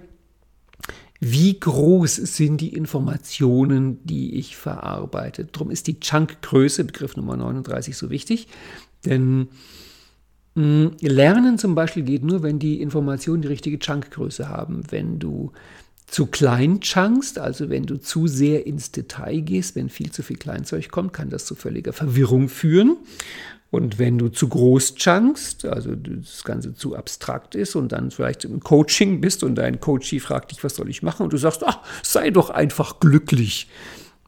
wie 1.19 1.59
groß 1.59 2.15
sind 2.15 2.61
die 2.61 2.75
Informationen, 2.75 4.05
die 4.05 4.35
ich 4.35 4.55
verarbeite. 4.55 5.45
Darum 5.45 5.71
ist 5.71 5.88
die 5.88 5.99
Chunk-Größe, 5.99 6.83
Begriff 6.83 7.17
Nummer 7.17 7.35
39, 7.38 7.97
so 7.97 8.11
wichtig, 8.11 8.47
denn 9.03 9.47
mh, 10.53 10.61
hm, 10.61 10.91
Lernen 11.01 11.57
zum 11.57 11.73
Beispiel 11.73 12.03
geht 12.03 12.23
nur, 12.23 12.43
wenn 12.43 12.59
die 12.59 12.83
Informationen 12.83 13.41
die 13.41 13.47
richtige 13.47 13.79
Chunk-Größe 13.79 14.47
haben. 14.47 14.83
Wenn 14.91 15.17
du 15.17 15.53
zu 16.08 16.26
klein 16.26 16.80
chunkst, 16.80 17.38
also 17.38 17.70
wenn 17.70 17.86
du 17.86 17.99
zu 17.99 18.28
sehr 18.28 18.66
ins 18.66 18.91
Detail 18.91 19.41
gehst, 19.41 19.76
wenn 19.76 19.89
viel 19.89 20.12
zu 20.12 20.24
viel 20.24 20.38
Kleinzeug 20.38 20.89
kommt, 20.89 21.14
kann 21.14 21.30
das 21.30 21.45
zu 21.45 21.53
völliger 21.53 21.93
Verwirrung 21.93 22.49
führen. 22.49 22.97
Und 23.70 23.99
wenn 23.99 24.18
du 24.18 24.30
zu 24.30 24.47
groß 24.47 24.95
chunkst, 24.95 25.66
also 25.66 25.93
das 25.93 26.45
Ganze 26.45 26.74
zu 26.74 26.95
abstrakt 26.95 27.53
ist 27.53 27.76
und 27.76 27.91
dann 27.91 28.12
vielleicht 28.12 28.45
im 28.45 28.62
Coaching 28.62 29.20
bist 29.20 29.43
und 29.43 29.55
dein 29.55 29.82
Coachie 29.82 30.22
fragt 30.22 30.51
dich, 30.51 30.64
was 30.64 30.76
soll 30.76 30.89
ich 30.89 31.03
machen? 31.03 31.24
Und 31.24 31.34
du 31.34 31.38
sagst, 31.38 31.64
ach, 31.66 31.80
sei 32.01 32.30
doch 32.30 32.49
einfach 32.49 33.01
glücklich, 33.01 33.68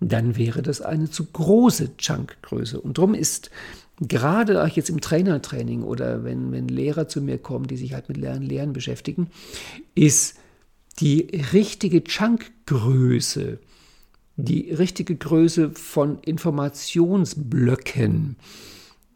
dann 0.01 0.35
wäre 0.35 0.61
das 0.61 0.81
eine 0.81 1.09
zu 1.09 1.25
große 1.25 1.95
Chunkgröße. 1.95 2.81
Und 2.81 2.97
darum 2.97 3.13
ist 3.13 3.49
gerade 4.01 4.61
auch 4.61 4.67
jetzt 4.67 4.89
im 4.89 4.99
Trainertraining 4.99 5.83
oder 5.83 6.25
wenn, 6.25 6.51
wenn 6.51 6.67
Lehrer 6.67 7.07
zu 7.07 7.21
mir 7.21 7.37
kommen, 7.37 7.67
die 7.67 7.77
sich 7.77 7.93
halt 7.93 8.09
mit 8.09 8.17
Lernen, 8.17 8.43
Lehren 8.43 8.73
beschäftigen, 8.73 9.29
ist 9.95 10.35
die 10.99 11.41
richtige 11.53 12.03
Chunkgröße, 12.03 13.59
die 14.35 14.71
richtige 14.71 15.15
Größe 15.15 15.71
von 15.71 16.19
Informationsblöcken 16.19 18.35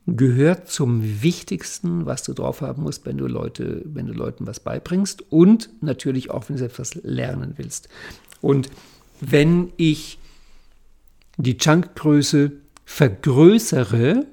gehört 0.06 0.70
zum 0.70 1.22
Wichtigsten, 1.22 2.06
was 2.06 2.24
du 2.24 2.34
drauf 2.34 2.60
haben 2.62 2.84
musst, 2.84 3.06
wenn 3.06 3.18
du, 3.18 3.28
Leute, 3.28 3.84
wenn 3.86 4.08
du 4.08 4.14
Leuten 4.14 4.46
was 4.46 4.60
beibringst 4.60 5.32
und 5.32 5.70
natürlich 5.82 6.30
auch, 6.30 6.50
wenn 6.50 6.58
du 6.58 6.66
etwas 6.66 6.96
lernen 6.96 7.54
willst. 7.56 7.88
Und 8.42 8.70
wenn 9.22 9.72
ich 9.78 10.20
die 11.38 11.58
Chunkgröße 11.58 12.52
vergrößere, 12.84 14.26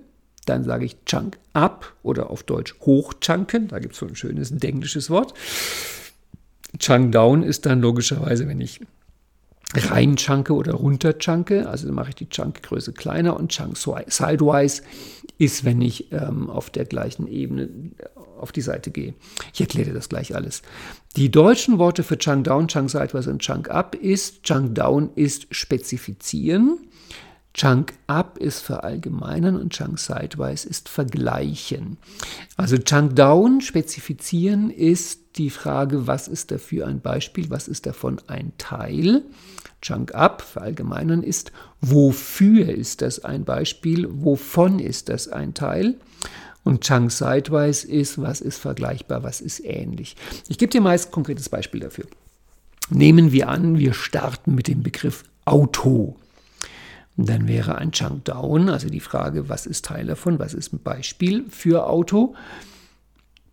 dann 0.46 0.64
sage 0.64 0.86
ich 0.86 1.04
Chunk 1.04 1.38
up 1.52 1.94
oder 2.02 2.30
auf 2.30 2.42
Deutsch 2.42 2.74
hochchunken. 2.80 3.68
Da 3.68 3.78
gibt 3.78 3.94
es 3.94 4.00
so 4.00 4.06
ein 4.06 4.16
schönes 4.16 4.50
englisches 4.50 5.08
Wort. 5.08 5.34
Chunk 6.78 7.12
down 7.12 7.42
ist 7.42 7.66
dann 7.66 7.80
logischerweise, 7.80 8.46
wenn 8.48 8.60
ich 8.60 8.80
rein 9.74 10.16
chunke 10.16 10.54
oder 10.54 10.74
runter 10.74 11.18
chunke. 11.18 11.68
Also 11.68 11.90
mache 11.92 12.10
ich 12.10 12.14
die 12.16 12.28
Chunkgröße 12.28 12.92
kleiner 12.92 13.36
und 13.36 13.52
Chunk 13.52 13.76
sidewise 13.76 14.82
ist, 15.38 15.64
wenn 15.64 15.80
ich 15.80 16.12
ähm, 16.12 16.50
auf 16.50 16.70
der 16.70 16.84
gleichen 16.84 17.26
Ebene 17.26 17.62
äh, 17.62 18.04
auf 18.38 18.52
die 18.52 18.62
Seite 18.62 18.90
gehe. 18.90 19.14
Ich 19.52 19.60
erkläre 19.60 19.92
das 19.92 20.08
gleich 20.08 20.34
alles. 20.34 20.62
Die 21.16 21.30
deutschen 21.30 21.78
Worte 21.78 22.02
für 22.02 22.18
Chunk 22.18 22.44
down, 22.44 22.68
Chunk 22.68 22.90
sidewise 22.90 23.30
und 23.30 23.42
Chunk 23.42 23.70
up 23.70 23.94
ist, 23.94 24.42
Chunk 24.42 24.74
down 24.74 25.10
ist 25.14 25.54
spezifizieren. 25.54 26.78
Chunk 27.52 27.94
up 28.06 28.38
ist 28.38 28.60
verallgemeinern 28.60 29.56
und 29.56 29.72
Chunk 29.72 29.98
sidewise 29.98 30.68
ist 30.68 30.88
vergleichen. 30.88 31.98
Also 32.56 32.78
Chunk 32.78 33.16
down 33.16 33.60
spezifizieren 33.60 34.70
ist 34.70 35.36
die 35.36 35.50
Frage, 35.50 36.06
was 36.06 36.28
ist 36.28 36.50
dafür 36.50 36.86
ein 36.86 37.00
Beispiel, 37.00 37.50
was 37.50 37.66
ist 37.66 37.86
davon 37.86 38.20
ein 38.28 38.52
Teil. 38.58 39.24
Chunk 39.82 40.14
up 40.14 40.42
verallgemeinern 40.42 41.22
ist, 41.22 41.52
wofür 41.80 42.68
ist 42.68 43.02
das 43.02 43.24
ein 43.24 43.44
Beispiel, 43.44 44.06
wovon 44.08 44.78
ist 44.78 45.08
das 45.08 45.28
ein 45.28 45.54
Teil. 45.54 45.96
Und 46.62 46.84
Chunk 46.84 47.10
sidewise 47.10 47.86
ist, 47.88 48.20
was 48.20 48.40
ist 48.40 48.58
vergleichbar, 48.58 49.22
was 49.22 49.40
ist 49.40 49.64
ähnlich. 49.64 50.14
Ich 50.48 50.58
gebe 50.58 50.70
dir 50.70 50.80
meist 50.80 51.08
ein 51.08 51.12
konkretes 51.12 51.48
Beispiel 51.48 51.80
dafür. 51.80 52.04
Nehmen 52.90 53.32
wir 53.32 53.48
an, 53.48 53.78
wir 53.78 53.94
starten 53.94 54.54
mit 54.54 54.68
dem 54.68 54.82
Begriff 54.82 55.24
Auto. 55.44 56.16
Dann 57.16 57.48
wäre 57.48 57.76
ein 57.76 57.92
Chunk 57.92 58.24
Down, 58.24 58.68
also 58.68 58.88
die 58.88 59.00
Frage, 59.00 59.48
was 59.48 59.66
ist 59.66 59.84
Teil 59.84 60.06
davon, 60.06 60.38
was 60.38 60.54
ist 60.54 60.72
ein 60.72 60.80
Beispiel 60.82 61.44
für 61.50 61.86
Auto. 61.86 62.34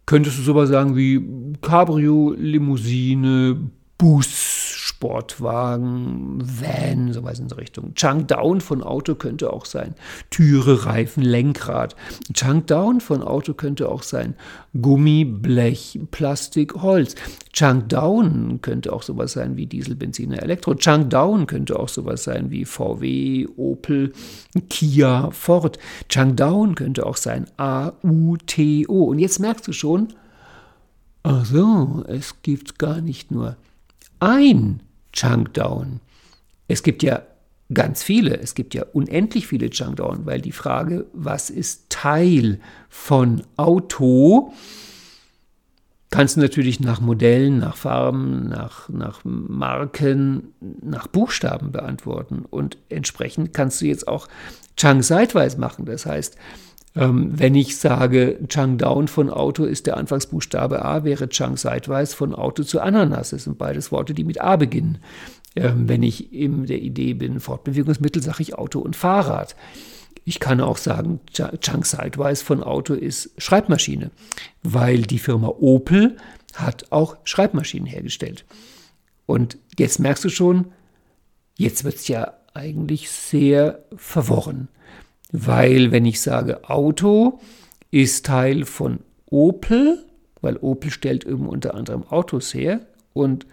Könntest 0.06 0.38
du 0.38 0.42
sowas 0.42 0.70
sagen 0.70 0.96
wie 0.96 1.22
Cabrio, 1.62 2.34
Limousine, 2.38 3.58
Bus, 3.98 4.57
Sportwagen, 4.98 6.42
Van, 6.42 7.14
sowas 7.14 7.38
in 7.38 7.48
der 7.50 7.60
Richtung. 7.60 7.94
Chunk 7.94 8.30
Down 8.30 8.62
von 8.62 8.82
Auto 8.82 9.14
könnte 9.14 9.54
auch 9.54 9.66
sein 9.66 9.94
Türe, 10.32 10.88
Reifen, 10.88 11.22
Lenkrad. 11.22 11.96
Chunk 12.34 12.66
Down 12.66 13.00
von 13.00 13.22
Auto 13.22 13.54
könnte 13.54 13.90
auch 13.90 14.02
sein 14.02 14.34
Gummi, 14.82 15.24
Blech, 15.24 16.00
Plastik, 16.10 16.82
Holz. 16.82 17.14
Chunk 17.54 17.90
Down 17.90 18.60
könnte 18.64 18.92
auch 18.92 19.04
sowas 19.04 19.34
sein 19.34 19.56
wie 19.56 19.68
Diesel, 19.68 19.96
Benziner, 19.96 20.42
Elektro. 20.42 20.74
Chunk 20.74 21.12
Down 21.12 21.46
könnte 21.46 21.78
auch 21.80 21.90
sowas 21.90 22.24
sein 22.24 22.50
wie 22.50 22.66
VW, 22.66 23.46
Opel, 23.56 24.14
Kia, 24.68 25.30
Ford. 25.30 25.78
Chunk 26.10 26.38
Down 26.38 26.74
könnte 26.74 27.06
auch 27.06 27.18
sein 27.18 27.46
A, 27.58 27.92
U, 28.02 28.36
T, 28.38 28.88
O. 28.88 29.04
Und 29.04 29.20
jetzt 29.20 29.40
merkst 29.40 29.68
du 29.68 29.74
schon, 29.74 30.08
ach 31.22 31.46
so, 31.46 32.04
es 32.08 32.42
gibt 32.42 32.80
gar 32.80 33.00
nicht 33.00 33.30
nur 33.30 33.58
ein 34.20 34.82
Chunkdown. 35.18 36.00
Es 36.68 36.84
gibt 36.84 37.02
ja 37.02 37.24
ganz 37.74 38.04
viele, 38.04 38.40
es 38.40 38.56
gibt 38.56 38.74
ja 38.74 38.84
unendlich 38.94 39.48
viele 39.48 39.70
Chunkdown, 39.70 40.26
weil 40.26 40.42
die 40.42 40.52
Frage, 40.52 41.06
was 41.14 41.50
ist 41.50 41.90
Teil 41.90 42.60
von 42.88 43.42
Auto, 43.58 44.54
kannst 46.12 46.38
du 46.38 46.42
natürlich 46.42 46.80
nach 46.80 47.02
Modellen, 47.02 47.58
nach 47.58 47.76
Farben, 47.76 48.48
nach, 48.48 48.90
nach 48.90 49.22
Marken, 49.24 50.54
nach 50.82 51.08
Buchstaben 51.08 51.72
beantworten. 51.72 52.46
Und 52.50 52.78
entsprechend 52.90 53.54
kannst 53.54 53.82
du 53.82 53.86
jetzt 53.86 54.08
auch 54.08 54.28
Chunk 54.78 55.04
seitwärts 55.04 55.58
machen. 55.58 55.86
Das 55.86 56.06
heißt, 56.06 56.38
wenn 57.00 57.54
ich 57.54 57.78
sage, 57.78 58.40
Chang 58.48 58.78
Down 58.78 59.08
von 59.08 59.30
Auto 59.30 59.66
ist 59.66 59.86
der 59.86 59.98
Anfangsbuchstabe 59.98 60.84
A, 60.84 61.04
wäre 61.04 61.30
Chang 61.30 61.56
seitwärts 61.56 62.14
von 62.14 62.34
Auto 62.34 62.64
zu 62.64 62.82
Ananas. 62.82 63.30
Das 63.30 63.44
sind 63.44 63.58
beides 63.58 63.92
Worte, 63.92 64.14
die 64.14 64.24
mit 64.24 64.42
A 64.42 64.56
beginnen. 64.56 64.98
Ähm, 65.56 65.88
wenn 65.88 66.04
ich 66.04 66.34
in 66.34 66.66
der 66.66 66.82
Idee 66.82 67.14
bin, 67.14 67.40
Fortbewegungsmittel, 67.40 68.22
sage 68.22 68.42
ich 68.42 68.56
Auto 68.56 68.80
und 68.80 68.96
Fahrrad. 68.96 69.56
Ich 70.26 70.40
kann 70.40 70.60
auch 70.60 70.78
sagen, 70.78 71.20
Chang 71.32 71.84
Sidewise 71.84 72.44
von 72.44 72.62
Auto 72.62 72.94
ist 72.94 73.32
Schreibmaschine, 73.38 74.12
weil 74.64 75.04
die 75.04 75.20
Firma 75.20 75.48
Opel 75.60 76.18
hat 76.54 76.92
auch 76.92 77.18
Schreibmaschinen 77.24 77.88
hergestellt. 77.88 78.46
Und 79.26 79.58
jetzt 79.78 80.00
merkst 80.00 80.26
du 80.26 80.30
schon, 80.30 80.72
jetzt 81.56 81.84
wird 81.84 81.96
es 81.96 82.08
ja 82.08 82.34
eigentlich 82.54 83.10
sehr 83.10 83.86
verworren. 83.96 84.68
Weil 85.32 85.92
wenn 85.92 86.06
ich 86.06 86.22
sage 86.22 86.70
Auto 86.70 87.40
ist 87.92 88.26
Teil 88.26 88.66
von 88.66 89.00
Opel, 89.26 90.06
weil 90.42 90.58
Opel 90.58 90.92
stellt 90.92 91.26
eben 91.26 91.48
unter 91.48 91.76
anderem 91.76 92.04
Autos 92.04 92.54
her 92.54 92.82
und 93.14 93.46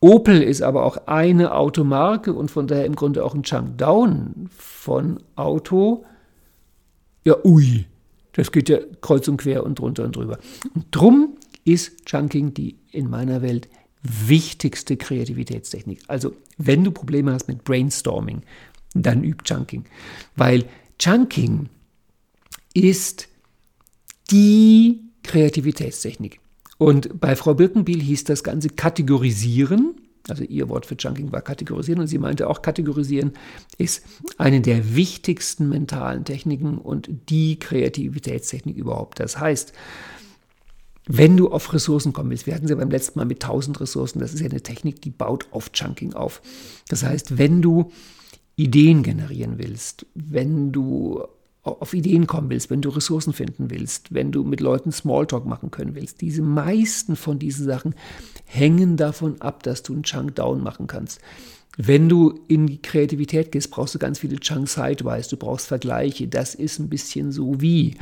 Opel 0.00 0.42
ist 0.42 0.62
aber 0.62 0.84
auch 0.84 1.06
eine 1.06 1.54
Automarke 1.54 2.32
und 2.32 2.50
von 2.50 2.66
daher 2.66 2.86
im 2.86 2.96
Grunde 2.96 3.22
auch 3.22 3.34
ein 3.34 3.42
Changdown 3.42 4.48
von 4.56 5.20
Auto. 5.36 6.04
Ja, 7.24 7.36
ui, 7.44 7.84
das 8.32 8.50
geht 8.50 8.70
ja 8.70 8.78
kreuz 9.02 9.28
und 9.28 9.36
quer 9.36 9.64
und 9.64 9.78
drunter 9.78 10.04
und 10.04 10.16
drüber. 10.16 10.38
Und 10.74 10.86
drum 10.90 11.36
ist 11.64 12.06
Chunking 12.06 12.54
die 12.54 12.78
in 12.92 13.10
meiner 13.10 13.42
Welt 13.42 13.68
wichtigste 14.02 14.96
Kreativitätstechnik. 14.96 16.00
Also, 16.08 16.32
wenn 16.56 16.82
du 16.82 16.90
Probleme 16.90 17.32
hast 17.34 17.48
mit 17.48 17.64
Brainstorming, 17.64 18.42
dann 18.94 19.22
üb 19.22 19.44
Chunking, 19.44 19.84
weil 20.36 20.64
Chunking 21.00 21.70
ist 22.74 23.28
die 24.30 25.00
Kreativitätstechnik. 25.22 26.40
Und 26.76 27.18
bei 27.20 27.36
Frau 27.36 27.54
Birkenbiel 27.54 28.02
hieß 28.02 28.24
das 28.24 28.44
Ganze 28.44 28.68
kategorisieren. 28.68 29.94
Also 30.28 30.44
ihr 30.44 30.68
Wort 30.68 30.84
für 30.84 30.98
Chunking 30.98 31.32
war 31.32 31.40
kategorisieren 31.40 32.02
und 32.02 32.06
sie 32.06 32.18
meinte 32.18 32.48
auch 32.48 32.60
kategorisieren 32.60 33.32
ist 33.78 34.04
eine 34.36 34.60
der 34.60 34.94
wichtigsten 34.94 35.70
mentalen 35.70 36.24
Techniken 36.24 36.76
und 36.76 37.08
die 37.30 37.58
Kreativitätstechnik 37.58 38.76
überhaupt. 38.76 39.20
Das 39.20 39.40
heißt, 39.40 39.72
wenn 41.06 41.38
du 41.38 41.50
auf 41.50 41.72
Ressourcen 41.72 42.12
kommen 42.12 42.28
willst, 42.28 42.46
wir 42.46 42.54
hatten 42.54 42.68
sie 42.68 42.76
beim 42.76 42.90
letzten 42.90 43.18
Mal 43.18 43.24
mit 43.24 43.42
1000 43.42 43.80
Ressourcen, 43.80 44.18
das 44.18 44.34
ist 44.34 44.40
ja 44.40 44.50
eine 44.50 44.60
Technik, 44.60 45.00
die 45.00 45.10
baut 45.10 45.46
auf 45.50 45.72
Chunking 45.72 46.12
auf. 46.12 46.42
Das 46.88 47.02
heißt, 47.02 47.38
wenn 47.38 47.62
du 47.62 47.90
Ideen 48.60 49.02
generieren 49.02 49.54
willst, 49.56 50.06
wenn 50.14 50.70
du 50.70 51.24
auf 51.62 51.94
Ideen 51.94 52.26
kommen 52.26 52.50
willst, 52.50 52.70
wenn 52.70 52.82
du 52.82 52.90
Ressourcen 52.90 53.32
finden 53.32 53.70
willst, 53.70 54.12
wenn 54.12 54.32
du 54.32 54.44
mit 54.44 54.60
Leuten 54.60 54.92
Smalltalk 54.92 55.46
machen 55.46 55.70
können 55.70 55.94
willst. 55.94 56.20
Diese 56.20 56.42
meisten 56.42 57.16
von 57.16 57.38
diesen 57.38 57.66
Sachen 57.66 57.94
hängen 58.44 58.96
davon 58.96 59.40
ab, 59.40 59.62
dass 59.62 59.82
du 59.82 59.92
einen 59.92 60.02
Chunk 60.02 60.34
Down 60.36 60.62
machen 60.62 60.86
kannst. 60.86 61.20
Wenn 61.76 62.08
du 62.08 62.40
in 62.48 62.66
die 62.66 62.82
Kreativität 62.82 63.52
gehst, 63.52 63.70
brauchst 63.70 63.94
du 63.94 63.98
ganz 63.98 64.18
viele 64.18 64.38
Chunk 64.40 64.68
Sidewise, 64.68 65.30
du 65.30 65.36
brauchst 65.36 65.66
Vergleiche. 65.66 66.28
Das 66.28 66.54
ist 66.54 66.78
ein 66.78 66.88
bisschen 66.88 67.32
so 67.32 67.60
wie. 67.60 67.96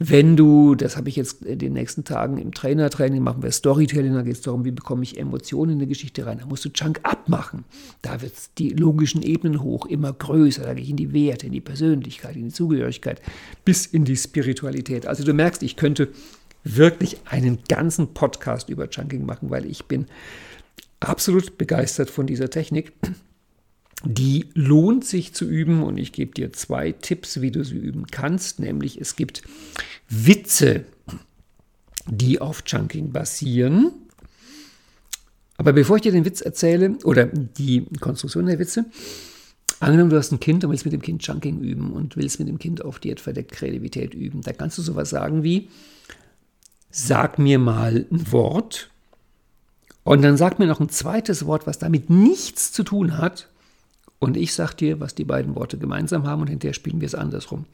Wenn 0.00 0.36
du, 0.36 0.76
das 0.76 0.96
habe 0.96 1.08
ich 1.08 1.16
jetzt 1.16 1.42
in 1.42 1.58
den 1.58 1.72
nächsten 1.72 2.04
Tagen 2.04 2.38
im 2.38 2.52
Trainertraining, 2.54 3.20
machen 3.20 3.42
wir 3.42 3.50
Storytelling, 3.50 4.14
da 4.14 4.22
geht 4.22 4.34
es 4.34 4.40
darum, 4.42 4.64
wie 4.64 4.70
bekomme 4.70 5.02
ich 5.02 5.18
Emotionen 5.18 5.72
in 5.72 5.78
eine 5.78 5.88
Geschichte 5.88 6.24
rein. 6.24 6.38
Da 6.38 6.46
musst 6.46 6.64
du 6.64 6.72
Chunk 6.72 7.00
abmachen. 7.02 7.64
Da 8.00 8.22
wird 8.22 8.32
die 8.58 8.70
logischen 8.70 9.22
Ebenen 9.22 9.60
hoch, 9.60 9.86
immer 9.86 10.12
größer. 10.12 10.62
Da 10.62 10.74
gehe 10.74 10.84
ich 10.84 10.90
in 10.90 10.96
die 10.96 11.12
Werte, 11.12 11.46
in 11.46 11.52
die 11.52 11.60
Persönlichkeit, 11.60 12.36
in 12.36 12.44
die 12.44 12.54
Zugehörigkeit, 12.54 13.20
bis 13.64 13.86
in 13.86 14.04
die 14.04 14.16
Spiritualität. 14.16 15.06
Also 15.06 15.24
du 15.24 15.34
merkst, 15.34 15.64
ich 15.64 15.74
könnte 15.74 16.10
wirklich 16.62 17.16
einen 17.24 17.58
ganzen 17.68 18.14
Podcast 18.14 18.68
über 18.68 18.88
Chunking 18.88 19.26
machen, 19.26 19.50
weil 19.50 19.66
ich 19.66 19.86
bin 19.86 20.06
absolut 21.00 21.58
begeistert 21.58 22.08
von 22.08 22.26
dieser 22.26 22.50
Technik. 22.50 22.92
Die 24.04 24.46
lohnt 24.54 25.04
sich 25.04 25.34
zu 25.34 25.44
üben 25.44 25.82
und 25.82 25.98
ich 25.98 26.12
gebe 26.12 26.32
dir 26.32 26.52
zwei 26.52 26.92
Tipps, 26.92 27.40
wie 27.40 27.50
du 27.50 27.64
sie 27.64 27.76
üben 27.76 28.06
kannst. 28.06 28.60
Nämlich 28.60 29.00
es 29.00 29.16
gibt 29.16 29.42
Witze, 30.08 30.84
die 32.06 32.40
auf 32.40 32.62
Chunking 32.64 33.12
basieren. 33.12 33.92
Aber 35.56 35.72
bevor 35.72 35.96
ich 35.96 36.02
dir 36.02 36.12
den 36.12 36.24
Witz 36.24 36.40
erzähle 36.40 36.96
oder 37.04 37.26
die 37.26 37.86
Konstruktion 38.00 38.46
der 38.46 38.60
Witze, 38.60 38.84
angenommen, 39.80 40.10
du 40.10 40.16
hast 40.16 40.30
ein 40.30 40.40
Kind 40.40 40.64
und 40.64 40.70
willst 40.70 40.84
mit 40.84 40.92
dem 40.92 41.02
Kind 41.02 41.22
Chunking 41.22 41.60
üben 41.60 41.92
und 41.92 42.16
willst 42.16 42.38
mit 42.38 42.48
dem 42.48 42.60
Kind 42.60 42.84
auf 42.84 43.00
die 43.00 43.10
etwa 43.10 43.32
der 43.32 43.42
Kreativität 43.42 44.14
üben, 44.14 44.42
dann 44.42 44.56
kannst 44.56 44.78
du 44.78 44.82
sowas 44.82 45.10
sagen 45.10 45.42
wie, 45.42 45.68
sag 46.90 47.38
mir 47.40 47.58
mal 47.58 48.06
ein 48.10 48.32
Wort 48.32 48.90
Und 50.04 50.22
dann 50.22 50.38
sag 50.38 50.58
mir 50.58 50.66
noch 50.66 50.80
ein 50.80 50.88
zweites 50.88 51.44
Wort, 51.44 51.66
was 51.66 51.78
damit 51.78 52.08
nichts 52.08 52.72
zu 52.72 52.82
tun 52.82 53.18
hat. 53.18 53.48
Und 54.18 54.36
ich 54.36 54.52
sag 54.54 54.74
dir, 54.74 55.00
was 55.00 55.14
die 55.14 55.24
beiden 55.24 55.54
Worte 55.54 55.78
gemeinsam 55.78 56.26
haben 56.26 56.42
und 56.42 56.48
hinterher 56.48 56.74
spielen 56.74 57.00
wir 57.00 57.06
es 57.06 57.14
andersrum. 57.14 57.66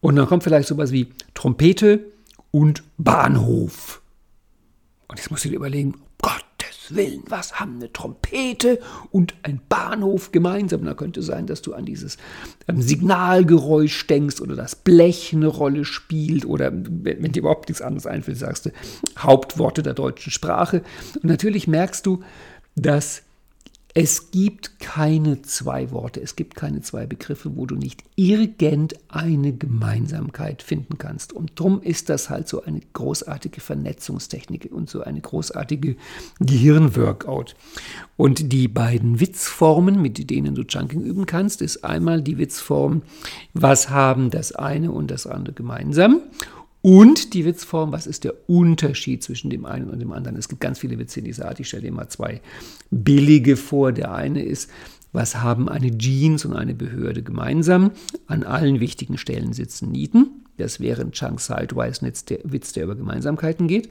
Und 0.00 0.16
dann 0.16 0.26
kommt 0.26 0.44
vielleicht 0.44 0.68
sowas 0.68 0.92
wie 0.92 1.12
Trompete 1.34 2.04
und 2.50 2.82
Bahnhof. 2.98 4.02
Und 5.08 5.18
jetzt 5.18 5.30
musst 5.30 5.44
du 5.44 5.48
dir 5.48 5.56
überlegen, 5.56 5.94
Gottes 6.58 6.94
Willen, 6.96 7.22
was 7.28 7.60
haben 7.60 7.76
eine 7.76 7.92
Trompete 7.92 8.80
und 9.10 9.34
ein 9.42 9.60
Bahnhof 9.68 10.32
gemeinsam? 10.32 10.84
Da 10.84 10.94
könnte 10.94 11.22
sein, 11.22 11.46
dass 11.46 11.62
du 11.62 11.74
an 11.74 11.84
dieses 11.84 12.18
ähm, 12.66 12.82
Signalgeräusch 12.82 14.06
denkst 14.06 14.40
oder 14.40 14.56
das 14.56 14.76
Blech 14.76 15.32
eine 15.32 15.46
Rolle 15.46 15.84
spielt 15.84 16.44
oder 16.44 16.72
wenn, 16.72 17.04
wenn 17.22 17.32
dir 17.32 17.40
überhaupt 17.40 17.68
nichts 17.68 17.82
anderes 17.82 18.06
einfällt, 18.06 18.38
sagst 18.38 18.66
du 18.66 18.70
Hauptworte 19.18 19.82
der 19.82 19.94
deutschen 19.94 20.32
Sprache. 20.32 20.82
Und 21.14 21.24
natürlich 21.24 21.68
merkst 21.68 22.04
du, 22.04 22.22
dass 22.74 23.22
es 24.00 24.30
gibt 24.30 24.78
keine 24.78 25.42
zwei 25.42 25.90
Worte, 25.90 26.20
es 26.20 26.36
gibt 26.36 26.54
keine 26.54 26.82
zwei 26.82 27.04
Begriffe, 27.04 27.56
wo 27.56 27.66
du 27.66 27.74
nicht 27.74 28.04
irgendeine 28.14 29.52
Gemeinsamkeit 29.52 30.62
finden 30.62 30.98
kannst. 30.98 31.32
Und 31.32 31.58
darum 31.58 31.82
ist 31.82 32.08
das 32.08 32.30
halt 32.30 32.46
so 32.46 32.62
eine 32.62 32.80
großartige 32.92 33.60
Vernetzungstechnik 33.60 34.70
und 34.70 34.88
so 34.88 35.02
eine 35.02 35.20
großartige 35.20 35.96
Gehirnworkout. 36.38 37.56
Und 38.16 38.52
die 38.52 38.68
beiden 38.68 39.18
Witzformen, 39.18 40.00
mit 40.00 40.30
denen 40.30 40.54
du 40.54 40.62
Chunking 40.62 41.02
üben 41.02 41.26
kannst, 41.26 41.60
ist 41.60 41.82
einmal 41.84 42.22
die 42.22 42.38
Witzform, 42.38 43.02
was 43.52 43.90
haben 43.90 44.30
das 44.30 44.52
eine 44.52 44.92
und 44.92 45.10
das 45.10 45.26
andere 45.26 45.54
gemeinsam? 45.54 46.20
Und 46.88 47.34
die 47.34 47.44
Witzform, 47.44 47.92
was 47.92 48.06
ist 48.06 48.24
der 48.24 48.32
Unterschied 48.48 49.22
zwischen 49.22 49.50
dem 49.50 49.66
einen 49.66 49.90
und 49.90 49.98
dem 49.98 50.10
anderen? 50.10 50.38
Es 50.38 50.48
gibt 50.48 50.62
ganz 50.62 50.78
viele 50.78 50.98
Witze 50.98 51.18
in 51.18 51.26
dieser 51.26 51.46
Art. 51.46 51.60
Ich 51.60 51.68
stelle 51.68 51.82
dir 51.82 51.92
mal 51.92 52.08
zwei 52.08 52.40
billige 52.90 53.58
vor. 53.58 53.92
Der 53.92 54.14
eine 54.14 54.42
ist, 54.42 54.70
was 55.12 55.36
haben 55.36 55.68
eine 55.68 55.98
Jeans 55.98 56.46
und 56.46 56.54
eine 56.54 56.72
Behörde 56.72 57.22
gemeinsam? 57.22 57.90
An 58.26 58.42
allen 58.42 58.80
wichtigen 58.80 59.18
Stellen 59.18 59.52
sitzen 59.52 59.92
Nieten. 59.92 60.46
Das 60.56 60.80
wäre 60.80 61.02
ein 61.02 61.12
Chunk 61.12 61.42
Sidewise 61.42 62.10
Witz, 62.44 62.72
der 62.72 62.84
über 62.84 62.94
Gemeinsamkeiten 62.94 63.68
geht. 63.68 63.90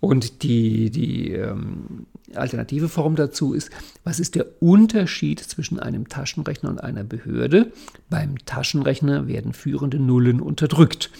Und 0.00 0.42
die, 0.42 0.90
die 0.90 1.30
ähm, 1.30 2.06
alternative 2.34 2.88
Form 2.88 3.14
dazu 3.14 3.54
ist, 3.54 3.70
was 4.02 4.18
ist 4.18 4.34
der 4.34 4.46
Unterschied 4.60 5.38
zwischen 5.38 5.78
einem 5.78 6.08
Taschenrechner 6.08 6.70
und 6.70 6.82
einer 6.82 7.04
Behörde? 7.04 7.70
Beim 8.10 8.36
Taschenrechner 8.44 9.28
werden 9.28 9.52
führende 9.52 10.00
Nullen 10.00 10.40
unterdrückt. 10.40 11.12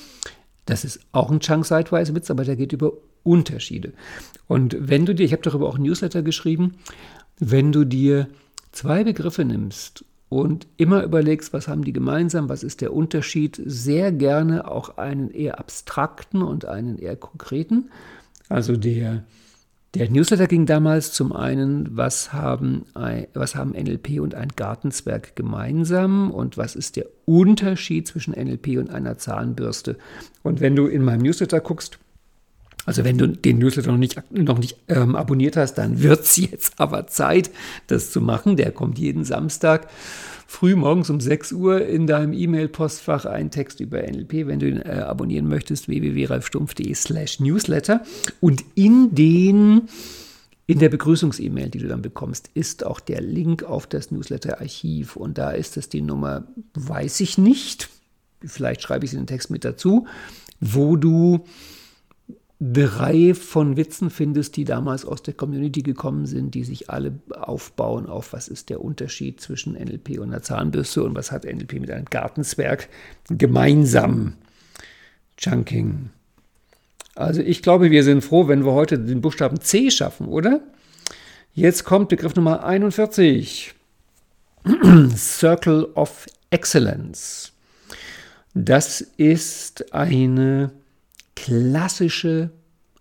Das 0.67 0.85
ist 0.85 1.01
auch 1.13 1.31
ein 1.31 1.41
Chunk 1.41 1.67
Sidewise 1.67 2.15
Witz, 2.15 2.31
aber 2.31 2.45
der 2.45 2.57
geht 2.57 2.73
über 2.73 2.93
Unterschiede. 3.23 3.93
Und 4.49 4.77
wenn 4.79 5.07
du 5.07 5.15
dir, 5.15 5.25
ich 5.25 5.33
habe 5.33 5.43
darüber 5.43 5.69
auch 5.69 5.77
ein 5.77 5.83
Newsletter 5.83 6.23
geschrieben, 6.23 6.75
wenn 7.39 7.73
du 7.73 7.85
dir 7.85 8.29
zwei 8.73 9.05
Begriffe 9.05 9.45
nimmst 9.45 10.05
und 10.29 10.67
immer 10.77 11.03
überlegst, 11.03 11.53
was 11.53 11.69
haben 11.69 11.85
die 11.85 11.93
gemeinsam, 11.93 12.49
was 12.49 12.63
ist 12.63 12.81
der 12.81 12.93
Unterschied, 12.93 13.61
sehr 13.65 14.13
gerne 14.13 14.71
auch 14.71 14.97
einen 14.97 15.31
eher 15.31 15.59
abstrakten 15.59 16.43
und 16.43 16.65
einen 16.65 16.99
eher 16.99 17.17
konkreten. 17.17 17.91
Also 18.49 18.77
der 18.77 19.25
der 19.95 20.11
Newsletter 20.11 20.47
ging 20.47 20.65
damals 20.65 21.13
zum 21.13 21.33
einen, 21.35 21.97
was 21.97 22.33
haben, 22.33 22.87
was 23.35 23.55
haben 23.55 23.73
NLP 23.73 24.21
und 24.21 24.35
ein 24.35 24.49
Gartenzwerg 24.57 25.37
gemeinsam 25.37 26.31
und 26.31 26.57
was 26.57 26.75
ist 26.77 26.97
der 26.97 27.07
Unterschied 27.27 28.09
zwischen 28.09 28.33
NLP 28.33 28.79
und 28.79 28.89
einer 28.91 29.19
Zahnbürste. 29.19 29.99
Und 30.43 30.61
wenn 30.61 30.77
du 30.77 30.87
in 30.87 31.05
meinem 31.05 31.21
Newsletter 31.21 31.61
guckst, 31.61 31.99
also 32.87 33.05
wenn 33.05 33.19
du 33.19 33.29
den 33.29 33.59
Newsletter 33.59 33.93
noch 33.93 33.99
nicht, 33.99 34.21
noch 34.33 34.59
nicht 34.59 34.77
ähm, 34.89 35.15
abonniert 35.15 35.57
hast, 35.57 35.75
dann 35.75 36.03
wird 36.03 36.23
es 36.23 36.37
jetzt 36.51 36.81
aber 36.81 37.07
Zeit, 37.07 37.51
das 37.87 38.11
zu 38.11 38.21
machen. 38.23 38.57
Der 38.57 38.73
kommt 38.73 38.99
jeden 38.99 39.25
Samstag 39.25 39.89
früh 40.53 40.77
morgens 40.77 41.09
um 41.09 41.19
6 41.19 41.53
Uhr 41.53 41.87
in 41.87 42.07
deinem 42.07 42.35
E-Mail-Postfach 42.35 43.25
einen 43.25 43.51
Text 43.51 43.81
über 43.81 44.03
NLP, 44.03 44.47
wenn 44.47 44.61
du 44.61 44.69
ihn 44.69 44.83
äh, 44.83 45.01
abonnieren 45.01 45.49
möchtest, 45.49 45.89
www.ralfstumpf.de 45.89 46.95
slash 46.95 47.41
newsletter. 47.41 48.03
Und 48.41 48.63
in 48.75 49.15
den 49.15 49.89
in 50.67 50.79
der 50.79 50.91
Begrüßungs-E-Mail, 50.91 51.71
die 51.71 51.79
du 51.79 51.89
dann 51.89 52.03
bekommst, 52.03 52.51
ist 52.55 52.85
auch 52.85 53.01
der 53.01 53.21
Link 53.21 53.63
auf 53.63 53.87
das 53.87 54.11
Newsletter-Archiv. 54.11 55.17
Und 55.17 55.39
da 55.39 55.51
ist 55.53 55.77
es 55.77 55.89
die 55.89 56.03
Nummer, 56.03 56.45
weiß 56.75 57.21
ich 57.21 57.39
nicht, 57.39 57.89
vielleicht 58.45 58.83
schreibe 58.83 59.05
ich 59.05 59.11
es 59.11 59.15
in 59.15 59.23
den 59.23 59.27
Text 59.27 59.51
mit 59.51 59.65
dazu, 59.65 60.07
wo 60.61 60.97
du 60.97 61.45
Reihe 62.65 63.35
von 63.35 63.77
Witzen 63.77 64.09
findest, 64.09 64.57
die 64.57 64.65
damals 64.65 65.05
aus 65.05 65.23
der 65.23 65.35
Community 65.35 65.83
gekommen 65.83 66.27
sind, 66.27 66.55
die 66.55 66.63
sich 66.63 66.91
alle 66.91 67.13
aufbauen 67.31 68.07
auf, 68.07 68.33
was 68.33 68.47
ist 68.47 68.71
der 68.71 68.81
Unterschied 68.81 69.41
zwischen 69.41 69.73
NLP 69.73 70.21
und 70.21 70.29
einer 70.29 70.43
Zahnbürste 70.43 71.03
und 71.03 71.17
was 71.17 71.33
hat 71.33 71.45
NLP 71.45 71.81
mit 71.81 71.91
einem 71.91 72.05
Gartenzwerg 72.05 72.89
gemeinsam. 73.29 74.35
Chunking. 75.37 76.11
Also 77.17 77.41
ich 77.41 77.63
glaube, 77.63 77.91
wir 77.91 78.05
sind 78.05 78.23
froh, 78.23 78.47
wenn 78.47 78.65
wir 78.65 78.73
heute 78.73 78.99
den 78.99 79.21
Buchstaben 79.21 79.61
C 79.61 79.91
schaffen, 79.91 80.29
oder? 80.29 80.61
Jetzt 81.55 81.83
kommt 81.85 82.11
Begriff 82.11 82.37
Nummer 82.37 82.65
41. 82.65 83.75
Circle 85.17 85.89
of 85.95 86.27
Excellence. 86.51 87.53
Das 88.55 89.01
ist 89.01 89.93
eine 89.93 90.71
klassische 91.37 92.51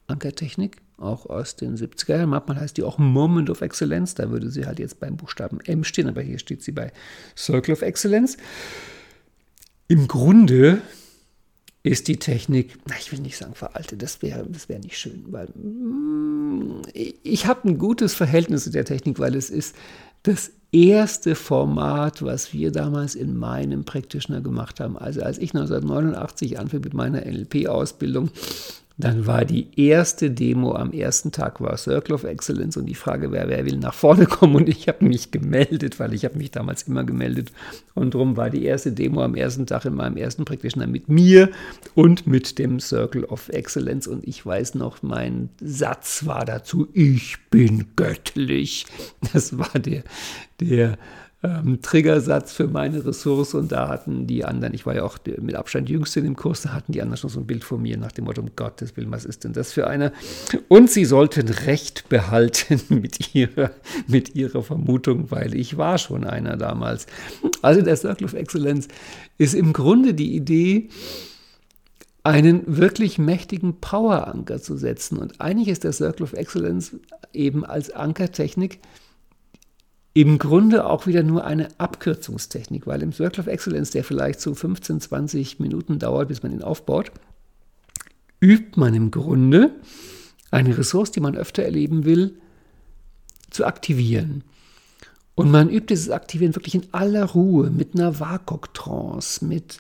Ankertechnik, 0.08 0.78
auch 0.98 1.26
aus 1.26 1.56
den 1.56 1.78
70er 1.78 2.18
Jahren. 2.18 2.30
Manchmal 2.30 2.60
heißt 2.60 2.78
die 2.78 2.84
auch 2.84 2.98
Moment 2.98 3.50
of 3.50 3.62
Excellence, 3.62 4.16
da 4.16 4.30
würde 4.30 4.50
sie 4.50 4.66
halt 4.66 4.80
jetzt 4.80 5.00
beim 5.00 5.18
Buchstaben 5.18 5.60
M 5.62 5.84
stehen, 5.84 6.08
aber 6.08 6.22
hier 6.22 6.40
steht 6.40 6.64
sie 6.64 6.72
bei 6.72 6.92
Circle 7.36 7.74
of 7.74 7.82
Excellence. 7.82 8.38
Im 9.88 10.08
Grunde 10.08 10.82
ist 11.84 12.08
die 12.08 12.18
Technik, 12.18 12.78
na, 12.88 12.96
ich 13.00 13.12
will 13.12 13.20
nicht 13.20 13.38
sagen 13.38 13.56
veraltet, 13.56 14.04
das 14.04 14.22
wäre 14.22 14.46
das 14.48 14.70
wär 14.70 14.80
nicht 14.80 14.98
schön, 14.98 15.26
weil 15.30 15.48
mm, 15.48 16.84
ich 16.94 17.48
habe 17.48 17.68
ein 17.68 17.80
gutes 17.80 18.14
Verhältnis 18.14 18.66
zu 18.66 18.70
der 18.70 18.86
Technik, 18.86 19.18
weil 19.18 19.36
es 19.36 19.50
ist 19.50 19.76
das 20.24 20.52
erste 20.72 21.36
Format, 21.36 22.22
was 22.22 22.54
wir 22.54 22.72
damals 22.72 23.16
in 23.16 23.38
meinem 23.38 23.84
Practitioner 23.84 24.42
gemacht 24.42 24.80
haben. 24.80 24.98
Also 24.98 25.22
als 25.22 25.38
ich 25.38 25.54
1989 25.54 26.60
anfing 26.60 26.82
mit 26.82 26.94
meiner 26.94 27.26
NLP-Ausbildung, 27.26 28.30
dann 29.04 29.28
war 29.28 29.46
die 29.46 29.68
erste 29.76 30.32
Demo 30.32 30.76
am 30.76 30.92
ersten 30.92 31.32
Tag 31.32 31.62
war 31.62 31.78
Circle 31.78 32.16
of 32.16 32.24
Excellence 32.24 32.78
und 32.78 32.86
die 32.86 32.96
Frage 32.96 33.32
wäre, 33.32 33.50
wer 33.50 33.66
will 33.66 33.78
nach 33.78 33.94
vorne 33.94 34.26
kommen? 34.28 34.56
Und 34.56 34.70
ich 34.70 34.88
habe 34.88 35.06
mich 35.06 35.32
gemeldet, 35.32 36.00
weil 36.00 36.14
ich 36.14 36.26
habe 36.26 36.38
mich 36.38 36.52
damals 36.52 36.84
immer 36.84 37.04
gemeldet. 37.04 37.52
Und 37.94 38.14
darum 38.14 38.38
war 38.38 38.50
die 38.50 38.64
erste 38.64 38.92
Demo 38.92 39.22
am 39.24 39.36
ersten 39.36 39.66
Tag 39.66 39.86
in 39.86 39.96
meinem 39.96 40.18
ersten 40.18 40.46
Practitioner 40.46 40.88
mit 40.88 41.10
mir 41.10 41.50
und 41.96 42.28
mit 42.28 42.60
dem 42.60 42.80
Circle 42.80 43.26
of 43.26 43.50
Excellence. 43.50 44.08
Und 44.08 44.28
ich 44.28 44.46
weiß 44.46 44.76
noch, 44.76 45.02
mein 45.04 45.50
Satz 45.62 46.26
war 46.26 46.46
dazu, 46.46 46.88
ich 46.94 47.38
bin 47.50 47.88
göttlich. 47.96 48.86
Das 49.34 49.58
war 49.58 49.80
der, 49.80 50.04
der 50.60 50.98
ähm, 51.44 51.82
Triggersatz 51.82 52.54
für 52.54 52.68
meine 52.68 53.04
Ressource 53.04 53.56
und 53.56 53.72
da 53.72 53.88
hatten 53.88 54.28
die 54.28 54.46
anderen, 54.46 54.74
ich 54.74 54.86
war 54.86 54.96
ja 54.96 55.04
auch 55.04 55.18
mit 55.40 55.56
Abstand 55.56 55.90
jüngste 55.90 56.20
im 56.20 56.36
Kurs, 56.36 56.62
da 56.62 56.74
hatten 56.74 56.92
die 56.92 57.02
anderen 57.02 57.18
schon 57.18 57.32
so 57.32 57.40
ein 57.40 57.48
Bild 57.48 57.64
von 57.64 57.82
mir 57.82 57.98
nach 57.98 58.12
dem 58.12 58.26
Motto, 58.26 58.42
um 58.42 58.52
Gottes 58.56 58.96
Willen, 58.96 59.12
was 59.12 59.26
ist 59.26 59.44
denn 59.44 59.54
das 59.54 59.74
für 59.74 59.88
einer? 59.88 60.12
Und 60.68 60.92
sie 60.92 61.06
sollten 61.06 61.50
Recht 61.50 62.10
behalten 62.10 62.82
mit 62.90 63.34
ihrer, 63.34 63.72
mit 64.08 64.36
ihrer 64.36 64.62
Vermutung, 64.62 65.32
weil 65.32 65.56
ich 65.56 65.78
war 65.78 65.98
schon 65.98 66.26
einer 66.26 66.58
damals. 66.58 67.08
Also 67.64 67.82
der 67.82 67.96
Circle 67.96 68.26
of 68.26 68.34
Excellence 68.34 68.88
ist 69.38 69.56
im 69.56 69.74
Grunde 69.74 70.14
die 70.14 70.36
Idee, 70.36 70.90
einen 72.24 72.62
wirklich 72.68 73.18
mächtigen 73.18 73.80
Power-Anker 73.80 74.62
zu 74.62 74.78
setzen. 74.78 75.18
Und 75.18 75.42
eigentlich 75.42 75.70
ist 75.70 75.84
der 75.84 75.92
Circle 75.92 76.24
of 76.24 76.34
Excellence 76.34 76.96
eben 77.34 77.66
als 77.66 77.90
Ankertechnik 77.90 78.80
im 80.14 80.38
Grunde 80.38 80.86
auch 80.86 81.08
wieder 81.08 81.24
nur 81.24 81.46
eine 81.46 81.70
Abkürzungstechnik, 81.78 82.86
weil 82.86 83.02
im 83.02 83.14
Circle 83.14 83.42
of 83.42 83.48
Excellence, 83.48 83.92
der 83.92 84.04
vielleicht 84.04 84.42
so 84.42 84.54
15, 84.54 85.00
20 85.00 85.60
Minuten 85.60 86.00
dauert, 86.00 86.28
bis 86.28 86.44
man 86.44 86.52
ihn 86.52 86.64
aufbaut, 86.64 87.12
übt 88.42 88.80
man 88.80 88.94
im 88.94 89.12
Grunde 89.12 89.72
eine 90.50 90.78
Ressource, 90.78 91.12
die 91.12 91.22
man 91.22 91.38
öfter 91.38 91.64
erleben 91.64 92.04
will, 92.04 92.36
zu 93.50 93.66
aktivieren. 93.66 94.44
Und 95.36 95.50
man 95.50 95.70
übt 95.70 95.88
dieses 95.88 96.10
Aktivieren 96.10 96.56
wirklich 96.56 96.76
in 96.76 96.88
aller 96.92 97.24
Ruhe, 97.24 97.70
mit 97.70 97.96
einer 97.96 98.20
WAKOK-Trance, 98.20 99.46
mit, 99.46 99.78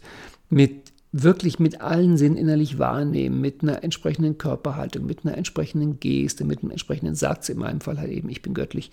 mit 0.50 0.92
wirklich 1.12 1.60
mit 1.60 1.82
allen 1.82 2.18
Sinnen 2.18 2.38
innerlich 2.38 2.80
wahrnehmen, 2.80 3.42
mit 3.42 3.62
einer 3.62 3.84
entsprechenden 3.84 4.38
Körperhaltung, 4.38 5.06
mit 5.06 5.26
einer 5.26 5.38
entsprechenden 5.38 6.00
Geste, 6.00 6.46
mit 6.46 6.62
einem 6.62 6.72
entsprechenden 6.72 7.16
Satz, 7.16 7.50
in 7.50 7.60
meinem 7.60 7.82
Fall 7.82 8.00
halt 8.00 8.12
eben, 8.12 8.30
ich 8.30 8.42
bin 8.42 8.54
göttlich, 8.54 8.92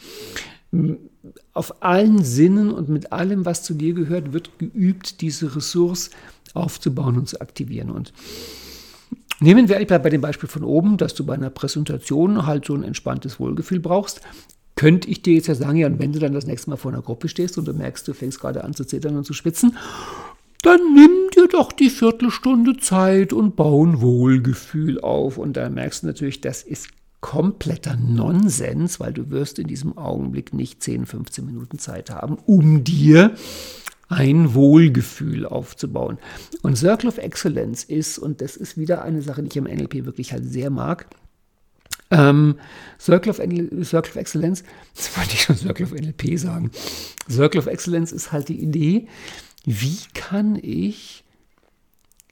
auf 1.52 1.82
allen 1.82 2.22
Sinnen 2.22 2.70
und 2.70 2.88
mit 2.88 3.12
allem, 3.12 3.44
was 3.44 3.62
zu 3.62 3.74
dir 3.74 3.94
gehört, 3.94 4.32
wird 4.32 4.58
geübt, 4.58 5.20
diese 5.20 5.56
Ressource 5.56 6.10
aufzubauen 6.54 7.16
und 7.16 7.28
zu 7.28 7.40
aktivieren. 7.40 7.90
Und 7.90 8.12
Nehmen 9.40 9.68
wir 9.68 9.78
bei 9.86 10.10
dem 10.10 10.20
Beispiel 10.20 10.48
von 10.48 10.64
oben, 10.64 10.96
dass 10.96 11.14
du 11.14 11.24
bei 11.24 11.34
einer 11.34 11.50
Präsentation 11.50 12.44
halt 12.44 12.64
so 12.64 12.74
ein 12.74 12.82
entspanntes 12.82 13.38
Wohlgefühl 13.38 13.78
brauchst, 13.78 14.20
könnte 14.74 15.08
ich 15.08 15.22
dir 15.22 15.34
jetzt 15.34 15.46
ja 15.46 15.54
sagen, 15.54 15.76
ja, 15.76 15.86
und 15.86 16.00
wenn 16.00 16.12
du 16.12 16.18
dann 16.18 16.32
das 16.32 16.46
nächste 16.46 16.70
Mal 16.70 16.76
vor 16.76 16.92
einer 16.92 17.02
Gruppe 17.02 17.28
stehst 17.28 17.56
und 17.56 17.66
du 17.66 17.72
merkst, 17.72 18.06
du 18.06 18.14
fängst 18.14 18.40
gerade 18.40 18.64
an 18.64 18.74
zu 18.74 18.84
zittern 18.84 19.16
und 19.16 19.24
zu 19.24 19.34
schwitzen, 19.34 19.76
dann 20.62 20.80
nimm 20.94 21.30
dir 21.36 21.46
doch 21.48 21.70
die 21.70 21.90
Viertelstunde 21.90 22.78
Zeit 22.78 23.32
und 23.32 23.54
bau 23.54 23.84
ein 23.84 24.00
Wohlgefühl 24.00 25.00
auf. 25.00 25.38
Und 25.38 25.56
da 25.56 25.68
merkst 25.68 26.02
du 26.02 26.08
natürlich, 26.08 26.40
das 26.40 26.62
ist 26.62 26.88
kompletter 27.20 27.96
Nonsens, 27.96 29.00
weil 29.00 29.12
du 29.12 29.30
wirst 29.30 29.58
in 29.58 29.66
diesem 29.66 29.98
Augenblick 29.98 30.54
nicht 30.54 30.82
10, 30.82 31.06
15 31.06 31.44
Minuten 31.44 31.78
Zeit 31.78 32.10
haben, 32.10 32.38
um 32.46 32.84
dir 32.84 33.34
ein 34.08 34.54
Wohlgefühl 34.54 35.44
aufzubauen. 35.44 36.18
Und 36.62 36.76
Circle 36.76 37.08
of 37.08 37.18
Excellence 37.18 37.84
ist, 37.84 38.18
und 38.18 38.40
das 38.40 38.56
ist 38.56 38.78
wieder 38.78 39.02
eine 39.02 39.22
Sache, 39.22 39.42
die 39.42 39.48
ich 39.48 39.56
im 39.56 39.64
NLP 39.64 40.06
wirklich 40.06 40.32
halt 40.32 40.50
sehr 40.50 40.70
mag, 40.70 41.06
ähm, 42.10 42.54
Circle, 42.98 43.30
of, 43.30 43.36
Circle 43.36 44.10
of 44.10 44.16
Excellence, 44.16 44.64
das 44.96 45.16
wollte 45.16 45.34
ich 45.34 45.42
schon 45.42 45.56
Circle 45.56 45.86
of 45.86 45.92
NLP 45.92 46.38
sagen. 46.38 46.70
Circle 47.28 47.60
of 47.60 47.66
Excellence 47.66 48.12
ist 48.12 48.32
halt 48.32 48.48
die 48.48 48.62
Idee, 48.62 49.08
wie 49.64 49.98
kann 50.14 50.58
ich 50.60 51.24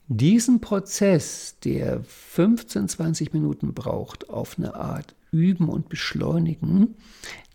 diesen 0.09 0.61
Prozess, 0.61 1.57
der 1.65 2.03
15, 2.03 2.89
20 2.89 3.33
Minuten 3.33 3.75
braucht, 3.75 4.31
auf 4.31 4.59
eine 4.59 4.75
Art 4.75 5.15
üben 5.31 5.69
und 5.69 5.89
beschleunigen, 5.89 6.97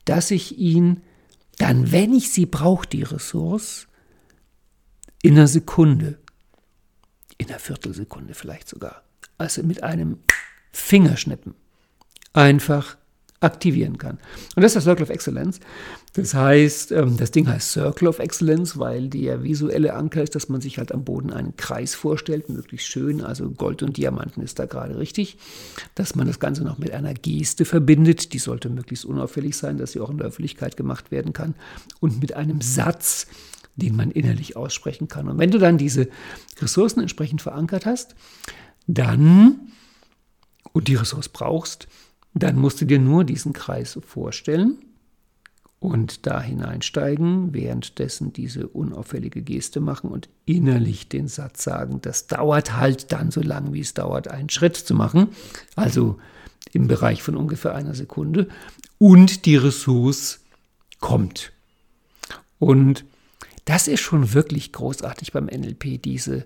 dass 0.05 0.31
ich 0.31 0.57
ihn 0.57 1.01
dann, 1.57 1.91
wenn 1.91 2.13
ich 2.13 2.31
sie 2.31 2.45
brauche, 2.45 2.87
die 2.87 3.03
Ressource, 3.03 3.87
in 5.21 5.33
einer 5.35 5.47
Sekunde, 5.47 6.17
in 7.37 7.49
einer 7.49 7.59
Viertelsekunde 7.59 8.33
vielleicht 8.33 8.67
sogar, 8.67 9.03
also 9.37 9.63
mit 9.63 9.83
einem 9.83 10.17
Fingerschnippen 10.71 11.53
einfach 12.33 12.97
aktivieren 13.41 13.97
kann. 13.97 14.19
Und 14.55 14.61
das 14.61 14.71
ist 14.71 14.75
das 14.75 14.83
Circle 14.83 15.03
of 15.03 15.09
Excellence. 15.09 15.59
Das 16.13 16.33
heißt, 16.33 16.91
ähm, 16.91 17.17
das 17.17 17.31
Ding 17.31 17.47
heißt 17.47 17.71
Circle 17.71 18.07
of 18.07 18.19
Excellence, 18.19 18.77
weil 18.77 19.09
der 19.09 19.43
visuelle 19.43 19.93
Anker 19.93 20.21
ist, 20.21 20.35
dass 20.35 20.47
man 20.47 20.61
sich 20.61 20.77
halt 20.77 20.91
am 20.91 21.03
Boden 21.03 21.33
einen 21.33 21.55
Kreis 21.57 21.95
vorstellt, 21.95 22.49
möglichst 22.49 22.87
schön, 22.87 23.21
also 23.21 23.49
Gold 23.49 23.81
und 23.81 23.97
Diamanten 23.97 24.43
ist 24.43 24.59
da 24.59 24.65
gerade 24.65 24.97
richtig, 24.99 25.37
dass 25.95 26.15
man 26.15 26.27
das 26.27 26.39
Ganze 26.39 26.63
noch 26.63 26.77
mit 26.77 26.91
einer 26.91 27.13
Geste 27.13 27.65
verbindet, 27.65 28.33
die 28.33 28.39
sollte 28.39 28.69
möglichst 28.69 29.05
unauffällig 29.05 29.57
sein, 29.57 29.77
dass 29.77 29.93
sie 29.93 29.99
auch 29.99 30.11
in 30.11 30.17
der 30.17 30.27
Öffentlichkeit 30.27 30.77
gemacht 30.77 31.11
werden 31.11 31.33
kann 31.33 31.55
und 31.99 32.21
mit 32.21 32.33
einem 32.35 32.61
Satz, 32.61 33.25
den 33.75 33.95
man 33.95 34.11
innerlich 34.11 34.55
aussprechen 34.55 35.07
kann. 35.07 35.27
Und 35.27 35.39
wenn 35.39 35.49
du 35.49 35.57
dann 35.57 35.77
diese 35.79 36.09
Ressourcen 36.61 36.99
entsprechend 36.99 37.41
verankert 37.41 37.87
hast, 37.87 38.15
dann 38.85 39.71
und 40.73 40.87
die 40.87 40.95
Ressource 40.95 41.29
brauchst, 41.29 41.87
dann 42.33 42.57
musst 42.57 42.81
du 42.81 42.85
dir 42.85 42.99
nur 42.99 43.23
diesen 43.23 43.53
Kreis 43.53 43.99
vorstellen 44.05 44.77
und 45.79 46.27
da 46.27 46.39
hineinsteigen, 46.39 47.53
währenddessen 47.53 48.33
diese 48.33 48.67
unauffällige 48.67 49.41
Geste 49.41 49.79
machen 49.79 50.11
und 50.11 50.29
innerlich 50.45 51.09
den 51.09 51.27
Satz 51.27 51.63
sagen, 51.63 51.99
das 52.01 52.27
dauert 52.27 52.77
halt 52.77 53.11
dann 53.11 53.31
so 53.31 53.41
lang, 53.41 53.73
wie 53.73 53.81
es 53.81 53.95
dauert, 53.95 54.27
einen 54.27 54.49
Schritt 54.49 54.77
zu 54.77 54.93
machen, 54.93 55.29
also 55.75 56.19
im 56.71 56.87
Bereich 56.87 57.23
von 57.23 57.35
ungefähr 57.35 57.73
einer 57.73 57.95
Sekunde 57.95 58.47
und 58.99 59.45
die 59.45 59.57
Ressource 59.57 60.41
kommt. 60.99 61.51
Und 62.59 63.03
das 63.65 63.87
ist 63.87 64.01
schon 64.01 64.33
wirklich 64.33 64.71
großartig 64.71 65.33
beim 65.33 65.45
NLP, 65.45 66.01
diese 66.01 66.45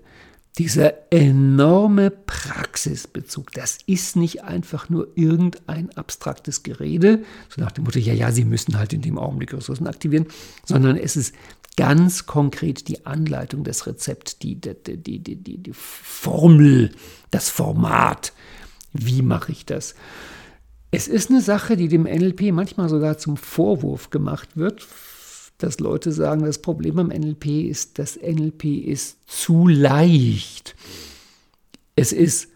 dieser 0.58 1.12
enorme 1.12 2.10
Praxisbezug, 2.10 3.52
das 3.52 3.78
ist 3.86 4.16
nicht 4.16 4.42
einfach 4.42 4.88
nur 4.88 5.08
irgendein 5.14 5.90
abstraktes 5.96 6.62
Gerede, 6.62 7.24
so 7.48 7.60
nach 7.60 7.72
dem 7.72 7.84
Motto, 7.84 7.98
ja, 7.98 8.14
ja, 8.14 8.32
Sie 8.32 8.44
müssen 8.44 8.78
halt 8.78 8.94
in 8.94 9.02
dem 9.02 9.18
Augenblick 9.18 9.52
Ressourcen 9.52 9.86
aktivieren, 9.86 10.26
sondern 10.64 10.96
es 10.96 11.16
ist 11.16 11.34
ganz 11.76 12.24
konkret 12.24 12.88
die 12.88 13.04
Anleitung, 13.04 13.64
das 13.64 13.86
Rezept, 13.86 14.42
die, 14.42 14.58
die, 14.58 14.74
die, 14.74 15.18
die, 15.18 15.36
die, 15.36 15.58
die 15.58 15.72
Formel, 15.74 16.92
das 17.30 17.50
Format. 17.50 18.32
Wie 18.94 19.20
mache 19.20 19.52
ich 19.52 19.66
das? 19.66 19.94
Es 20.90 21.06
ist 21.06 21.28
eine 21.28 21.42
Sache, 21.42 21.76
die 21.76 21.88
dem 21.88 22.04
NLP 22.04 22.52
manchmal 22.52 22.88
sogar 22.88 23.18
zum 23.18 23.36
Vorwurf 23.36 24.08
gemacht 24.08 24.56
wird, 24.56 24.86
dass 25.58 25.80
Leute 25.80 26.12
sagen, 26.12 26.44
das 26.44 26.58
Problem 26.58 26.98
am 26.98 27.08
NLP 27.08 27.68
ist, 27.68 27.98
das 27.98 28.16
NLP 28.20 28.64
ist 28.64 29.18
zu 29.26 29.66
leicht. 29.66 30.74
Es 31.94 32.12
ist 32.12 32.48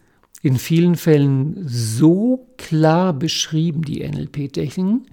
in 0.43 0.57
vielen 0.57 0.97
Fällen 0.97 1.67
so 1.67 2.47
klar 2.57 3.13
beschrieben, 3.13 3.83
die 3.83 4.07
NLP-Techniken, 4.07 5.07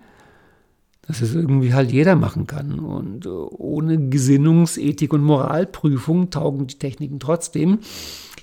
dass 1.02 1.22
es 1.22 1.34
irgendwie 1.34 1.74
halt 1.74 1.92
jeder 1.92 2.16
machen 2.16 2.48
kann. 2.48 2.80
Und 2.80 3.26
äh, 3.26 3.30
ohne 3.30 4.10
Gesinnungsethik 4.10 5.14
und 5.14 5.24
Moralprüfung 5.24 6.30
taugen 6.30 6.68
die 6.68 6.78
Techniken 6.78 7.20
trotzdem. 7.20 7.80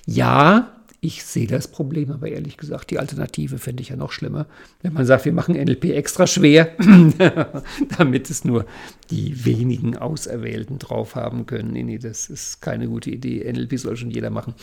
Ja, 0.05 0.74
ich 1.05 1.23
sehe 1.23 1.45
das 1.45 1.67
Problem, 1.67 2.11
aber 2.11 2.29
ehrlich 2.29 2.57
gesagt, 2.57 2.89
die 2.89 2.97
Alternative 2.97 3.59
fände 3.59 3.83
ich 3.83 3.89
ja 3.89 3.95
noch 3.95 4.11
schlimmer. 4.11 4.47
Wenn 4.81 4.93
man 4.93 5.05
sagt, 5.05 5.25
wir 5.25 5.33
machen 5.33 5.53
NLP 5.53 5.85
extra 5.91 6.25
schwer, 6.25 6.71
damit 7.97 8.31
es 8.31 8.43
nur 8.43 8.65
die 9.11 9.45
wenigen 9.45 9.97
Auserwählten 9.97 10.79
drauf 10.79 11.13
haben 11.13 11.45
können. 11.45 11.73
Nee, 11.73 11.83
nee, 11.83 11.99
das 11.99 12.27
ist 12.31 12.59
keine 12.59 12.87
gute 12.87 13.11
Idee. 13.11 13.51
NLP 13.51 13.77
soll 13.77 13.97
schon 13.97 14.09
jeder 14.09 14.31
machen. 14.31 14.55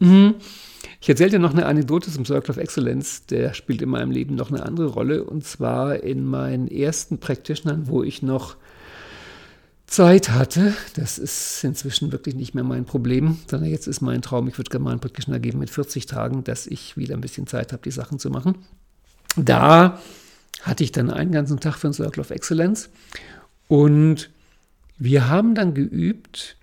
Mhm. 0.00 0.34
Ich 1.00 1.08
erzähle 1.08 1.30
dir 1.30 1.38
noch 1.38 1.52
eine 1.52 1.66
Anekdote 1.66 2.10
zum 2.10 2.24
Circle 2.24 2.50
of 2.50 2.56
Excellence. 2.56 3.26
Der 3.26 3.54
spielt 3.54 3.80
in 3.80 3.88
meinem 3.88 4.10
Leben 4.10 4.34
noch 4.34 4.50
eine 4.50 4.64
andere 4.64 4.86
Rolle. 4.86 5.22
Und 5.22 5.44
zwar 5.44 6.02
in 6.02 6.24
meinen 6.24 6.66
ersten 6.66 7.18
Practitionern, 7.18 7.86
wo 7.86 8.02
ich 8.02 8.20
noch 8.20 8.56
Zeit 9.94 10.30
hatte. 10.30 10.74
Das 10.96 11.18
ist 11.18 11.62
inzwischen 11.62 12.10
wirklich 12.10 12.34
nicht 12.34 12.52
mehr 12.52 12.64
mein 12.64 12.84
Problem, 12.84 13.38
sondern 13.48 13.70
jetzt 13.70 13.86
ist 13.86 14.00
mein 14.00 14.22
Traum, 14.22 14.48
ich 14.48 14.58
würde 14.58 14.70
gerne 14.70 14.84
mal 14.84 14.90
einen 14.90 15.00
Practitioner 15.00 15.38
geben 15.38 15.60
mit 15.60 15.70
40 15.70 16.06
Tagen, 16.06 16.42
dass 16.42 16.66
ich 16.66 16.96
wieder 16.96 17.14
ein 17.14 17.20
bisschen 17.20 17.46
Zeit 17.46 17.72
habe, 17.72 17.82
die 17.82 17.92
Sachen 17.92 18.18
zu 18.18 18.28
machen. 18.28 18.56
Da 19.36 20.00
hatte 20.62 20.82
ich 20.82 20.90
dann 20.90 21.10
einen 21.10 21.30
ganzen 21.30 21.60
Tag 21.60 21.76
für 21.76 21.86
ein 21.86 21.92
Circle 21.92 22.22
of 22.22 22.30
Excellence 22.30 22.90
und 23.68 24.30
wir 24.98 25.28
haben 25.28 25.54
dann 25.54 25.74
geübt, 25.74 26.56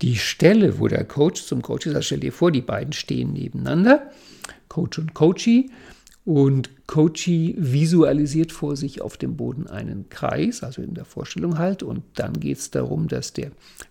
die 0.00 0.16
Stelle, 0.16 0.78
wo 0.78 0.88
der 0.88 1.04
Coach 1.04 1.42
zum 1.44 1.60
Coach 1.60 1.86
ist, 1.86 1.94
also 1.94 2.06
stell 2.06 2.20
dir 2.20 2.32
vor, 2.32 2.50
die 2.50 2.62
beiden 2.62 2.94
stehen 2.94 3.34
nebeneinander, 3.34 4.10
Coach 4.68 4.98
und 4.98 5.12
Coachee, 5.12 5.70
und 6.28 6.86
Coachy 6.86 7.54
visualisiert 7.56 8.52
vor 8.52 8.76
sich 8.76 9.00
auf 9.00 9.16
dem 9.16 9.38
Boden 9.38 9.66
einen 9.66 10.10
Kreis, 10.10 10.62
also 10.62 10.82
in 10.82 10.92
der 10.92 11.06
Vorstellung 11.06 11.56
halt. 11.56 11.82
Und 11.82 12.02
dann 12.16 12.34
geht 12.34 12.58
es 12.58 12.70
darum, 12.70 13.08
dass 13.08 13.32
der 13.32 13.50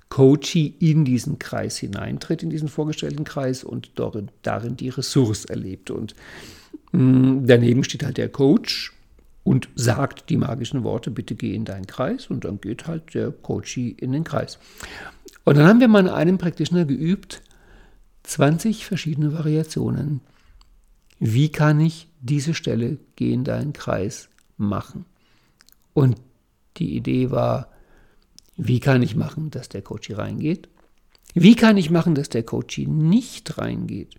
Coachy 0.09 0.75
in 0.77 1.03
diesen 1.03 1.39
Kreis 1.39 1.77
hineintritt, 1.77 2.43
in 2.43 2.51
diesen 2.51 2.67
vorgestellten 2.67 3.23
Kreis 3.23 3.63
und 3.63 3.89
darin 3.95 4.77
die 4.77 4.89
Ressource 4.89 5.45
erlebt. 5.45 5.89
Und 5.89 6.13
mh, 6.91 7.01
mm, 7.01 7.47
daneben 7.47 7.83
steht 7.83 8.03
halt 8.03 8.17
der 8.17 8.29
Coach 8.29 8.93
und 9.43 9.67
sagt 9.73 10.29
die 10.29 10.38
magischen 10.38 10.83
Worte, 10.83 11.09
bitte 11.09 11.33
geh 11.33 11.55
in 11.55 11.65
deinen 11.65 11.88
Kreis. 11.88 12.27
Und 12.27 12.45
dann 12.45 12.61
geht 12.61 12.85
halt 12.85 13.15
der 13.15 13.31
Coachy 13.31 13.89
in 13.89 14.11
den 14.11 14.23
Kreis. 14.23 14.59
Und 15.43 15.57
dann 15.57 15.65
haben 15.65 15.79
wir 15.79 15.88
mal 15.88 16.01
in 16.01 16.09
einem 16.09 16.38
Practitioner 16.38 16.85
geübt, 16.85 17.41
20 18.21 18.85
verschiedene 18.85 19.33
Variationen. 19.33 20.21
Wie 21.19 21.49
kann 21.49 21.79
ich 21.79 22.07
diese 22.28 22.53
Stelle, 22.53 22.97
geh 23.15 23.34
in 23.34 23.43
deinen 23.43 23.73
Kreis, 23.73 24.30
machen. 24.57 25.05
Und 25.93 26.17
die 26.78 26.95
Idee 26.95 27.32
war, 27.32 27.71
wie 28.55 28.80
kann 28.80 29.01
ich 29.01 29.15
machen, 29.15 29.49
dass 29.49 29.69
der 29.69 29.82
Coach 29.82 30.07
hier 30.07 30.19
reingeht? 30.19 30.69
Wie 31.34 31.55
kann 31.55 31.78
ich 31.78 31.89
machen, 31.89 32.15
dass 32.15 32.30
der 32.30 32.43
Coach 32.43 32.78
nicht 32.78 33.57
reingeht? 33.57 34.15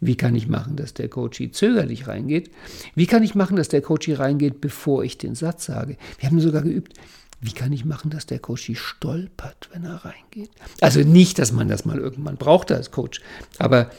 Wie 0.00 0.16
kann 0.16 0.34
ich 0.34 0.48
machen, 0.48 0.76
dass 0.76 0.92
der 0.92 1.08
Coach 1.08 1.42
zögerlich 1.52 2.06
reingeht? 2.06 2.50
Wie 2.94 3.06
kann 3.06 3.22
ich 3.22 3.34
machen, 3.34 3.56
dass 3.56 3.68
der 3.68 3.80
Coach 3.80 4.08
reingeht, 4.10 4.60
bevor 4.60 5.02
ich 5.02 5.16
den 5.16 5.34
Satz 5.34 5.64
sage? 5.64 5.96
Wir 6.18 6.28
haben 6.28 6.40
sogar 6.40 6.62
geübt, 6.62 6.94
wie 7.40 7.52
kann 7.52 7.72
ich 7.72 7.84
machen, 7.84 8.10
dass 8.10 8.26
der 8.26 8.38
Coach 8.38 8.70
stolpert, 8.74 9.70
wenn 9.72 9.84
er 9.84 10.04
reingeht? 10.04 10.50
Also 10.80 11.00
nicht, 11.00 11.38
dass 11.38 11.52
man 11.52 11.68
das 11.68 11.84
mal 11.84 11.98
irgendwann 11.98 12.36
braucht 12.36 12.70
als 12.72 12.90
Coach, 12.90 13.20
aber 13.58 13.90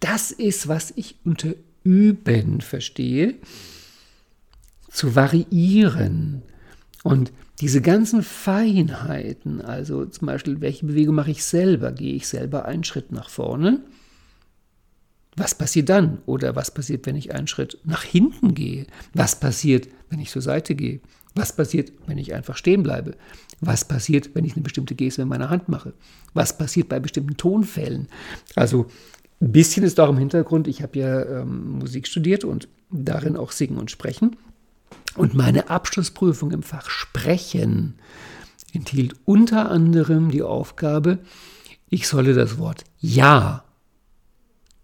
das 0.00 0.30
ist, 0.32 0.66
was 0.68 0.92
ich 0.96 1.16
unter 1.24 1.54
Üben 1.84 2.60
verstehe, 2.60 3.34
zu 4.90 5.14
variieren. 5.14 6.42
Und 7.02 7.32
diese 7.60 7.80
ganzen 7.80 8.22
Feinheiten, 8.22 9.60
also 9.60 10.04
zum 10.06 10.26
Beispiel, 10.26 10.60
welche 10.60 10.86
Bewegung 10.86 11.14
mache 11.14 11.30
ich 11.30 11.44
selber? 11.44 11.92
Gehe 11.92 12.14
ich 12.14 12.26
selber 12.26 12.64
einen 12.64 12.84
Schritt 12.84 13.12
nach 13.12 13.28
vorne? 13.28 13.80
Was 15.36 15.54
passiert 15.54 15.88
dann? 15.88 16.18
Oder 16.26 16.56
was 16.56 16.72
passiert, 16.72 17.06
wenn 17.06 17.16
ich 17.16 17.34
einen 17.34 17.46
Schritt 17.46 17.78
nach 17.84 18.02
hinten 18.02 18.54
gehe? 18.54 18.86
Was 19.14 19.38
passiert, 19.38 19.88
wenn 20.10 20.20
ich 20.20 20.30
zur 20.30 20.42
Seite 20.42 20.74
gehe? 20.74 21.00
Was 21.34 21.56
passiert, 21.56 21.92
wenn 22.06 22.18
ich 22.18 22.34
einfach 22.34 22.56
stehen 22.56 22.82
bleibe? 22.82 23.16
Was 23.60 23.86
passiert, 23.86 24.34
wenn 24.34 24.44
ich 24.44 24.52
eine 24.54 24.62
bestimmte 24.62 24.94
Geste 24.94 25.22
in 25.22 25.28
meiner 25.28 25.48
Hand 25.48 25.68
mache? 25.68 25.94
Was 26.34 26.58
passiert 26.58 26.88
bei 26.90 27.00
bestimmten 27.00 27.36
Tonfällen? 27.38 28.08
Also 28.54 28.88
Ein 29.42 29.50
bisschen 29.50 29.82
ist 29.82 29.98
auch 29.98 30.08
im 30.08 30.18
Hintergrund, 30.18 30.68
ich 30.68 30.82
habe 30.82 30.96
ja 31.00 31.40
ähm, 31.40 31.80
Musik 31.80 32.06
studiert 32.06 32.44
und 32.44 32.68
darin 32.90 33.36
auch 33.36 33.50
singen 33.50 33.76
und 33.76 33.90
sprechen. 33.90 34.36
Und 35.16 35.34
meine 35.34 35.68
Abschlussprüfung 35.68 36.52
im 36.52 36.62
Fach 36.62 36.88
Sprechen 36.88 37.96
enthielt 38.72 39.16
unter 39.24 39.68
anderem 39.68 40.30
die 40.30 40.44
Aufgabe, 40.44 41.18
ich 41.88 42.06
solle 42.06 42.34
das 42.34 42.56
Wort 42.58 42.84
Ja 43.00 43.64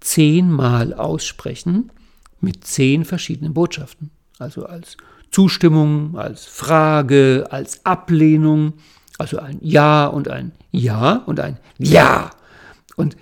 zehnmal 0.01 0.93
aussprechen 0.93 1.93
mit 2.41 2.65
zehn 2.65 3.05
verschiedenen 3.05 3.55
Botschaften. 3.55 4.11
Also 4.41 4.67
als 4.67 4.97
Zustimmung, 5.31 6.19
als 6.19 6.47
Frage, 6.47 7.47
als 7.51 7.87
Ablehnung. 7.87 8.73
Also 9.19 9.39
ein 9.39 9.59
Ja 9.61 10.07
und 10.07 10.27
ein 10.27 10.51
Ja 10.73 11.23
und 11.27 11.39
ein 11.39 11.59
Ja. 11.79 12.31
Und 12.97 13.17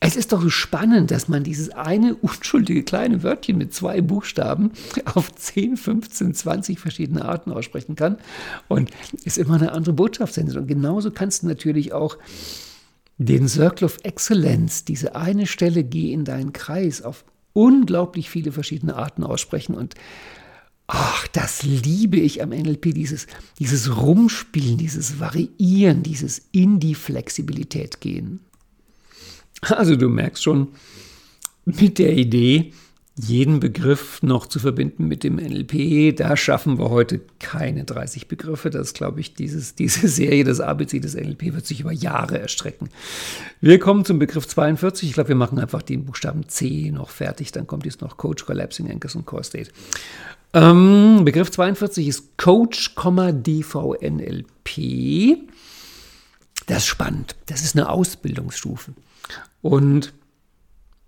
es 0.00 0.14
ist 0.16 0.32
doch 0.32 0.40
so 0.40 0.50
spannend, 0.50 1.10
dass 1.10 1.28
man 1.28 1.42
dieses 1.42 1.70
eine 1.70 2.14
unschuldige 2.22 2.82
kleine 2.82 3.22
Wörtchen 3.22 3.58
mit 3.58 3.74
zwei 3.74 4.00
Buchstaben 4.00 4.72
auf 5.04 5.34
10, 5.34 5.76
15, 5.76 6.34
20 6.34 6.78
verschiedene 6.78 7.24
Arten 7.24 7.52
aussprechen 7.52 7.96
kann 7.96 8.18
und 8.68 8.90
es 9.24 9.38
immer 9.38 9.56
eine 9.56 9.72
andere 9.72 9.94
Botschaft 9.94 10.34
sendet. 10.34 10.56
Und 10.56 10.66
genauso 10.66 11.10
kannst 11.10 11.42
du 11.42 11.48
natürlich 11.48 11.92
auch 11.92 12.16
den 13.18 13.48
Circle 13.48 13.86
of 13.86 13.98
Excellence, 14.04 14.84
diese 14.84 15.16
eine 15.16 15.46
Stelle, 15.46 15.82
geh 15.82 16.12
in 16.12 16.24
deinen 16.24 16.52
Kreis, 16.52 17.02
auf 17.02 17.24
unglaublich 17.52 18.30
viele 18.30 18.52
verschiedene 18.52 18.94
Arten 18.94 19.24
aussprechen. 19.24 19.74
Und 19.74 19.94
ach, 20.86 21.26
das 21.28 21.64
liebe 21.64 22.18
ich 22.18 22.40
am 22.42 22.50
NLP, 22.50 22.94
dieses, 22.94 23.26
dieses 23.58 23.96
Rumspielen, 24.00 24.78
dieses 24.78 25.18
Variieren, 25.18 26.04
dieses 26.04 26.42
in 26.52 26.78
die 26.78 26.94
Flexibilität 26.94 28.00
gehen. 28.00 28.40
Also 29.62 29.96
du 29.96 30.08
merkst 30.08 30.42
schon, 30.42 30.68
mit 31.64 31.98
der 31.98 32.16
Idee, 32.16 32.72
jeden 33.18 33.58
Begriff 33.58 34.22
noch 34.22 34.46
zu 34.46 34.60
verbinden 34.60 35.08
mit 35.08 35.24
dem 35.24 35.36
NLP, 35.36 36.16
da 36.16 36.36
schaffen 36.36 36.78
wir 36.78 36.88
heute 36.90 37.20
keine 37.40 37.84
30 37.84 38.28
Begriffe. 38.28 38.70
Das 38.70 38.94
glaube 38.94 39.20
ich, 39.20 39.34
dieses, 39.34 39.74
diese 39.74 40.06
Serie, 40.08 40.44
das 40.44 40.60
ABC 40.60 41.00
des 41.00 41.14
NLP 41.14 41.52
wird 41.54 41.66
sich 41.66 41.80
über 41.80 41.92
Jahre 41.92 42.38
erstrecken. 42.38 42.90
Wir 43.60 43.80
kommen 43.80 44.04
zum 44.04 44.18
Begriff 44.20 44.46
42. 44.46 45.08
Ich 45.08 45.14
glaube, 45.14 45.30
wir 45.30 45.36
machen 45.36 45.58
einfach 45.58 45.82
den 45.82 46.04
Buchstaben 46.04 46.48
C 46.48 46.92
noch 46.92 47.10
fertig. 47.10 47.50
Dann 47.52 47.66
kommt 47.66 47.86
jetzt 47.86 48.00
noch 48.00 48.16
Coach, 48.16 48.46
Collapsing 48.46 48.90
Anchors 48.90 49.16
und 49.16 49.26
Core 49.26 49.44
State. 49.44 49.70
Ähm, 50.54 51.22
Begriff 51.24 51.50
42 51.50 52.06
ist 52.06 52.38
Coach, 52.38 52.94
DVNLP. 52.94 54.46
Das 56.66 56.78
ist 56.78 56.86
spannend. 56.86 57.34
Das 57.46 57.62
ist 57.62 57.76
eine 57.76 57.88
Ausbildungsstufe. 57.88 58.92
Und 59.62 60.12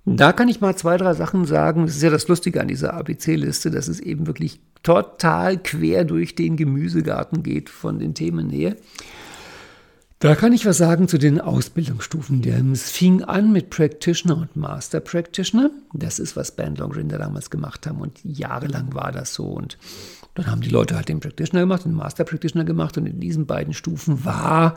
da 0.04 0.32
kann 0.32 0.48
ich 0.48 0.60
mal 0.60 0.76
zwei, 0.76 0.96
drei 0.96 1.14
Sachen 1.14 1.44
sagen. 1.44 1.86
Das 1.86 1.96
ist 1.96 2.02
ja 2.02 2.10
das 2.10 2.28
Lustige 2.28 2.60
an 2.60 2.68
dieser 2.68 2.94
ABC-Liste, 2.94 3.70
dass 3.70 3.88
es 3.88 4.00
eben 4.00 4.26
wirklich 4.26 4.60
total 4.82 5.58
quer 5.58 6.04
durch 6.04 6.34
den 6.34 6.56
Gemüsegarten 6.56 7.42
geht 7.42 7.70
von 7.70 7.98
den 7.98 8.14
Themen 8.14 8.50
her. 8.50 8.76
Da 10.18 10.34
kann 10.34 10.52
ich 10.52 10.66
was 10.66 10.76
sagen 10.76 11.08
zu 11.08 11.16
den 11.16 11.40
Ausbildungsstufen. 11.40 12.44
Es 12.72 12.90
fing 12.90 13.22
an 13.22 13.52
mit 13.52 13.70
Practitioner 13.70 14.36
und 14.36 14.54
Master 14.54 15.00
Practitioner. 15.00 15.70
Das 15.94 16.18
ist, 16.18 16.36
was 16.36 16.54
Band 16.54 16.78
Longrinder 16.78 17.16
damals 17.16 17.48
gemacht 17.48 17.86
haben 17.86 18.00
und 18.00 18.20
jahrelang 18.22 18.92
war 18.92 19.12
das 19.12 19.32
so. 19.32 19.44
Und 19.44 19.78
dann 20.34 20.46
haben 20.46 20.60
die 20.60 20.68
Leute 20.68 20.96
halt 20.96 21.08
den 21.08 21.20
Practitioner 21.20 21.62
gemacht 21.62 21.86
und 21.86 21.92
den 21.92 21.96
Master 21.96 22.24
Practitioner 22.24 22.64
gemacht 22.64 22.98
und 22.98 23.06
in 23.06 23.18
diesen 23.18 23.46
beiden 23.46 23.72
Stufen 23.72 24.24
war 24.24 24.76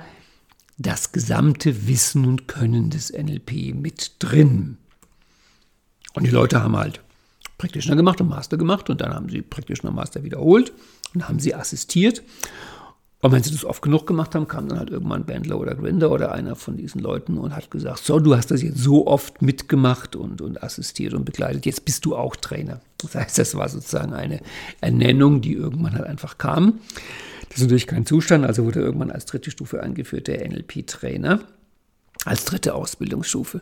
das 0.78 1.12
gesamte 1.12 1.88
Wissen 1.88 2.26
und 2.26 2.48
Können 2.48 2.90
des 2.90 3.12
NLP 3.12 3.76
mit 3.76 4.14
drin. 4.20 4.78
Und 6.14 6.26
die 6.26 6.32
Leute 6.32 6.62
haben 6.62 6.76
halt 6.76 7.02
Practitioner 7.58 7.96
gemacht 7.96 8.22
und 8.22 8.30
Master 8.30 8.58
gemacht 8.58 8.90
und 8.90 9.02
dann 9.02 9.14
haben 9.14 9.30
sie 9.30 9.42
Practitioner 9.42 9.94
Master 9.94 10.24
wiederholt 10.24 10.74
und 11.14 11.28
haben 11.28 11.40
sie 11.40 11.56
assistiert. 11.56 12.24
Und 13.22 13.32
wenn 13.32 13.42
sie 13.42 13.52
das 13.52 13.64
oft 13.64 13.82
genug 13.82 14.06
gemacht 14.06 14.36
haben, 14.36 14.50
kam 14.50 14.68
dann 14.68 14.80
halt 14.80 14.90
irgendwann 14.90 15.26
Bandler 15.26 15.58
oder 15.58 15.76
Grinder 15.76 16.12
oder 16.12 16.34
einer 16.34 16.58
von 16.58 16.76
diesen 16.76 17.00
Leuten 17.00 17.38
und 17.38 17.56
hat 17.56 17.72
gesagt, 17.72 18.00
so, 18.00 18.20
du 18.20 18.36
hast 18.36 18.52
das 18.52 18.62
jetzt 18.62 18.80
so 18.80 19.08
oft 19.08 19.42
mitgemacht 19.42 20.18
und, 20.18 20.42
und 20.42 20.62
assistiert 20.62 21.14
und 21.14 21.24
begleitet, 21.24 21.66
jetzt 21.66 21.86
bist 21.86 22.04
du 22.04 22.18
auch 22.18 22.36
Trainer. 22.36 22.82
Das 22.98 23.16
heißt, 23.16 23.38
das 23.38 23.56
war 23.56 23.70
sozusagen 23.70 24.12
eine 24.12 24.42
Ernennung, 24.82 25.40
die 25.40 25.54
irgendwann 25.54 25.94
halt 25.94 26.06
einfach 26.06 26.38
kam. 26.38 26.80
Das 27.54 27.60
ist 27.60 27.66
natürlich 27.66 27.86
kein 27.86 28.08
Zustand, 28.08 28.45
also 28.45 28.66
wurde 28.66 28.80
irgendwann 28.80 29.12
als 29.12 29.26
dritte 29.26 29.51
Stufe 29.51 29.84
eingeführt 29.84 30.28
der 30.28 30.47
NLP-Trainer, 30.49 31.39
als 32.26 32.45
dritte 32.45 32.74
Ausbildungsstufe. 32.74 33.62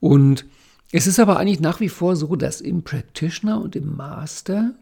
Und 0.00 0.44
es 0.90 1.06
ist 1.06 1.20
aber 1.20 1.38
eigentlich 1.38 1.60
nach 1.60 1.78
wie 1.78 1.88
vor 1.88 2.16
so, 2.16 2.34
dass 2.34 2.60
im 2.60 2.82
Practitioner 2.82 3.60
und 3.60 3.76
im 3.76 3.96
Master 3.96 4.74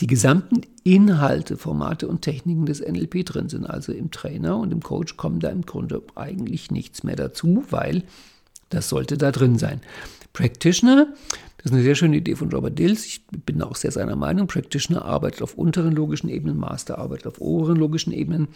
die 0.00 0.06
gesamten 0.06 0.62
Inhalte, 0.84 1.58
Formate 1.58 2.08
und 2.08 2.22
Techniken 2.22 2.64
des 2.64 2.80
NLP 2.80 3.26
drin 3.26 3.50
sind. 3.50 3.66
Also 3.66 3.92
im 3.92 4.10
Trainer 4.10 4.56
und 4.56 4.72
im 4.72 4.82
Coach 4.82 5.18
kommt 5.18 5.44
da 5.44 5.50
im 5.50 5.66
Grunde 5.66 6.02
eigentlich 6.14 6.70
nichts 6.70 7.02
mehr 7.02 7.16
dazu, 7.16 7.64
weil 7.68 8.04
das 8.70 8.88
sollte 8.88 9.18
da 9.18 9.32
drin 9.32 9.58
sein. 9.58 9.82
Practitioner, 10.32 11.08
das 11.62 11.70
ist 11.70 11.76
eine 11.76 11.84
sehr 11.84 11.94
schöne 11.94 12.16
Idee 12.16 12.34
von 12.34 12.50
Robert 12.50 12.76
Dills. 12.78 13.06
Ich 13.06 13.24
bin 13.26 13.62
auch 13.62 13.76
sehr 13.76 13.92
seiner 13.92 14.16
Meinung. 14.16 14.48
Practitioner 14.48 15.04
arbeitet 15.04 15.42
auf 15.42 15.54
unteren 15.54 15.92
logischen 15.92 16.28
Ebenen, 16.28 16.58
Master 16.58 16.98
arbeitet 16.98 17.28
auf 17.28 17.40
oberen 17.40 17.76
logischen 17.76 18.12
Ebenen. 18.12 18.48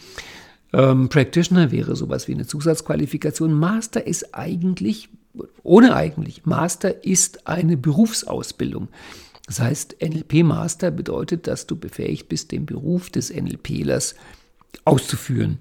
Ähm, 0.73 1.07
Practitioner 1.07 1.71
wäre 1.71 1.95
sowas 1.95 2.27
wie 2.27 2.33
eine 2.33 2.45
Zusatzqualifikation. 2.45 3.53
Master 3.53 4.05
ist 4.05 4.35
eigentlich, 4.35 5.07
ohne 5.63 5.95
eigentlich, 5.95 6.45
Master 6.45 7.05
ist 7.05 7.47
eine 7.47 7.77
Berufsausbildung. 7.77 8.89
Das 9.45 9.61
heißt, 9.61 9.95
NLP-Master 10.01 10.91
bedeutet, 10.91 11.47
dass 11.47 11.65
du 11.65 11.77
befähigt 11.77 12.27
bist, 12.27 12.51
den 12.51 12.65
Beruf 12.65 13.09
des 13.09 13.33
NLPlers 13.33 14.15
auszuführen. 14.83 15.59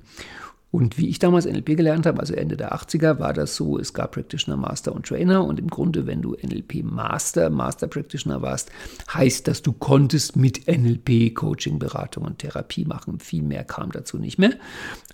Und 0.76 0.98
wie 0.98 1.08
ich 1.08 1.18
damals 1.18 1.46
NLP 1.46 1.74
gelernt 1.74 2.04
habe, 2.04 2.20
also 2.20 2.34
Ende 2.34 2.54
der 2.54 2.74
80er, 2.74 3.18
war 3.18 3.32
das 3.32 3.56
so, 3.56 3.78
es 3.78 3.94
gab 3.94 4.12
Practitioner, 4.12 4.58
Master 4.58 4.94
und 4.94 5.06
Trainer. 5.06 5.42
Und 5.42 5.58
im 5.58 5.68
Grunde, 5.68 6.06
wenn 6.06 6.20
du 6.20 6.34
NLP 6.34 6.84
Master, 6.84 7.48
Master 7.48 7.86
Practitioner 7.86 8.42
warst, 8.42 8.70
heißt 9.10 9.48
das, 9.48 9.62
du 9.62 9.72
konntest 9.72 10.36
mit 10.36 10.68
NLP 10.68 11.34
Coaching, 11.34 11.78
Beratung 11.78 12.24
und 12.24 12.40
Therapie 12.40 12.84
machen. 12.84 13.20
Viel 13.20 13.42
mehr 13.42 13.64
kam 13.64 13.90
dazu 13.90 14.18
nicht 14.18 14.38
mehr. 14.38 14.52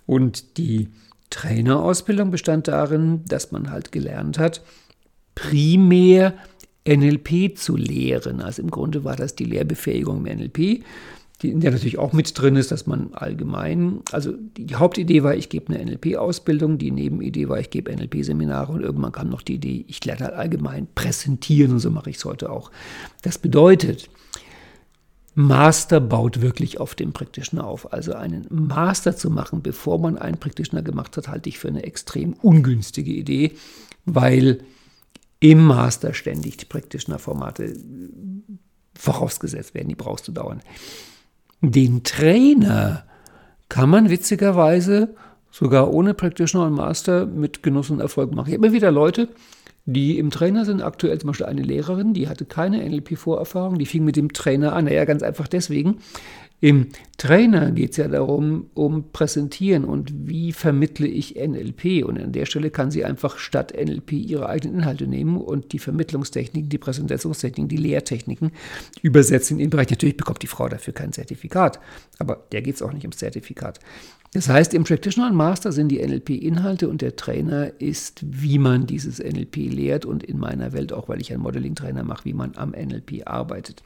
Und 0.04 0.58
die 0.58 0.88
Trainerausbildung 1.30 2.32
bestand 2.32 2.66
darin, 2.66 3.24
dass 3.28 3.52
man 3.52 3.70
halt 3.70 3.92
gelernt 3.92 4.40
hat, 4.40 4.64
primär 5.36 6.34
NLP 6.88 7.56
zu 7.56 7.76
lehren. 7.76 8.40
Also 8.40 8.62
im 8.62 8.70
Grunde 8.72 9.04
war 9.04 9.14
das 9.14 9.36
die 9.36 9.44
Lehrbefähigung 9.44 10.26
im 10.26 10.38
NLP, 10.38 10.82
die 11.42 11.50
in 11.50 11.60
der 11.60 11.72
natürlich 11.72 11.98
auch 11.98 12.12
mit 12.12 12.38
drin 12.38 12.56
ist, 12.56 12.70
dass 12.70 12.86
man 12.86 13.12
allgemein, 13.14 14.00
also 14.12 14.32
die, 14.32 14.66
die 14.66 14.76
Hauptidee 14.76 15.22
war, 15.22 15.34
ich 15.34 15.48
gebe 15.48 15.74
eine 15.74 15.84
NLP-Ausbildung, 15.84 16.78
die 16.78 16.90
Nebenidee 16.90 17.48
war, 17.48 17.58
ich 17.58 17.70
gebe 17.70 17.94
NLP-Seminare 17.94 18.72
und 18.72 18.82
irgendwann 18.82 19.12
kam 19.12 19.28
noch 19.28 19.42
die 19.42 19.54
Idee, 19.54 19.84
ich 19.88 20.04
lerne 20.04 20.26
halt 20.26 20.34
allgemein 20.34 20.86
präsentieren 20.94 21.72
und 21.72 21.80
so 21.80 21.90
mache 21.90 22.10
ich 22.10 22.16
es 22.16 22.24
heute 22.24 22.50
auch. 22.50 22.70
Das 23.22 23.38
bedeutet, 23.38 24.08
Master 25.34 26.00
baut 26.00 26.42
wirklich 26.42 26.78
auf 26.78 26.94
dem 26.94 27.12
Practitioner 27.12 27.66
auf. 27.66 27.92
Also 27.92 28.12
einen 28.12 28.46
Master 28.50 29.16
zu 29.16 29.30
machen, 29.30 29.62
bevor 29.62 29.98
man 29.98 30.18
einen 30.18 30.38
Practitioner 30.38 30.82
gemacht 30.82 31.16
hat, 31.16 31.28
halte 31.28 31.48
ich 31.48 31.58
für 31.58 31.68
eine 31.68 31.84
extrem 31.84 32.34
ungünstige 32.34 33.12
Idee, 33.12 33.52
weil 34.04 34.58
im 35.40 35.64
Master 35.64 36.14
ständig 36.14 36.58
die 36.58 36.66
Practitioner-Formate 36.66 37.74
vorausgesetzt 38.94 39.74
werden. 39.74 39.88
Die 39.88 39.94
brauchst 39.94 40.28
du 40.28 40.32
dauernd. 40.32 40.62
Den 41.62 42.02
Trainer 42.02 43.04
kann 43.68 43.88
man 43.88 44.10
witzigerweise 44.10 45.14
sogar 45.52 45.92
ohne 45.92 46.12
Practitioner 46.12 46.66
und 46.66 46.74
Master 46.74 47.24
mit 47.24 47.62
Genuss 47.62 47.88
und 47.90 48.00
Erfolg 48.00 48.34
machen. 48.34 48.48
Ich 48.48 48.54
habe 48.54 48.66
immer 48.66 48.74
wieder 48.74 48.90
Leute, 48.90 49.28
die 49.84 50.18
im 50.18 50.30
Trainer 50.30 50.64
sind. 50.64 50.82
Aktuell 50.82 51.18
zum 51.18 51.28
Beispiel 51.28 51.46
eine 51.46 51.62
Lehrerin, 51.62 52.14
die 52.14 52.28
hatte 52.28 52.46
keine 52.46 52.78
NLP-Vorerfahrung, 52.88 53.78
die 53.78 53.86
fing 53.86 54.04
mit 54.04 54.16
dem 54.16 54.32
Trainer 54.32 54.72
an. 54.72 54.86
Naja, 54.86 55.04
ganz 55.04 55.22
einfach 55.22 55.46
deswegen, 55.46 55.98
im 56.62 56.90
Trainer 57.18 57.72
geht 57.72 57.90
es 57.90 57.96
ja 57.96 58.06
darum, 58.06 58.70
um 58.74 59.10
Präsentieren 59.10 59.84
und 59.84 60.28
wie 60.28 60.52
vermittle 60.52 61.08
ich 61.08 61.34
NLP. 61.34 62.04
Und 62.04 62.20
an 62.20 62.30
der 62.30 62.46
Stelle 62.46 62.70
kann 62.70 62.92
sie 62.92 63.04
einfach 63.04 63.38
statt 63.38 63.74
NLP 63.76 64.12
ihre 64.12 64.48
eigenen 64.48 64.76
Inhalte 64.76 65.08
nehmen 65.08 65.38
und 65.38 65.72
die 65.72 65.80
Vermittlungstechniken, 65.80 66.68
die 66.68 66.78
Präsentationstechniken, 66.78 67.66
die 67.66 67.78
Lehrtechniken 67.78 68.52
übersetzen 69.02 69.54
in 69.58 69.64
den 69.64 69.70
Bereich. 69.70 69.90
Natürlich 69.90 70.16
bekommt 70.16 70.40
die 70.42 70.46
Frau 70.46 70.68
dafür 70.68 70.94
kein 70.94 71.12
Zertifikat, 71.12 71.80
aber 72.20 72.44
der 72.52 72.62
geht 72.62 72.76
es 72.76 72.82
auch 72.82 72.92
nicht 72.92 73.02
ums 73.02 73.16
Zertifikat. 73.16 73.80
Das 74.32 74.48
heißt, 74.48 74.72
im 74.72 74.84
Practitioner 74.84 75.30
und 75.30 75.36
Master 75.36 75.72
sind 75.72 75.88
die 75.88 75.98
NLP-Inhalte 75.98 76.88
und 76.88 77.02
der 77.02 77.16
Trainer 77.16 77.72
ist, 77.80 78.22
wie 78.24 78.60
man 78.60 78.86
dieses 78.86 79.18
NLP 79.18 79.56
lehrt 79.56 80.06
und 80.06 80.22
in 80.22 80.38
meiner 80.38 80.72
Welt 80.72 80.92
auch, 80.92 81.08
weil 81.08 81.20
ich 81.20 81.32
einen 81.32 81.42
Modeling-Trainer 81.42 82.04
mache, 82.04 82.24
wie 82.24 82.34
man 82.34 82.52
am 82.54 82.70
NLP 82.70 83.26
arbeitet. 83.26 83.82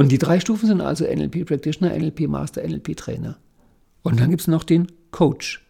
Und 0.00 0.10
die 0.10 0.16
drei 0.16 0.40
Stufen 0.40 0.66
sind 0.66 0.80
also 0.80 1.04
NLP 1.04 1.44
Practitioner, 1.44 1.94
NLP 1.94 2.20
Master, 2.20 2.66
NLP 2.66 2.96
Trainer. 2.96 3.36
Und 4.00 4.18
dann 4.18 4.30
gibt 4.30 4.40
es 4.40 4.48
noch 4.48 4.64
den 4.64 4.86
Coach. 5.10 5.62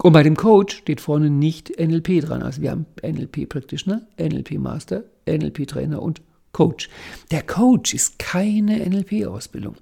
Und 0.00 0.12
bei 0.12 0.22
dem 0.22 0.36
Coach 0.36 0.76
steht 0.76 1.00
vorne 1.00 1.28
nicht 1.28 1.76
NLP 1.76 2.20
dran. 2.20 2.40
Also 2.40 2.62
wir 2.62 2.70
haben 2.70 2.86
NLP 3.02 3.48
Practitioner, 3.48 4.02
NLP 4.16 4.60
Master, 4.60 5.02
NLP 5.28 5.66
Trainer 5.66 6.00
und 6.00 6.22
Coach. 6.52 6.88
Der 7.32 7.42
Coach 7.42 7.94
ist 7.94 8.20
keine 8.20 8.78
NLP-Ausbildung, 8.88 9.74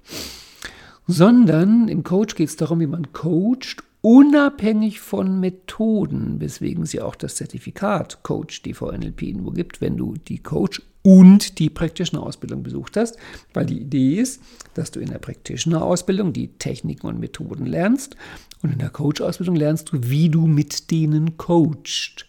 sondern 1.05 1.87
im 1.87 2.01
Coach 2.01 2.33
geht 2.33 2.49
es 2.49 2.55
darum, 2.55 2.79
wie 2.79 2.87
man 2.87 3.13
coacht, 3.13 3.83
unabhängig 4.01 4.99
von 4.99 5.39
Methoden, 5.39 6.39
weswegen 6.39 6.85
sie 6.85 7.01
auch 7.01 7.15
das 7.15 7.35
Zertifikat 7.35 8.23
Coach 8.23 8.61
DVNLP 8.61 9.35
nur 9.35 9.53
gibt, 9.53 9.81
wenn 9.81 9.97
du 9.97 10.15
die 10.15 10.39
Coach 10.39 10.81
und 11.01 11.59
die 11.59 11.69
Practitioner-Ausbildung 11.69 12.63
besucht 12.63 12.97
hast, 12.97 13.17
weil 13.53 13.65
die 13.65 13.79
Idee 13.79 14.15
ist, 14.15 14.41
dass 14.73 14.91
du 14.91 14.99
in 14.99 15.09
der 15.09 15.19
Practitioner-Ausbildung 15.19 16.33
die 16.33 16.49
Techniken 16.59 17.07
und 17.07 17.19
Methoden 17.19 17.65
lernst 17.65 18.15
und 18.61 18.73
in 18.73 18.79
der 18.79 18.89
Coach-Ausbildung 18.89 19.55
lernst 19.55 19.91
du, 19.91 19.97
wie 20.01 20.29
du 20.29 20.45
mit 20.45 20.91
denen 20.91 21.37
coachst. 21.37 22.25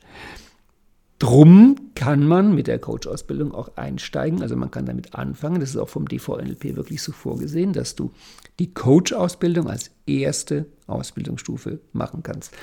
Drum 1.20 1.76
kann 1.94 2.26
man 2.26 2.54
mit 2.54 2.66
der 2.66 2.78
Coach-Ausbildung 2.78 3.52
auch 3.52 3.76
einsteigen, 3.76 4.40
also 4.40 4.56
man 4.56 4.70
kann 4.70 4.86
damit 4.86 5.14
anfangen, 5.14 5.60
das 5.60 5.70
ist 5.70 5.76
auch 5.76 5.90
vom 5.90 6.08
DVNLP 6.08 6.76
wirklich 6.76 7.02
so 7.02 7.12
vorgesehen, 7.12 7.74
dass 7.74 7.94
du 7.94 8.10
die 8.58 8.72
Coach-Ausbildung 8.72 9.68
als 9.68 9.90
erste 10.06 10.64
Ausbildungsstufe 10.86 11.78
machen 11.92 12.22
kannst. 12.22 12.54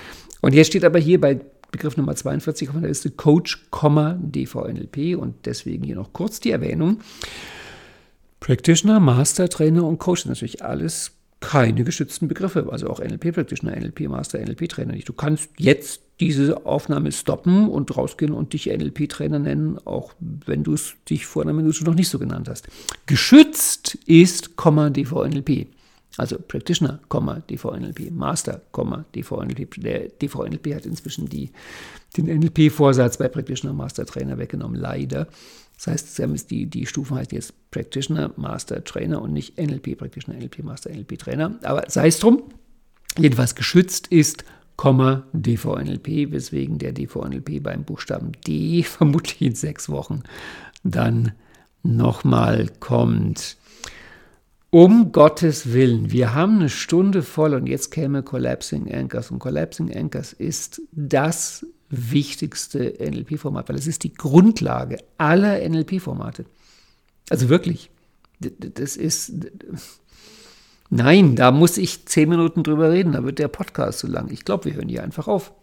Und 0.41 0.55
jetzt 0.55 0.68
steht 0.68 0.84
aber 0.86 0.97
hier 0.97 1.22
bei 1.22 1.39
Begriff 1.72 1.97
Nummer 1.97 2.16
42 2.16 2.70
auf 2.70 2.80
der 2.80 2.89
Liste 2.89 3.12
Coach, 3.12 3.68
DVNLP 3.72 5.16
und 5.20 5.36
deswegen 5.45 5.84
hier 5.84 5.95
noch 5.95 6.12
kurz 6.12 6.39
die 6.39 6.49
Erwähnung. 6.49 7.01
Practitioner, 8.39 8.99
Master, 8.99 9.49
Trainer 9.49 9.84
und 9.84 9.99
Coach 9.99 10.24
sind 10.24 10.32
natürlich 10.32 10.66
alles 10.66 11.12
keine 11.39 11.83
geschützten 11.83 12.27
Begriffe, 12.27 12.67
also 12.71 12.88
auch 12.88 12.99
NLP 12.99 13.33
Practitioner, 13.33 13.75
NLP 13.75 14.01
Master, 14.09 14.39
NLP 14.39 14.69
Trainer 14.69 14.93
nicht. 14.93 15.07
Du 15.07 15.13
kannst 15.13 15.49
jetzt 15.57 16.01
diese 16.19 16.65
Aufnahme 16.65 17.11
stoppen 17.11 17.69
und 17.69 17.95
rausgehen 17.95 18.33
und 18.33 18.53
dich 18.53 18.67
NLP 18.67 19.07
Trainer 19.07 19.38
nennen, 19.38 19.77
auch 19.85 20.13
wenn 20.19 20.63
du 20.63 20.73
es 20.73 20.95
dich 21.09 21.27
vor 21.27 21.43
einer 21.43 21.53
Minute 21.53 21.83
noch 21.83 21.93
nicht 21.93 22.09
so 22.09 22.17
genannt 22.17 22.49
hast. 22.49 22.67
Geschützt 23.05 23.95
ist, 24.05 24.51
DVNLP. 24.57 25.67
Also 26.17 26.38
Practitioner, 26.39 26.99
DVNLP, 27.47 28.09
Master, 28.11 28.61
DVNLP. 29.13 29.81
Der 29.81 30.09
DVNLP 30.09 30.73
hat 30.73 30.88
inzwischen 30.88 31.29
die, 31.29 31.51
den 32.17 32.25
NLP-Vorsatz 32.25 33.17
bei 33.17 33.27
Practitioner 33.27 33.73
Master 33.73 34.05
Trainer 34.07 34.39
weggenommen, 34.39 34.79
leider. 34.79 35.27
Das 35.78 35.88
heißt, 35.88 36.49
die, 36.49 36.65
die 36.65 36.86
Stufen 36.86 37.17
heißen 37.17 37.36
jetzt 37.36 37.53
Practitioner, 37.71 38.32
Master, 38.36 38.84
Trainer 38.84 39.21
und 39.21 39.32
nicht 39.32 39.59
NLP 39.59 39.97
Practitioner, 39.97 40.38
NLP 40.39 40.63
Master, 40.63 40.89
NLP 40.89 41.19
Trainer. 41.19 41.59
Aber 41.63 41.84
sei 41.88 42.07
es 42.07 42.19
drum, 42.19 42.43
jedenfalls 43.17 43.55
geschützt 43.55 44.07
ist, 44.07 44.43
DVNLP, 45.34 46.32
weswegen 46.32 46.78
der 46.78 46.93
DVNLP 46.93 47.63
beim 47.63 47.84
Buchstaben 47.84 48.32
D 48.45 48.84
vermutlich 48.84 49.41
in 49.41 49.55
sechs 49.55 49.89
Wochen 49.89 50.21
dann 50.84 51.32
nochmal 51.84 52.69
kommt. 52.80 53.57
Um 54.69 55.11
Gottes 55.11 55.73
Willen, 55.73 56.11
wir 56.11 56.36
haben 56.36 56.59
eine 56.59 56.69
Stunde 56.69 57.23
voll 57.23 57.53
und 57.53 57.67
jetzt 57.67 57.89
käme 57.89 58.21
Collapsing 58.21 58.93
Anchors. 58.93 59.32
Und 59.32 59.39
Collapsing 59.39 59.95
Anchors 59.95 60.34
ist 60.34 60.82
das 60.91 61.65
wichtigste 61.89 62.95
NLP-Format, 62.99 63.69
weil 63.69 63.77
es 63.77 63.88
ist 63.88 64.03
die 64.03 64.13
Grundlage 64.13 64.97
aller 65.17 65.67
NLP-Formate. 65.67 66.45
Also 67.29 67.49
wirklich, 67.49 67.89
das 68.39 68.97
ist, 68.97 69.33
nein, 70.89 71.35
da 71.35 71.51
muss 71.51 71.77
ich 71.77 72.05
zehn 72.05 72.29
Minuten 72.29 72.63
drüber 72.63 72.91
reden, 72.91 73.13
da 73.13 73.23
wird 73.23 73.39
der 73.39 73.47
Podcast 73.47 73.99
zu 73.99 74.07
lang. 74.07 74.29
Ich 74.31 74.45
glaube, 74.45 74.65
wir 74.65 74.73
hören 74.73 74.89
hier 74.89 75.03
einfach 75.03 75.27
auf. 75.27 75.53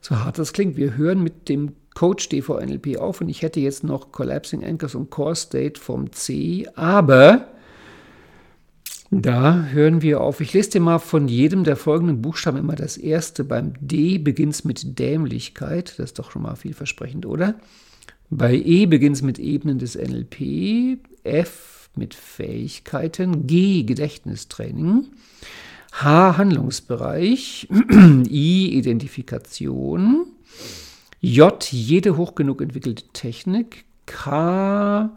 So 0.00 0.16
hart 0.20 0.38
das 0.38 0.52
klingt, 0.52 0.76
wir 0.76 0.96
hören 0.96 1.22
mit 1.22 1.48
dem 1.48 1.74
Coach 1.94 2.28
DVNLP 2.28 2.98
auf 2.98 3.20
und 3.20 3.28
ich 3.28 3.42
hätte 3.42 3.58
jetzt 3.58 3.82
noch 3.82 4.12
Collapsing 4.12 4.64
Anchors 4.64 4.94
und 4.94 5.10
Core 5.10 5.34
State 5.34 5.80
vom 5.80 6.12
C, 6.12 6.68
aber 6.76 7.48
da 9.10 9.64
hören 9.64 10.02
wir 10.02 10.20
auf. 10.20 10.40
Ich 10.40 10.52
lese 10.52 10.70
dir 10.70 10.80
mal 10.80 10.98
von 10.98 11.28
jedem 11.28 11.64
der 11.64 11.76
folgenden 11.76 12.20
Buchstaben 12.20 12.58
immer 12.58 12.76
das 12.76 12.98
erste. 12.98 13.42
Beim 13.42 13.72
D 13.80 14.18
beginnt 14.18 14.54
es 14.54 14.64
mit 14.64 14.98
Dämlichkeit. 14.98 15.94
Das 15.98 16.10
ist 16.10 16.18
doch 16.18 16.30
schon 16.30 16.42
mal 16.42 16.56
vielversprechend, 16.56 17.24
oder? 17.24 17.54
Bei 18.28 18.54
E 18.54 18.84
beginnt 18.84 19.16
es 19.16 19.22
mit 19.22 19.38
Ebenen 19.38 19.78
des 19.78 19.94
NLP. 19.94 20.98
F 21.24 21.88
mit 21.96 22.14
Fähigkeiten. 22.14 23.46
G 23.46 23.84
Gedächtnistraining. 23.84 25.06
H 25.92 26.36
Handlungsbereich. 26.36 27.68
I 28.28 28.76
Identifikation. 28.76 30.26
J 31.20 31.72
jede 31.72 32.18
hoch 32.18 32.34
genug 32.34 32.60
entwickelte 32.60 33.04
Technik. 33.14 33.86
K 34.04 35.16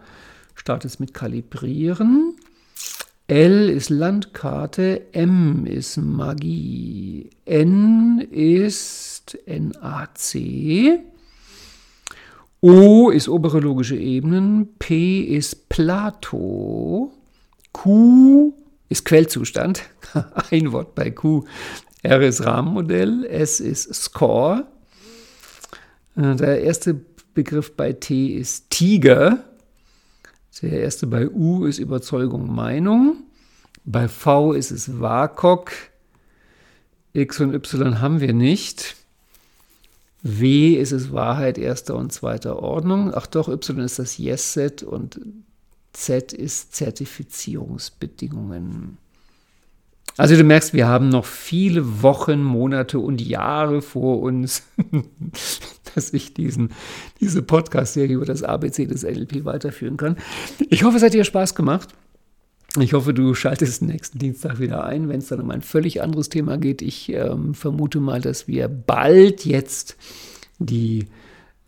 startet 0.55 0.91
es 0.91 0.99
mit 0.99 1.13
Kalibrieren. 1.13 2.35
L 3.31 3.69
ist 3.69 3.89
Landkarte, 3.89 5.03
M 5.13 5.65
ist 5.65 5.95
Magie, 5.95 7.29
N 7.45 8.19
ist 8.29 9.37
NAC, 9.47 10.99
O 12.59 13.09
ist 13.09 13.29
obere 13.29 13.61
logische 13.61 13.95
Ebenen, 13.95 14.67
P 14.79 15.21
ist 15.21 15.69
Plato, 15.69 17.13
Q 17.71 18.53
ist 18.89 19.05
Quellzustand, 19.05 19.83
ein 20.51 20.73
Wort 20.73 20.93
bei 20.93 21.09
Q, 21.09 21.45
R 22.03 22.19
ist 22.19 22.43
Rahmenmodell, 22.43 23.23
S 23.23 23.61
ist 23.61 23.93
Score, 23.93 24.67
äh, 26.17 26.35
der 26.35 26.63
erste 26.63 26.99
Begriff 27.33 27.77
bei 27.77 27.93
T 27.93 28.27
ist 28.27 28.71
Tiger, 28.71 29.41
der 30.59 30.81
erste 30.81 31.07
bei 31.07 31.29
U 31.29 31.65
ist 31.65 31.79
Überzeugung, 31.79 32.53
Meinung. 32.53 33.23
Bei 33.85 34.07
V 34.07 34.53
ist 34.53 34.71
es 34.71 34.99
WAKOK. 34.99 35.71
X 37.13 37.39
und 37.39 37.53
Y 37.53 37.99
haben 37.99 38.21
wir 38.21 38.33
nicht. 38.33 38.95
W 40.23 40.75
ist 40.75 40.91
es 40.91 41.11
Wahrheit 41.11 41.57
erster 41.57 41.95
und 41.95 42.13
zweiter 42.13 42.59
Ordnung. 42.59 43.11
Ach 43.13 43.27
doch, 43.27 43.47
Y 43.47 43.79
ist 43.79 43.97
das 43.97 44.17
Yes-Set 44.17 44.83
und 44.83 45.19
Z 45.93 46.33
ist 46.33 46.75
Zertifizierungsbedingungen. 46.75 48.97
Also 50.17 50.35
du 50.35 50.43
merkst, 50.43 50.73
wir 50.73 50.87
haben 50.87 51.09
noch 51.09 51.25
viele 51.25 52.01
Wochen, 52.01 52.43
Monate 52.43 52.99
und 52.99 53.21
Jahre 53.21 53.81
vor 53.81 54.21
uns, 54.21 54.63
dass 55.95 56.13
ich 56.13 56.33
diesen, 56.33 56.69
diese 57.19 57.41
Podcast-Serie 57.41 58.15
über 58.15 58.25
das 58.25 58.43
ABC 58.43 58.85
des 58.85 59.03
NLP 59.03 59.45
weiterführen 59.45 59.97
kann. 59.97 60.17
Ich 60.69 60.83
hoffe, 60.83 60.97
es 60.97 61.03
hat 61.03 61.13
dir 61.13 61.23
Spaß 61.23 61.55
gemacht. 61.55 61.89
Ich 62.79 62.93
hoffe, 62.93 63.13
du 63.13 63.33
schaltest 63.33 63.81
nächsten 63.81 64.17
Dienstag 64.17 64.59
wieder 64.59 64.85
ein, 64.85 65.09
wenn 65.09 65.19
es 65.19 65.27
dann 65.27 65.41
um 65.41 65.51
ein 65.51 65.61
völlig 65.61 66.01
anderes 66.01 66.29
Thema 66.29 66.57
geht. 66.57 66.81
Ich 66.81 67.09
ähm, 67.09 67.53
vermute 67.53 67.99
mal, 67.99 68.21
dass 68.21 68.47
wir 68.47 68.69
bald 68.69 69.45
jetzt 69.45 69.97
die 70.57 71.07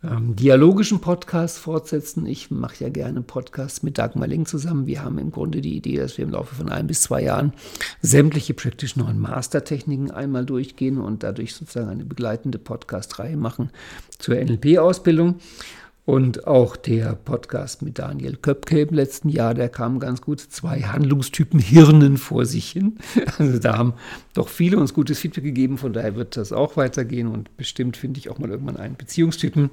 ähm, 0.04 0.36
dialogischen 0.36 1.00
Podcasts 1.00 1.58
fortsetzen. 1.58 2.26
Ich 2.26 2.52
mache 2.52 2.84
ja 2.84 2.90
gerne 2.90 3.22
Podcasts 3.22 3.84
mit 3.84 3.98
Dagmar 3.98 4.28
Link 4.28 4.48
zusammen. 4.48 4.86
Wir 4.86 5.04
haben 5.04 5.18
im 5.18 5.32
Grunde 5.32 5.62
die 5.62 5.78
Idee, 5.78 5.98
dass 5.98 6.18
wir 6.18 6.26
im 6.26 6.32
Laufe 6.32 6.56
von 6.56 6.70
ein 6.70 6.88
bis 6.88 7.02
zwei 7.02 7.24
Jahren 7.24 7.54
sämtliche 8.02 8.54
Practitioner 8.54 9.10
und 9.10 9.20
Mastertechniken 9.20 10.12
einmal 10.12 10.46
durchgehen 10.46 11.00
und 11.00 11.24
dadurch 11.24 11.56
sozusagen 11.56 11.90
eine 11.90 12.06
begleitende 12.06 12.60
Podcast-Reihe 12.60 13.38
machen 13.38 13.70
zur 14.20 14.36
NLP-Ausbildung. 14.36 15.36
Und 16.06 16.48
auch 16.48 16.76
der 16.76 17.16
Podcast 17.16 17.82
mit 17.82 17.98
Daniel 17.98 18.36
Köpke 18.36 18.82
im 18.82 18.94
letzten 18.94 19.30
Jahr, 19.30 19.54
der 19.54 19.70
kam 19.70 20.00
ganz 20.00 20.22
gut. 20.22 20.42
Zwei 20.42 20.82
Handlungstypen 20.82 21.62
Hirnen 21.62 22.18
vor 22.18 22.46
sich 22.46 22.72
hin. 22.72 22.98
Also 23.38 23.58
da 23.58 23.78
haben 23.78 23.94
doch 24.34 24.50
viele 24.50 24.78
uns 24.78 24.94
gutes 24.94 25.20
Feedback 25.20 25.46
gegeben. 25.46 25.78
Von 25.78 25.94
daher 25.94 26.16
wird 26.16 26.36
das 26.36 26.52
auch 26.52 26.76
weitergehen. 26.76 27.28
Und 27.28 27.56
bestimmt 27.56 27.96
finde 27.96 28.20
ich 28.20 28.30
auch 28.30 28.38
mal 28.38 28.50
irgendwann 28.50 28.76
einen 28.76 28.96
Beziehungstypen, 28.96 29.70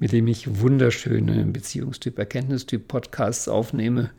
mit 0.00 0.10
dem 0.10 0.26
ich 0.26 0.60
wunderschöne 0.60 1.44
Beziehungstyp, 1.44 2.18
Erkenntnistyp 2.18 2.88
Podcasts 2.88 3.46
aufnehme. 3.46 4.10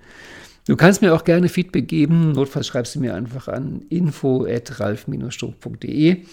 Du 0.66 0.78
kannst 0.78 1.02
mir 1.02 1.14
auch 1.14 1.26
gerne 1.26 1.50
Feedback 1.50 1.89
geben. 1.89 2.32
Notfalls 2.32 2.68
schreibst 2.68 2.96
du 2.96 3.02
mir 3.02 3.16
einfach 3.16 3.50
an 3.50 3.82
info.ralf-struck.de. 3.89 6.24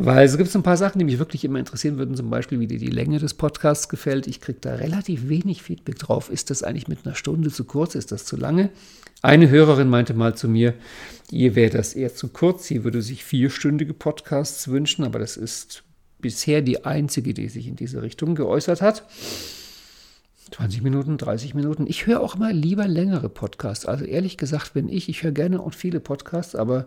Weil 0.00 0.24
es 0.24 0.36
gibt 0.36 0.48
so 0.48 0.60
ein 0.60 0.62
paar 0.62 0.76
Sachen, 0.76 1.00
die 1.00 1.04
mich 1.04 1.18
wirklich 1.18 1.44
immer 1.44 1.58
interessieren 1.58 1.98
würden, 1.98 2.14
zum 2.14 2.30
Beispiel, 2.30 2.60
wie 2.60 2.68
dir 2.68 2.78
die 2.78 2.86
Länge 2.86 3.18
des 3.18 3.34
Podcasts 3.34 3.88
gefällt. 3.88 4.28
Ich 4.28 4.40
kriege 4.40 4.60
da 4.60 4.76
relativ 4.76 5.28
wenig 5.28 5.64
Feedback 5.64 5.98
drauf. 5.98 6.30
Ist 6.30 6.50
das 6.50 6.62
eigentlich 6.62 6.86
mit 6.86 7.04
einer 7.04 7.16
Stunde 7.16 7.50
zu 7.50 7.64
kurz? 7.64 7.96
Ist 7.96 8.12
das 8.12 8.24
zu 8.24 8.36
lange? 8.36 8.70
Eine 9.22 9.50
Hörerin 9.50 9.88
meinte 9.88 10.14
mal 10.14 10.36
zu 10.36 10.48
mir, 10.48 10.74
ihr 11.32 11.56
wäre 11.56 11.70
das 11.70 11.94
eher 11.94 12.14
zu 12.14 12.28
kurz. 12.28 12.68
Sie 12.68 12.84
würde 12.84 13.02
sich 13.02 13.24
vierstündige 13.24 13.92
Podcasts 13.92 14.68
wünschen, 14.68 15.02
aber 15.04 15.18
das 15.18 15.36
ist 15.36 15.82
bisher 16.20 16.62
die 16.62 16.84
einzige, 16.84 17.34
die 17.34 17.48
sich 17.48 17.66
in 17.66 17.74
diese 17.74 18.00
Richtung 18.00 18.36
geäußert 18.36 18.80
hat. 18.80 19.02
20 20.52 20.82
Minuten, 20.82 21.18
30 21.18 21.54
Minuten. 21.54 21.88
Ich 21.88 22.06
höre 22.06 22.20
auch 22.20 22.36
mal 22.36 22.52
lieber 22.52 22.86
längere 22.86 23.28
Podcasts. 23.28 23.84
Also 23.84 24.04
ehrlich 24.04 24.36
gesagt, 24.36 24.76
wenn 24.76 24.88
ich, 24.88 25.08
ich 25.08 25.24
höre 25.24 25.32
gerne 25.32 25.60
und 25.60 25.74
viele 25.74 25.98
Podcasts, 25.98 26.54
aber 26.54 26.86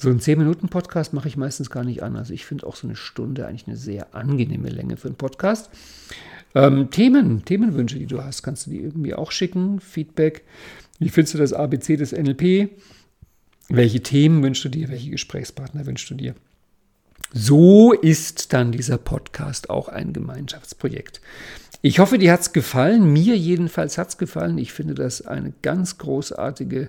So 0.00 0.08
einen 0.08 0.18
10-Minuten-Podcast 0.18 1.12
mache 1.12 1.28
ich 1.28 1.36
meistens 1.36 1.68
gar 1.68 1.84
nicht 1.84 2.02
an. 2.02 2.16
Also 2.16 2.32
ich 2.32 2.46
finde 2.46 2.66
auch 2.66 2.74
so 2.74 2.86
eine 2.86 2.96
Stunde 2.96 3.46
eigentlich 3.46 3.66
eine 3.66 3.76
sehr 3.76 4.14
angenehme 4.14 4.70
Länge 4.70 4.96
für 4.96 5.08
einen 5.08 5.18
Podcast. 5.18 5.68
Ähm, 6.54 6.90
Themen, 6.90 7.44
Themenwünsche, 7.44 7.98
die 7.98 8.06
du 8.06 8.24
hast, 8.24 8.42
kannst 8.42 8.64
du 8.64 8.70
die 8.70 8.80
irgendwie 8.80 9.12
auch 9.12 9.30
schicken. 9.30 9.78
Feedback. 9.78 10.44
Wie 11.00 11.10
findest 11.10 11.34
du 11.34 11.38
das 11.38 11.52
ABC 11.52 11.98
des 11.98 12.12
NLP? 12.12 12.70
Welche 13.68 14.00
Themen 14.00 14.42
wünschst 14.42 14.64
du 14.64 14.70
dir? 14.70 14.88
Welche 14.88 15.10
Gesprächspartner 15.10 15.84
wünschst 15.84 16.08
du 16.08 16.14
dir? 16.14 16.34
So 17.34 17.92
ist 17.92 18.54
dann 18.54 18.72
dieser 18.72 18.96
Podcast 18.96 19.68
auch 19.68 19.88
ein 19.88 20.14
Gemeinschaftsprojekt. 20.14 21.20
Ich 21.82 21.98
hoffe, 21.98 22.16
dir 22.16 22.32
hat 22.32 22.40
es 22.40 22.54
gefallen. 22.54 23.12
Mir 23.12 23.36
jedenfalls 23.36 23.98
hat 23.98 24.08
es 24.08 24.16
gefallen. 24.16 24.56
Ich 24.56 24.72
finde 24.72 24.94
das 24.94 25.26
eine 25.26 25.52
ganz 25.60 25.98
großartige 25.98 26.88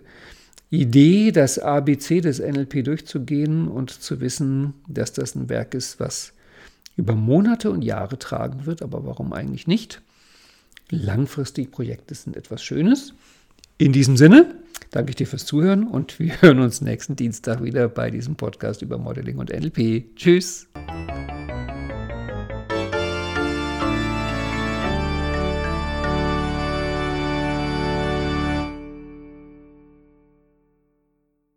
Idee, 0.71 1.33
das 1.33 1.59
ABC 1.59 2.21
des 2.21 2.39
NLP 2.39 2.85
durchzugehen 2.85 3.67
und 3.67 3.91
zu 3.91 4.21
wissen, 4.21 4.73
dass 4.87 5.11
das 5.11 5.35
ein 5.35 5.49
Werk 5.49 5.73
ist, 5.73 5.99
was 5.99 6.31
über 6.95 7.13
Monate 7.13 7.71
und 7.71 7.81
Jahre 7.81 8.17
tragen 8.17 8.65
wird, 8.65 8.81
aber 8.81 9.05
warum 9.05 9.33
eigentlich 9.33 9.67
nicht? 9.67 10.01
Langfristig 10.89 11.71
Projekte 11.71 12.15
sind 12.15 12.37
etwas 12.37 12.63
Schönes. 12.63 13.13
In 13.77 13.91
diesem 13.91 14.15
Sinne 14.15 14.55
danke 14.91 15.09
ich 15.09 15.17
dir 15.17 15.27
fürs 15.27 15.45
Zuhören 15.45 15.85
und 15.87 16.19
wir 16.19 16.41
hören 16.41 16.59
uns 16.59 16.79
nächsten 16.79 17.17
Dienstag 17.17 17.61
wieder 17.61 17.89
bei 17.89 18.09
diesem 18.09 18.35
Podcast 18.35 18.81
über 18.81 18.97
Modeling 18.97 19.39
und 19.39 19.49
NLP. 19.49 20.15
Tschüss! 20.15 20.67